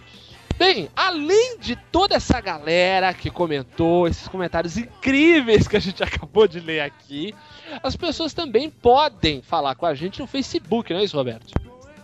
Bem, 0.60 0.90
além 0.94 1.56
de 1.58 1.74
toda 1.74 2.14
essa 2.16 2.38
galera 2.38 3.14
que 3.14 3.30
comentou, 3.30 4.06
esses 4.06 4.28
comentários 4.28 4.76
incríveis 4.76 5.66
que 5.66 5.74
a 5.74 5.80
gente 5.80 6.02
acabou 6.04 6.46
de 6.46 6.60
ler 6.60 6.80
aqui, 6.80 7.34
as 7.82 7.96
pessoas 7.96 8.34
também 8.34 8.68
podem 8.68 9.40
falar 9.40 9.74
com 9.74 9.86
a 9.86 9.94
gente 9.94 10.20
no 10.20 10.26
Facebook, 10.26 10.92
não 10.92 11.00
é 11.00 11.04
isso, 11.04 11.16
Roberto? 11.16 11.54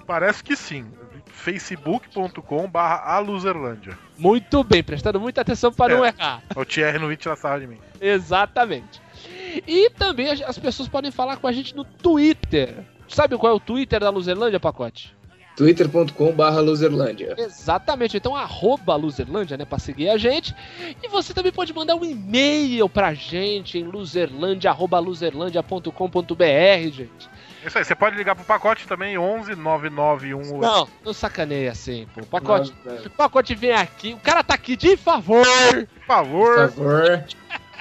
Parece 0.06 0.42
que 0.42 0.56
sim. 0.56 0.86
facebook.com 1.26 2.66
barra 2.66 3.16
aluzerlândia. 3.16 3.98
Muito 4.16 4.64
bem, 4.64 4.82
prestando 4.82 5.20
muita 5.20 5.42
atenção 5.42 5.70
para 5.70 5.94
não 5.94 6.04
É. 6.04 6.08
errar. 6.08 6.42
O 6.56 6.64
Thierry 6.64 6.98
não 6.98 7.08
vi 7.08 7.16
tirar 7.18 7.36
sarro 7.36 7.60
de 7.60 7.66
mim. 7.66 7.78
Exatamente. 8.00 9.02
E 9.66 9.90
também 9.90 10.30
as 10.30 10.40
as 10.40 10.58
pessoas 10.58 10.88
podem 10.88 11.10
falar 11.10 11.36
com 11.36 11.46
a 11.46 11.52
gente 11.52 11.76
no 11.76 11.84
Twitter. 11.84 12.74
Sabe 13.08 13.36
qual 13.36 13.52
é 13.52 13.56
o 13.56 13.60
Twitter 13.60 14.00
da 14.00 14.08
Luzerlândia, 14.10 14.58
Pacote? 14.58 15.15
twitter.com 15.56 16.32
barra 16.32 16.60
loserlândia. 16.60 17.34
Exatamente, 17.38 18.16
então 18.16 18.36
arroba 18.36 18.94
Luzerlândia, 18.94 19.56
né, 19.56 19.64
pra 19.64 19.78
seguir 19.78 20.10
a 20.10 20.18
gente. 20.18 20.54
E 21.02 21.08
você 21.08 21.32
também 21.32 21.50
pode 21.50 21.72
mandar 21.72 21.96
um 21.96 22.04
e-mail 22.04 22.88
pra 22.88 23.14
gente 23.14 23.78
em 23.78 24.68
arroba 24.68 24.98
luzerlândia.com.br, 24.98 26.90
gente. 26.92 27.36
Isso 27.66 27.78
aí, 27.78 27.84
você 27.84 27.96
pode 27.96 28.16
ligar 28.16 28.36
pro 28.36 28.44
pacote 28.44 28.86
também, 28.86 29.18
11 29.18 29.56
991. 29.56 30.60
Não, 30.60 30.88
não 31.04 31.12
sacaneia 31.12 31.72
assim, 31.72 32.06
pô. 32.14 32.24
Pacote, 32.24 32.72
Não, 32.84 32.94
não. 32.94 33.10
pacote 33.10 33.54
vem 33.56 33.72
aqui, 33.72 34.12
o 34.12 34.18
cara 34.18 34.44
tá 34.44 34.54
aqui 34.54 34.76
de 34.76 34.96
favor. 34.96 35.44
Por 35.44 35.86
Por 35.86 36.06
favor. 36.06 36.56
favor. 36.70 37.24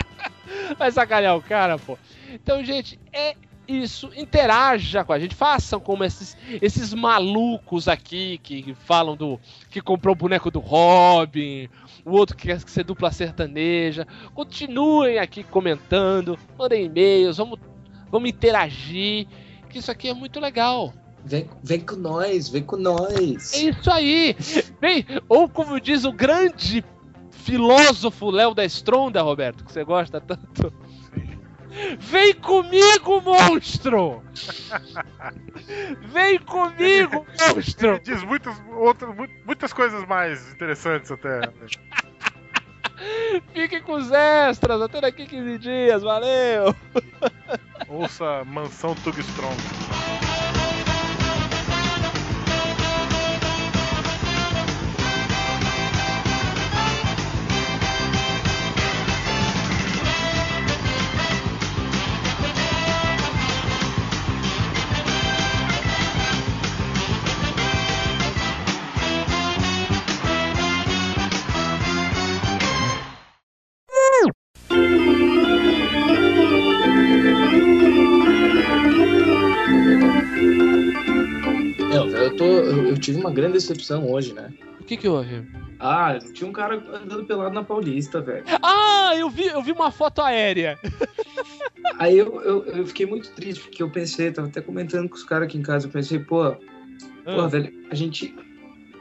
Vai 0.80 0.92
sacanear 0.92 1.36
o 1.36 1.42
cara, 1.42 1.78
pô. 1.78 1.98
Então, 2.34 2.64
gente, 2.64 3.00
é 3.14 3.36
isso, 3.68 4.10
interaja 4.16 5.04
com 5.04 5.14
a 5.14 5.20
gente, 5.20 5.36
façam 5.36 5.80
como 5.80 6.04
esses, 6.04 6.38
esses 6.62 6.94
malucos 6.94 7.88
aqui 7.88 8.40
que, 8.40 8.62
que 8.62 8.74
falam 8.74 9.16
do. 9.16 9.40
que 9.70 9.82
comprou 9.82 10.14
o 10.14 10.18
boneco 10.18 10.52
do 10.52 10.60
Robin, 10.60 11.70
o 12.06 12.12
outro 12.12 12.36
que 12.36 12.48
quer 12.48 12.60
ser 12.62 12.84
dupla 12.84 13.12
sertaneja. 13.12 14.08
Continuem 14.34 15.20
aqui 15.20 15.44
comentando, 15.44 16.38
mandem 16.58 16.86
e-mails, 16.86 17.38
vamos, 17.38 17.60
vamos 18.12 18.30
interagir, 18.30 19.28
que 19.70 19.80
isso 19.80 19.92
aqui 19.92 20.10
é 20.10 20.14
muito 20.14 20.40
legal. 20.40 20.94
Vem, 21.24 21.50
vem 21.64 21.80
com 21.80 21.96
nós, 21.96 22.50
vem 22.50 22.62
com 22.62 22.78
nós. 22.78 23.54
É 23.56 23.70
isso 23.70 23.90
aí! 23.90 24.36
Vem, 24.80 25.06
ou 25.28 25.50
como 25.50 25.80
diz 25.82 26.06
o 26.06 26.12
grande 26.12 26.86
filósofo 27.32 28.30
Léo 28.30 28.54
da 28.54 28.66
Stronda, 28.66 29.22
Roberto, 29.22 29.64
que 29.64 29.72
você 29.72 29.84
gosta 29.84 30.20
tanto. 30.22 30.72
Vem 32.00 32.34
comigo, 32.36 33.22
monstro! 33.22 34.24
Vem 36.12 36.40
comigo, 36.40 37.26
monstro! 37.56 37.90
Ele 37.90 38.00
diz 38.00 38.24
muitas, 38.24 38.56
outras, 38.72 39.16
mu- 39.16 39.28
muitas 39.46 39.74
coisas 39.74 40.06
mais 40.06 40.52
interessantes 40.54 41.12
até. 41.12 41.42
Fique 43.54 43.82
com 43.82 43.94
os 43.94 44.10
extras, 44.12 44.82
até 44.82 45.02
daqui 45.02 45.26
15 45.26 45.58
dias, 45.58 46.02
valeu! 46.02 46.74
Ouça 47.90 48.44
Mansão 48.46 48.96
Tug 48.96 49.20
Strong. 49.20 49.56
Uma 83.26 83.34
grande 83.34 83.54
decepção 83.54 84.10
hoje, 84.10 84.34
né? 84.34 84.54
O 84.80 84.84
que 84.84 84.96
que 84.98 85.08
houve? 85.08 85.46
Ah, 85.80 86.18
tinha 86.34 86.50
um 86.50 86.54
cara 86.54 86.76
andando 86.76 87.26
pelado 87.26 87.54
na 87.54 87.64
Paulista, 87.64 88.22
velho. 88.22 88.46
Ah, 88.62 89.14
eu 89.18 89.30
vi, 89.30 89.46
eu 89.48 89.62
vi 89.62 89.72
uma 89.72 89.92
foto 89.92 90.22
aérea. 90.22 90.80
Aí 92.00 92.18
eu, 92.18 92.42
eu, 92.42 92.66
eu 92.66 92.86
fiquei 92.88 93.06
muito 93.06 93.32
triste, 93.32 93.62
porque 93.62 93.82
eu 93.82 93.90
pensei, 93.90 94.32
tava 94.32 94.48
até 94.48 94.62
comentando 94.62 95.10
com 95.10 95.16
os 95.16 95.24
caras 95.24 95.48
aqui 95.48 95.58
em 95.58 95.62
casa, 95.62 95.88
eu 95.88 95.92
pensei, 95.92 96.20
pô, 96.20 96.52
pô, 96.52 96.62
Ah, 97.28 97.48
velho, 97.48 97.72
a 97.90 97.96
gente 97.96 98.36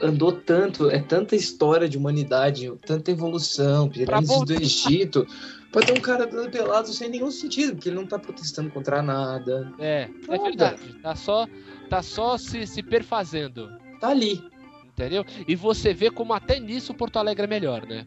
andou 0.00 0.32
tanto, 0.32 0.90
é 0.90 1.00
tanta 1.00 1.34
história 1.36 1.88
de 1.88 1.96
humanidade, 1.96 2.70
tanta 2.86 3.10
evolução, 3.10 3.88
pirâmides 3.88 4.44
do. 4.44 4.52
Egito, 4.52 5.26
pra 5.72 5.82
ter 5.82 5.92
um 5.92 6.00
cara 6.00 6.24
andando 6.24 6.50
pelado 6.50 6.88
sem 6.88 7.08
nenhum 7.08 7.30
sentido, 7.30 7.74
porque 7.74 7.88
ele 7.88 7.96
não 7.96 8.06
tá 8.06 8.18
protestando 8.18 8.70
contra 8.70 9.02
nada. 9.02 9.72
É, 9.78 10.08
é 10.28 10.30
Nada. 10.30 10.42
verdade. 10.42 10.96
Tá 11.02 11.14
só, 11.14 11.46
tá 11.88 12.02
só 12.02 12.36
se, 12.36 12.66
se 12.66 12.82
perfazendo. 12.82 13.83
Tá 14.00 14.08
ali. 14.08 14.42
Entendeu? 14.88 15.24
E 15.48 15.56
você 15.56 15.92
vê 15.92 16.10
como 16.10 16.32
até 16.32 16.60
nisso 16.60 16.92
o 16.92 16.94
Porto 16.94 17.18
Alegre 17.18 17.44
é 17.44 17.48
melhor, 17.48 17.84
né? 17.86 18.06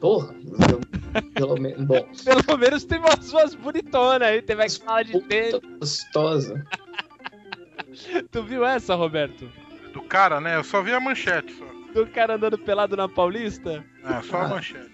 Porra, 0.00 0.34
eu- 0.70 1.22
pelo 1.34 1.60
menos. 1.60 1.84
Bom, 1.84 2.08
Pelo 2.46 2.58
menos 2.58 2.84
tem 2.84 2.98
umas 2.98 3.30
ruas 3.30 3.54
bonitonas 3.54 4.28
aí, 4.28 4.40
teve 4.42 4.62
aquela 4.64 5.02
de 5.02 5.20
tênis. 5.22 5.60
gostosa. 5.78 6.64
Tu 8.30 8.42
viu 8.42 8.64
essa, 8.64 8.94
Roberto? 8.94 9.48
Do 9.92 10.00
cara, 10.02 10.40
né? 10.40 10.56
Eu 10.56 10.64
só 10.64 10.82
vi 10.82 10.92
a 10.92 10.98
manchete. 11.00 11.52
Só, 11.54 11.66
Do 11.92 12.06
cara 12.06 12.36
andando 12.36 12.56
pelado 12.56 12.96
na 12.96 13.06
Paulista? 13.08 13.84
é, 14.02 14.22
só 14.22 14.38
a 14.38 14.44
Ah. 14.44 14.48
manchete. 14.48 14.90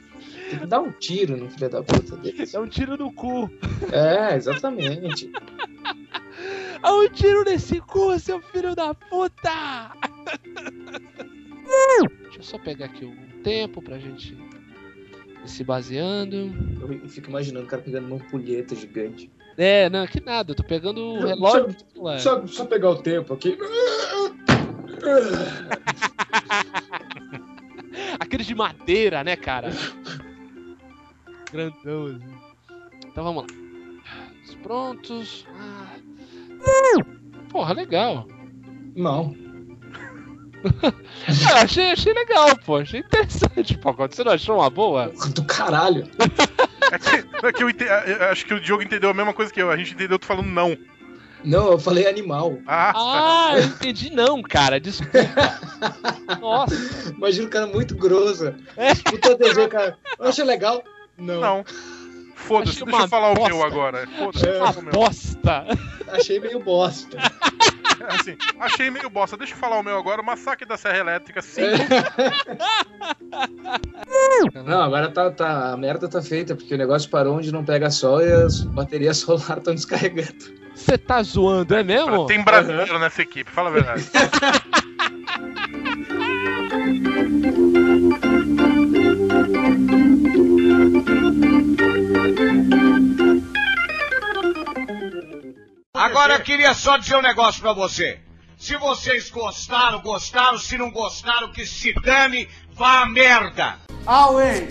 Tem 0.51 0.59
que 0.59 0.67
dar 0.67 0.81
um 0.81 0.91
tiro 0.91 1.37
no 1.37 1.49
filho 1.49 1.69
da 1.71 1.83
puta 1.83 2.17
dele. 2.17 2.45
É 2.53 2.59
um 2.59 2.67
tiro 2.67 2.97
no 2.97 3.13
cu. 3.13 3.49
É, 3.93 4.35
exatamente. 4.35 5.31
É 6.83 6.91
um 6.91 7.09
tiro 7.09 7.45
nesse 7.45 7.81
cu, 7.81 8.19
seu 8.19 8.41
filho 8.43 8.75
da 8.75 8.93
puta! 8.95 9.93
Deixa 12.23 12.39
eu 12.39 12.43
só 12.43 12.59
pegar 12.59 12.87
aqui 12.87 13.05
um 13.05 13.17
tempo 13.43 13.83
pra 13.83 13.99
gente 13.99 14.33
ir 14.35 15.49
se 15.49 15.65
baseando. 15.65 16.53
Eu 16.81 17.09
fico 17.09 17.29
imaginando 17.31 17.67
o 17.67 17.69
cara 17.69 17.83
pegando 17.83 18.07
uma 18.07 18.17
ampulheta 18.17 18.75
gigante. 18.75 19.31
É, 19.57 19.91
não, 19.91 20.07
que 20.07 20.21
nada, 20.25 20.53
eu 20.53 20.55
tô 20.55 20.63
pegando 20.63 20.99
o 21.01 21.21
Só- 21.21 21.27
relógio 21.27 21.77
celular. 21.93 22.21
Só, 22.21 22.47
só 22.47 22.65
pegar 22.65 22.91
o 22.91 23.03
tempo 23.03 23.35
aqui. 23.35 23.59
Aqueles 28.21 28.47
de 28.47 28.55
madeira, 28.55 29.25
né, 29.25 29.37
cara? 29.37 29.71
Grandão, 31.51 32.07
assim. 32.07 32.35
Então 33.07 33.25
vamos 33.25 33.45
lá. 33.45 33.49
Os 34.45 34.55
Prontos. 34.57 35.47
Ah. 35.57 35.97
Porra, 37.51 37.73
legal. 37.73 38.29
Não. 38.95 39.35
Ah, 41.53 41.61
achei, 41.63 41.93
achei 41.93 42.13
legal, 42.13 42.57
pô. 42.65 42.77
Achei 42.79 43.01
interessante, 43.01 43.77
pô. 43.79 43.93
Você 43.93 44.25
não 44.25 44.33
achou 44.33 44.57
uma 44.59 44.71
boa? 44.71 45.13
Do 45.35 45.45
caralho. 45.45 46.09
É 46.91 46.99
que, 46.99 47.47
é 47.47 47.53
que 47.53 47.63
eu, 47.63 47.71
ente- 47.71 47.85
eu 47.85 48.25
acho 48.31 48.47
que 48.47 48.55
o 48.55 48.61
Diogo 48.61 48.83
entendeu 48.83 49.11
a 49.11 49.15
mesma 49.15 49.33
coisa 49.35 49.53
que 49.53 49.61
eu. 49.61 49.71
A 49.71 49.77
gente 49.77 49.95
entendeu 49.95 50.19
tu 50.19 50.27
falando 50.27 50.47
não. 50.49 50.77
Não, 51.45 51.71
eu 51.71 51.79
falei 51.79 52.07
animal. 52.09 52.59
Ah, 52.67 52.93
Ah, 52.95 53.59
eu 53.59 53.65
entendi 53.67 54.11
não, 54.11 54.43
cara. 54.43 54.81
Desculpa. 54.81 55.19
Nossa. 56.41 56.75
Imagina 57.17 57.47
o 57.47 57.51
cara 57.51 57.67
muito 57.67 57.95
grosso. 57.97 58.53
É. 58.77 58.95
Puta 58.97 59.37
TV, 59.37 59.69
cara. 59.69 59.97
Acha 60.19 60.45
legal? 60.45 60.83
Não. 61.17 61.41
não. 61.41 61.65
Foda-se, 62.35 62.85
deixa 62.85 63.03
eu 63.03 63.09
falar 63.09 63.35
bosta. 63.35 63.55
o 63.55 63.57
meu 63.59 63.67
agora. 63.67 64.07
Foda-se, 64.19 64.49
É. 64.49 64.59
fala 64.59 64.71
Uma 64.71 64.79
o 64.81 64.83
meu. 64.85 64.93
bosta. 64.93 65.65
Achei 66.09 66.39
meio 66.41 66.61
bosta. 66.61 67.19
Assim, 68.09 68.37
achei 68.61 68.91
meio 68.91 69.11
bosta. 69.11 69.37
Deixa 69.37 69.55
eu 69.55 69.59
falar 69.59 69.79
o 69.79 69.83
meu 69.83 69.97
agora. 69.99 70.23
O 70.23 70.25
massacre 70.25 70.67
da 70.67 70.77
Serra 70.77 70.99
Elétrica, 70.99 71.43
sim. 71.43 71.63
Não, 74.65 74.83
agora 74.83 75.11
tá, 75.11 75.31
tá, 75.31 75.73
a 75.73 75.77
merda 75.77 76.09
tá 76.09 76.23
feita, 76.23 76.55
porque 76.55 76.75
o 76.75 76.79
negócio 76.79 77.11
parou 77.11 77.37
onde 77.37 77.53
não 77.53 77.65
pega 77.65 77.91
sol 77.91 78.23
e 78.23 78.31
as 78.31 78.63
baterias 78.63 79.19
solar 79.19 79.59
estão 79.59 79.75
descarregando. 79.75 80.59
Você 80.75 80.97
tá 80.97 81.23
zoando, 81.23 81.75
é 81.75 81.83
mesmo? 81.83 82.27
Tem 82.27 82.43
brasileiro 82.43 82.99
nessa 82.99 83.23
equipe, 83.23 83.51
fala 83.51 83.69
a 83.69 83.73
verdade. 83.73 84.05
Agora 95.99 96.35
eu 96.35 96.41
queria 96.41 96.75
só 96.75 96.97
dizer 96.97 97.17
um 97.17 97.23
negócio 97.23 97.61
pra 97.61 97.73
você. 97.73 98.21
Se 98.57 98.77
vocês 98.77 99.31
gostaram, 99.31 100.01
gostaram. 100.01 100.57
Se 100.57 100.79
não 100.79 100.93
gostaram, 100.93 101.51
que 101.51 101.67
se 101.67 101.93
dane, 101.93 102.49
vá 102.71 103.01
a 103.01 103.07
merda. 103.07 103.77
Away! 104.07 104.69